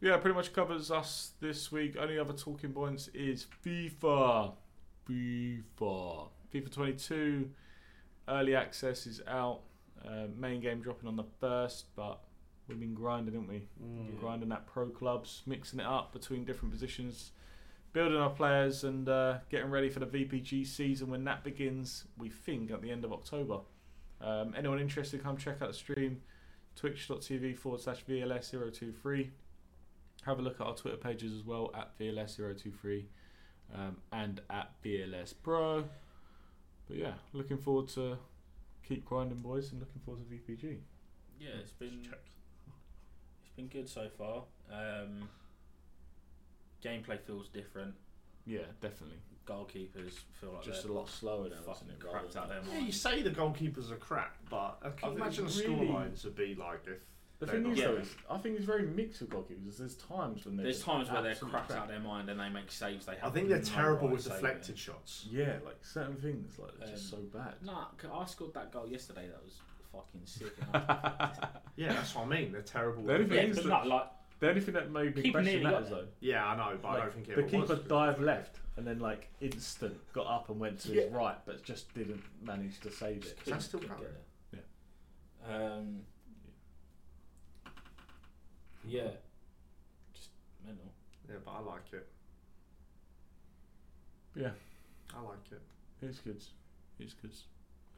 yeah, 0.00 0.16
pretty 0.18 0.34
much 0.34 0.52
covers 0.52 0.90
us 0.90 1.32
this 1.40 1.70
week. 1.72 1.96
Only 1.98 2.18
other 2.18 2.32
talking 2.34 2.72
points 2.72 3.08
is 3.14 3.46
FIFA. 3.64 4.52
FIFA. 5.08 6.28
FIFA 6.60 6.72
22. 6.72 7.50
Early 8.28 8.54
access 8.54 9.06
is 9.06 9.20
out. 9.28 9.60
Uh, 10.04 10.26
main 10.36 10.60
game 10.60 10.80
dropping 10.80 11.08
on 11.08 11.16
the 11.16 11.24
first, 11.40 11.86
but 11.96 12.20
we've 12.68 12.78
been 12.78 12.94
grinding, 12.94 13.34
haven't 13.34 13.48
we? 13.48 13.66
Mm. 13.82 14.18
Grinding 14.20 14.52
at 14.52 14.66
pro 14.66 14.88
clubs, 14.88 15.42
mixing 15.46 15.80
it 15.80 15.86
up 15.86 16.12
between 16.12 16.44
different 16.44 16.72
positions, 16.72 17.32
building 17.92 18.18
our 18.18 18.30
players, 18.30 18.84
and 18.84 19.08
uh, 19.08 19.38
getting 19.50 19.70
ready 19.70 19.88
for 19.88 20.00
the 20.00 20.06
VPG 20.06 20.66
season 20.66 21.10
when 21.10 21.24
that 21.24 21.44
begins. 21.44 22.04
We 22.18 22.28
think 22.28 22.70
at 22.70 22.82
the 22.82 22.90
end 22.90 23.04
of 23.04 23.12
October. 23.12 23.60
Um, 24.20 24.54
anyone 24.56 24.80
interested, 24.80 25.22
come 25.22 25.36
check 25.36 25.60
out 25.60 25.68
the 25.68 25.74
stream 25.74 26.22
twitch.tv 26.76 27.56
forward 27.56 27.80
slash 27.80 28.04
VLS023. 28.04 29.30
Have 30.24 30.38
a 30.38 30.42
look 30.42 30.60
at 30.60 30.66
our 30.66 30.74
Twitter 30.74 30.96
pages 30.96 31.32
as 31.32 31.44
well 31.44 31.70
at 31.74 31.98
VLS023 31.98 33.04
um, 33.74 33.96
and 34.12 34.40
at 34.50 34.70
VLS 34.84 35.34
Pro. 35.42 35.84
But 36.88 36.96
yeah, 36.96 37.14
looking 37.32 37.58
forward 37.58 37.88
to 37.88 38.16
keep 38.86 39.04
grinding, 39.04 39.38
boys, 39.38 39.72
and 39.72 39.80
looking 39.80 40.00
forward 40.04 40.22
to 40.28 40.34
VPG. 40.34 40.78
Yeah, 41.40 41.50
it's 41.60 41.72
been 41.72 42.00
it's 43.42 43.50
been 43.56 43.68
good 43.68 43.88
so 43.88 44.08
far. 44.16 44.42
Um, 44.70 45.28
gameplay 46.82 47.20
feels 47.20 47.48
different. 47.48 47.94
Yeah, 48.46 48.60
definitely. 48.80 49.18
Goalkeepers 49.46 50.12
feel 50.40 50.52
like 50.52 50.62
Just 50.64 50.84
a 50.84 50.88
they're 50.88 50.96
lot 50.96 51.08
slower 51.08 51.48
now, 51.48 51.56
fucking 51.64 51.88
isn't 51.88 52.02
it? 52.04 52.10
cracked 52.10 52.36
out 52.36 52.48
their 52.48 52.60
than- 52.60 52.70
Yeah, 52.72 52.78
you 52.80 52.92
say 52.92 53.22
the 53.22 53.30
goalkeepers 53.30 53.90
are 53.90 53.96
crap, 53.96 54.36
but 54.50 54.78
I 54.82 54.88
I 54.88 54.90
can 54.90 55.08
think 55.10 55.20
imagine 55.20 55.46
the 55.46 55.52
really- 55.68 55.86
scorelines 55.88 56.24
would 56.24 56.34
be 56.36 56.54
like 56.54 56.80
if 56.86 56.98
The 57.38 57.46
thing 57.46 57.66
is, 57.70 57.78
Yeah. 57.78 57.88
though, 57.88 57.96
is 57.96 58.14
I 58.30 58.38
think 58.38 58.56
it's 58.56 58.64
very 58.64 58.86
mixed 58.86 59.20
with 59.20 59.28
goalkeepers. 59.30 59.76
There's 59.76 59.96
times 59.96 60.46
when 60.46 60.56
they're 60.56 60.64
There's 60.64 60.82
times 60.82 61.10
where 61.10 61.20
they're 61.20 61.34
cracked 61.34 61.68
crap. 61.68 61.82
out 61.82 61.88
their 61.88 62.00
mind 62.00 62.30
and 62.30 62.40
they 62.40 62.48
make 62.48 62.70
saves 62.72 63.04
they 63.04 63.16
have. 63.16 63.30
I 63.30 63.30
think 63.30 63.48
they're 63.48 63.60
terrible 63.60 64.08
right 64.08 64.12
with 64.14 64.22
saving. 64.22 64.36
deflected 64.40 64.78
shots. 64.78 65.26
Yeah, 65.30 65.58
like 65.64 65.84
certain 65.84 66.16
things, 66.16 66.58
like 66.58 66.78
they're 66.78 66.88
just 66.88 67.10
so 67.10 67.18
Um, 67.18 67.28
bad. 67.28 67.54
Nah, 67.62 67.88
'cause 67.98 68.10
I 68.10 68.24
scored 68.24 68.54
that 68.54 68.72
goal 68.72 68.86
yesterday. 68.88 69.28
That 69.28 69.42
was 69.44 69.60
fucking 69.92 70.24
sick. 70.24 70.52
Yeah, 71.76 71.92
that's 71.92 72.14
what 72.14 72.24
I 72.24 72.28
mean. 72.28 72.52
They're 72.52 72.62
terrible. 72.62 73.02
The 73.02 73.12
only 73.12 73.24
with 73.26 73.32
thing 73.36 73.48
yeah, 73.48 73.54
that- 73.54 73.66
not 73.66 73.86
like 73.86 74.08
The 74.38 74.48
only 74.48 74.60
thing 74.62 74.74
that 74.74 74.90
made 74.90 75.14
me 75.16 75.30
question 75.30 75.44
nearly 75.44 75.64
that 75.64 75.70
got 75.72 75.82
is 75.82 75.88
there. 75.90 75.98
though, 76.02 76.08
Yeah, 76.20 76.46
I 76.46 76.56
know, 76.56 76.78
but 76.80 76.88
I 76.88 77.00
don't 77.00 77.12
think 77.14 77.28
it 77.28 77.36
the 77.36 77.42
was 77.42 77.50
keeper 77.50 77.66
good. 77.66 77.88
dived 77.88 78.20
left 78.22 78.60
and 78.76 78.86
then 78.86 78.98
like 78.98 79.28
instant 79.40 79.98
got 80.14 80.26
up 80.26 80.48
and 80.48 80.58
went 80.58 80.78
to 80.80 80.92
his 80.92 81.10
right, 81.12 81.36
but 81.44 81.62
just 81.62 81.92
didn't 81.94 82.22
manage 82.42 82.80
to 82.80 82.90
save 82.90 83.26
it. 83.26 83.38
Is 83.44 83.52
that 83.52 83.60
still 83.62 83.80
couldn't 83.80 83.98
get 84.00 84.10
it. 84.54 84.64
Um. 85.50 86.00
Yeah. 88.86 89.10
Just 90.14 90.30
mental. 90.64 90.84
Yeah, 91.28 91.36
but 91.44 91.50
I 91.50 91.60
like 91.60 91.92
it. 91.92 92.06
Yeah, 94.34 94.50
I 95.16 95.20
like 95.22 95.50
it. 95.50 95.60
it's 96.02 96.18
good. 96.20 96.42
It's 96.98 97.14
good. 97.14 97.32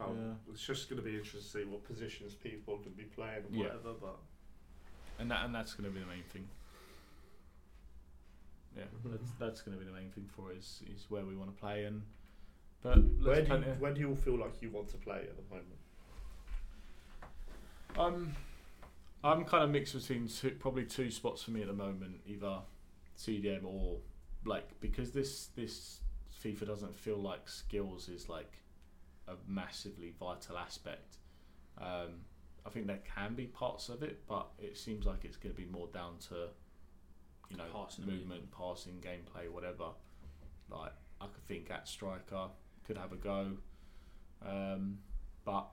Oh, 0.00 0.14
Yeah. 0.14 0.34
It's 0.52 0.64
just 0.64 0.88
going 0.88 1.02
to 1.02 1.04
be 1.08 1.16
interesting 1.16 1.40
to 1.40 1.46
see 1.46 1.64
what 1.64 1.84
positions 1.84 2.34
people 2.34 2.78
can 2.78 2.92
be 2.92 3.02
playing 3.04 3.44
and 3.46 3.54
Yeah. 3.54 3.64
whatever. 3.64 3.94
But 4.00 4.16
And 5.18 5.30
that 5.30 5.44
and 5.44 5.54
that's 5.54 5.74
going 5.74 5.90
to 5.90 5.94
be 5.94 6.00
the 6.00 6.06
main 6.06 6.22
thing. 6.32 6.48
Yeah, 8.76 8.84
Mhm. 8.84 9.10
that's 9.10 9.30
that's 9.38 9.62
going 9.62 9.76
to 9.76 9.84
be 9.84 9.90
the 9.90 9.96
main 9.96 10.10
thing 10.12 10.28
for 10.36 10.52
us 10.52 10.82
is 10.86 11.06
where 11.10 11.24
we 11.24 11.36
want 11.36 11.50
to 11.54 11.60
play 11.60 11.84
and. 11.84 12.02
But 12.80 12.98
where 13.20 13.42
do, 13.44 13.54
you, 13.54 13.60
where 13.80 13.92
do 13.92 13.98
you 14.00 14.08
all 14.10 14.14
feel 14.16 14.38
like 14.38 14.62
you 14.62 14.70
want 14.70 14.88
to 14.90 14.96
play 14.98 15.22
at 15.22 15.36
the 15.36 15.42
moment? 15.52 15.80
Um, 17.96 18.32
I'm 19.24 19.44
kind 19.44 19.64
of 19.64 19.70
mixed 19.70 19.94
between 19.94 20.28
two, 20.28 20.50
probably 20.52 20.84
two 20.84 21.10
spots 21.10 21.42
for 21.42 21.50
me 21.50 21.62
at 21.62 21.66
the 21.66 21.72
moment, 21.72 22.20
either 22.26 22.60
CDM 23.16 23.64
or 23.64 23.98
like 24.44 24.80
because 24.80 25.10
this 25.10 25.48
this 25.56 26.00
FIFA 26.44 26.66
doesn't 26.66 26.96
feel 26.96 27.16
like 27.16 27.48
skills 27.48 28.08
is 28.08 28.28
like 28.28 28.52
a 29.26 29.32
massively 29.46 30.14
vital 30.18 30.56
aspect. 30.56 31.16
Um, 31.78 32.20
I 32.64 32.70
think 32.70 32.86
there 32.86 33.00
can 33.14 33.34
be 33.34 33.46
parts 33.46 33.88
of 33.88 34.02
it, 34.02 34.20
but 34.28 34.48
it 34.58 34.76
seems 34.76 35.06
like 35.06 35.24
it's 35.24 35.36
going 35.36 35.54
to 35.54 35.60
be 35.60 35.66
more 35.66 35.88
down 35.88 36.18
to 36.28 36.48
you 37.50 37.56
know 37.56 37.64
Passing 37.72 38.06
movement, 38.06 38.50
passing, 38.52 39.00
gameplay, 39.00 39.50
whatever. 39.50 39.86
Like 40.70 40.92
I 41.20 41.26
could 41.26 41.46
think 41.48 41.70
at 41.70 41.88
striker 41.88 42.48
could 42.86 42.96
have 42.96 43.12
a 43.12 43.16
go, 43.16 43.52
um, 44.46 44.98
but 45.44 45.66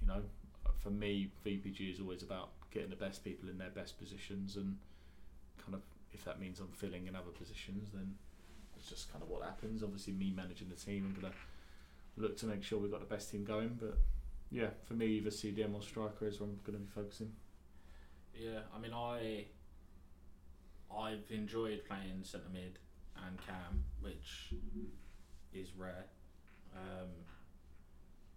you 0.00 0.06
know 0.06 0.22
for 0.78 0.90
me 0.90 1.30
VPG 1.44 1.92
is 1.92 2.00
always 2.00 2.22
about 2.22 2.50
getting 2.74 2.90
the 2.90 2.96
best 2.96 3.24
people 3.24 3.48
in 3.48 3.56
their 3.56 3.70
best 3.70 3.98
positions 3.98 4.56
and 4.56 4.76
kind 5.62 5.74
of 5.74 5.80
if 6.12 6.24
that 6.24 6.38
means 6.40 6.60
I'm 6.60 6.68
filling 6.72 7.06
in 7.06 7.16
other 7.16 7.30
positions 7.30 7.88
then 7.94 8.14
it's 8.76 8.88
just 8.88 9.10
kind 9.10 9.22
of 9.22 9.30
what 9.30 9.42
happens. 9.42 9.82
Obviously 9.82 10.12
me 10.12 10.32
managing 10.34 10.68
the 10.68 10.76
team 10.76 11.06
I'm 11.06 11.20
gonna 11.20 11.34
look 12.16 12.36
to 12.38 12.46
make 12.46 12.62
sure 12.62 12.78
we've 12.78 12.90
got 12.90 13.00
the 13.00 13.14
best 13.14 13.30
team 13.30 13.44
going 13.44 13.78
but 13.80 13.96
yeah, 14.50 14.68
for 14.84 14.94
me 14.94 15.06
either 15.06 15.30
CDM 15.30 15.74
or 15.74 15.82
striker 15.82 16.26
is 16.26 16.40
where 16.40 16.48
I'm 16.48 16.60
gonna 16.64 16.78
be 16.78 16.90
focusing. 16.94 17.32
Yeah, 18.34 18.60
I 18.74 18.80
mean, 18.80 18.92
I 18.92 19.46
I've 20.94 21.24
enjoyed 21.30 21.82
playing 21.88 22.22
centre 22.22 22.48
mid 22.52 22.78
and 23.26 23.38
cam, 23.38 23.84
which 24.00 24.54
is 25.52 25.72
rare. 25.76 26.04
Um, 26.74 27.08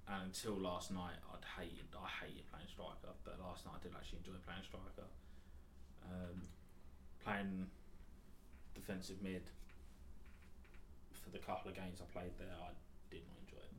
and 0.10 0.24
until 0.26 0.54
last 0.54 0.92
night, 0.92 1.16
I'd 1.34 1.62
hated 1.62 1.86
I 1.96 2.08
hated 2.26 2.50
playing 2.52 2.68
striker, 2.72 3.14
but 3.24 3.40
last 3.40 3.66
night 3.66 3.76
I 3.80 3.84
did 3.84 3.94
actually 3.96 4.20
enjoy 4.20 4.40
playing 4.46 4.64
striker. 4.64 5.08
Um, 6.08 6.42
playing 7.24 7.68
defensive 8.76 9.18
mid 9.22 9.44
for 11.12 11.30
the 11.32 11.40
couple 11.40 11.70
of 11.70 11.76
games 11.76 12.00
I 12.02 12.06
played 12.18 12.32
there, 12.40 12.48
I 12.56 12.72
did 13.12 13.24
not 13.28 13.36
enjoy 13.44 13.64
it. 13.64 13.74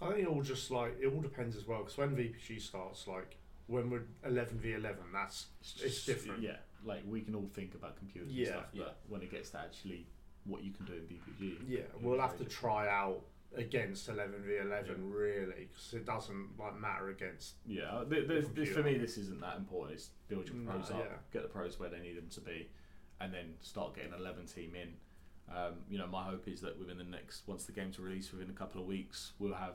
I 0.00 0.06
think 0.14 0.26
it 0.28 0.30
all 0.32 0.42
just 0.42 0.70
like 0.70 0.96
it 1.00 1.06
all 1.06 1.20
depends 1.20 1.56
as 1.56 1.66
well 1.66 1.80
because 1.80 1.98
when 1.98 2.16
VPG 2.16 2.60
starts, 2.62 3.06
like 3.06 3.36
when 3.66 3.90
we're 3.90 4.04
eleven 4.24 4.58
v 4.58 4.72
eleven, 4.74 5.04
that's 5.12 5.46
it's 5.82 6.06
different. 6.06 6.42
Yeah, 6.42 6.56
like 6.84 7.02
we 7.06 7.20
can 7.20 7.34
all 7.34 7.50
think 7.52 7.74
about 7.74 7.96
computers 7.98 8.32
Yeah. 8.32 8.44
and 8.46 8.52
stuff, 8.54 8.66
but 8.74 8.80
Yeah. 8.86 8.92
when 9.08 9.22
it 9.22 9.30
gets 9.30 9.50
to 9.50 9.58
actually 9.60 10.06
what 10.44 10.64
you 10.64 10.72
can 10.72 10.86
do 10.86 10.94
in 10.94 11.06
VPG, 11.06 11.58
Yeah, 11.68 11.82
we'll 12.00 12.18
have 12.20 12.32
to 12.32 12.38
different. 12.44 12.52
try 12.52 12.88
out 12.88 13.22
against 13.56 14.08
eleven 14.08 14.42
v 14.46 14.56
eleven 14.58 15.10
really 15.10 15.68
because 15.68 15.92
it 15.94 16.06
doesn't 16.06 16.48
like 16.58 16.78
matter 16.80 17.10
against. 17.10 17.54
Yeah, 17.66 17.84
uh, 17.84 18.04
th- 18.04 18.26
th- 18.28 18.46
this, 18.54 18.68
for 18.70 18.82
me, 18.82 18.96
this 18.98 19.16
isn't 19.18 19.40
that 19.40 19.56
important. 19.56 19.96
It's 19.98 20.10
build 20.28 20.46
your 20.48 20.56
No, 20.56 20.70
pros 20.72 20.90
up, 20.90 20.98
yeah. 21.10 21.16
get 21.32 21.42
the 21.42 21.48
pros 21.48 21.78
where 21.78 21.88
they 21.88 22.00
need 22.00 22.16
them 22.16 22.28
to 22.30 22.40
be, 22.40 22.68
and 23.20 23.32
then 23.32 23.54
start 23.60 23.94
getting 23.94 24.12
an 24.12 24.20
11 24.20 24.46
team 24.46 24.74
in. 24.74 24.94
Um, 25.54 25.74
you 25.90 25.98
know, 25.98 26.06
my 26.06 26.22
hope 26.22 26.48
is 26.48 26.60
that 26.62 26.78
within 26.78 26.98
the 26.98 27.04
next, 27.04 27.46
once 27.46 27.64
the 27.64 27.72
game's 27.72 27.98
released 27.98 28.32
within 28.32 28.48
a 28.48 28.54
couple 28.54 28.80
of 28.80 28.86
weeks, 28.86 29.32
we'll 29.38 29.54
have 29.54 29.74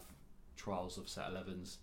trials 0.55 0.97
of 0.97 1.07
set 1.07 1.25
11s 1.31 1.77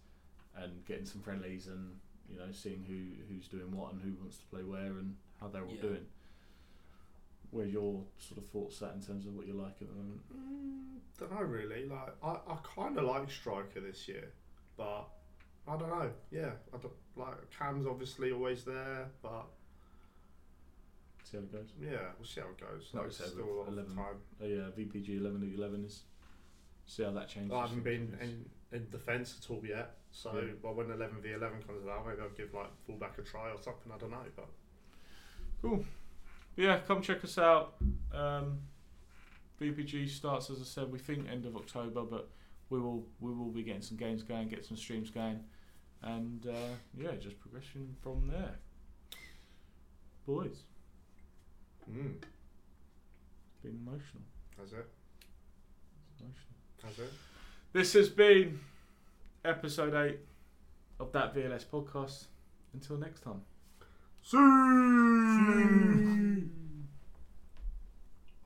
and 0.57 0.84
getting 0.86 1.05
some 1.05 1.20
friendlies 1.20 1.66
and, 1.68 1.97
you 2.28 2.36
know, 2.38 2.47
seeing 2.51 2.82
who 2.88 3.22
who's 3.32 3.47
doing 3.47 3.70
what 3.76 3.92
and 3.92 4.03
who 4.03 4.12
wants 4.20 4.38
to 4.38 4.47
play 4.47 4.62
where 4.62 4.99
and 4.99 5.14
how 5.40 5.49
they're 5.49 5.64
all 5.64 5.74
Yeah. 5.74 5.82
doing. 5.82 6.07
Where 7.55 7.66
your 7.66 8.02
sort 8.18 8.38
of 8.38 8.46
thoughts 8.50 8.82
at 8.82 8.94
in 8.94 9.00
terms 9.00 9.26
of 9.26 9.34
what 9.34 9.46
you 9.46 9.55
like 9.55 9.76
at 9.80 9.86
the 9.88 9.94
moment? 9.94 10.20
Mm, 10.34 10.98
don't 11.18 11.32
know 11.32 11.42
really. 11.46 11.86
Like 11.86 12.14
I, 12.22 12.30
I 12.52 12.57
kind 12.76 12.98
of 12.98 13.05
like 13.05 13.30
striker 13.30 13.80
this 13.80 14.09
year, 14.09 14.32
but 14.76 15.09
I 15.68 15.76
don't 15.76 15.88
know. 15.88 16.11
Yeah, 16.32 16.50
I 16.74 16.78
don't 16.78 16.92
like 17.16 17.36
Cam's 17.57 17.86
obviously 17.86 18.32
always 18.32 18.64
there, 18.64 19.07
but 19.22 19.46
See 21.22 21.36
how 21.36 21.44
it 21.44 21.52
goes. 21.52 21.68
yeah, 21.80 21.98
we'll 22.18 22.26
see 22.26 22.40
how 22.40 22.48
it 22.48 22.59
goes. 22.61 22.90
Like 22.92 23.05
Like, 23.05 23.12
said, 23.12 23.28
still 23.28 23.44
a 23.44 23.55
lot 23.61 23.68
of 23.68 23.72
11. 23.74 23.94
time. 23.96 24.16
Oh, 24.42 24.46
yeah, 24.46 24.68
VPG 24.76 25.20
11 25.20 25.40
to 25.40 25.55
11 25.57 25.84
is. 25.84 26.02
See 26.86 27.02
how 27.05 27.12
that 27.12 27.28
changes. 27.28 27.52
I 27.52 27.62
haven't 27.62 27.82
been 27.84 28.18
in, 28.20 28.44
in 28.76 28.90
defence 28.90 29.38
at 29.42 29.48
all 29.50 29.62
yet, 29.64 29.94
so 30.11 30.32
Yeah. 30.36 30.52
well, 30.61 30.74
when 30.74 30.90
eleven 30.90 31.16
v 31.22 31.32
eleven 31.32 31.62
comes 31.62 31.86
out, 31.88 32.05
maybe 32.07 32.20
I'll 32.20 32.28
give 32.30 32.52
like 32.52 32.68
fullback 32.84 33.16
a 33.18 33.22
try 33.22 33.48
or 33.50 33.62
something. 33.62 33.90
I 33.94 33.96
don't 33.96 34.11
know, 34.11 34.26
but 34.36 34.48
Yeah, 36.57 36.78
come 36.86 37.02
check 37.02 37.24
us 37.24 37.38
out. 37.38 37.74
Um, 38.12 38.61
VPG 39.61 40.09
starts, 40.09 40.50
as 40.50 40.61
I 40.61 40.64
said, 40.64 40.92
we 40.92 40.98
think 40.98 41.28
end 41.28 41.46
of 41.46 41.57
October, 41.57 42.02
but 42.02 42.28
we 42.70 42.80
will 42.80 43.07
we 43.20 43.32
will 43.32 43.50
be 43.50 43.62
getting 43.62 43.82
some 43.82 43.96
games 43.96 44.22
going, 44.22 44.48
get 44.48 44.64
some 44.64 44.76
streams 44.76 45.11
going, 45.11 45.40
and 46.02 46.46
uh, 46.46 46.74
yeah, 46.96 47.12
just 47.20 47.38
progression 47.40 47.94
from 48.02 48.28
there. 48.28 48.55
Boys, 50.26 50.62
mm, 51.90 52.14
been 53.62 53.78
emotional. 53.86 54.22
that's 54.57 54.72
it. 54.72 54.86
emotional. 56.20 56.55
That's 56.82 56.98
it. 56.98 57.12
This 57.72 57.92
has 57.94 58.09
been 58.09 58.61
episode 59.44 59.94
eight 59.94 60.20
of 61.00 61.12
that 61.12 61.34
VLS 61.34 61.64
podcast. 61.66 62.26
Until 62.72 62.96
next 62.96 63.20
time. 63.20 63.40
술. 64.25 64.39
술. 65.37 66.64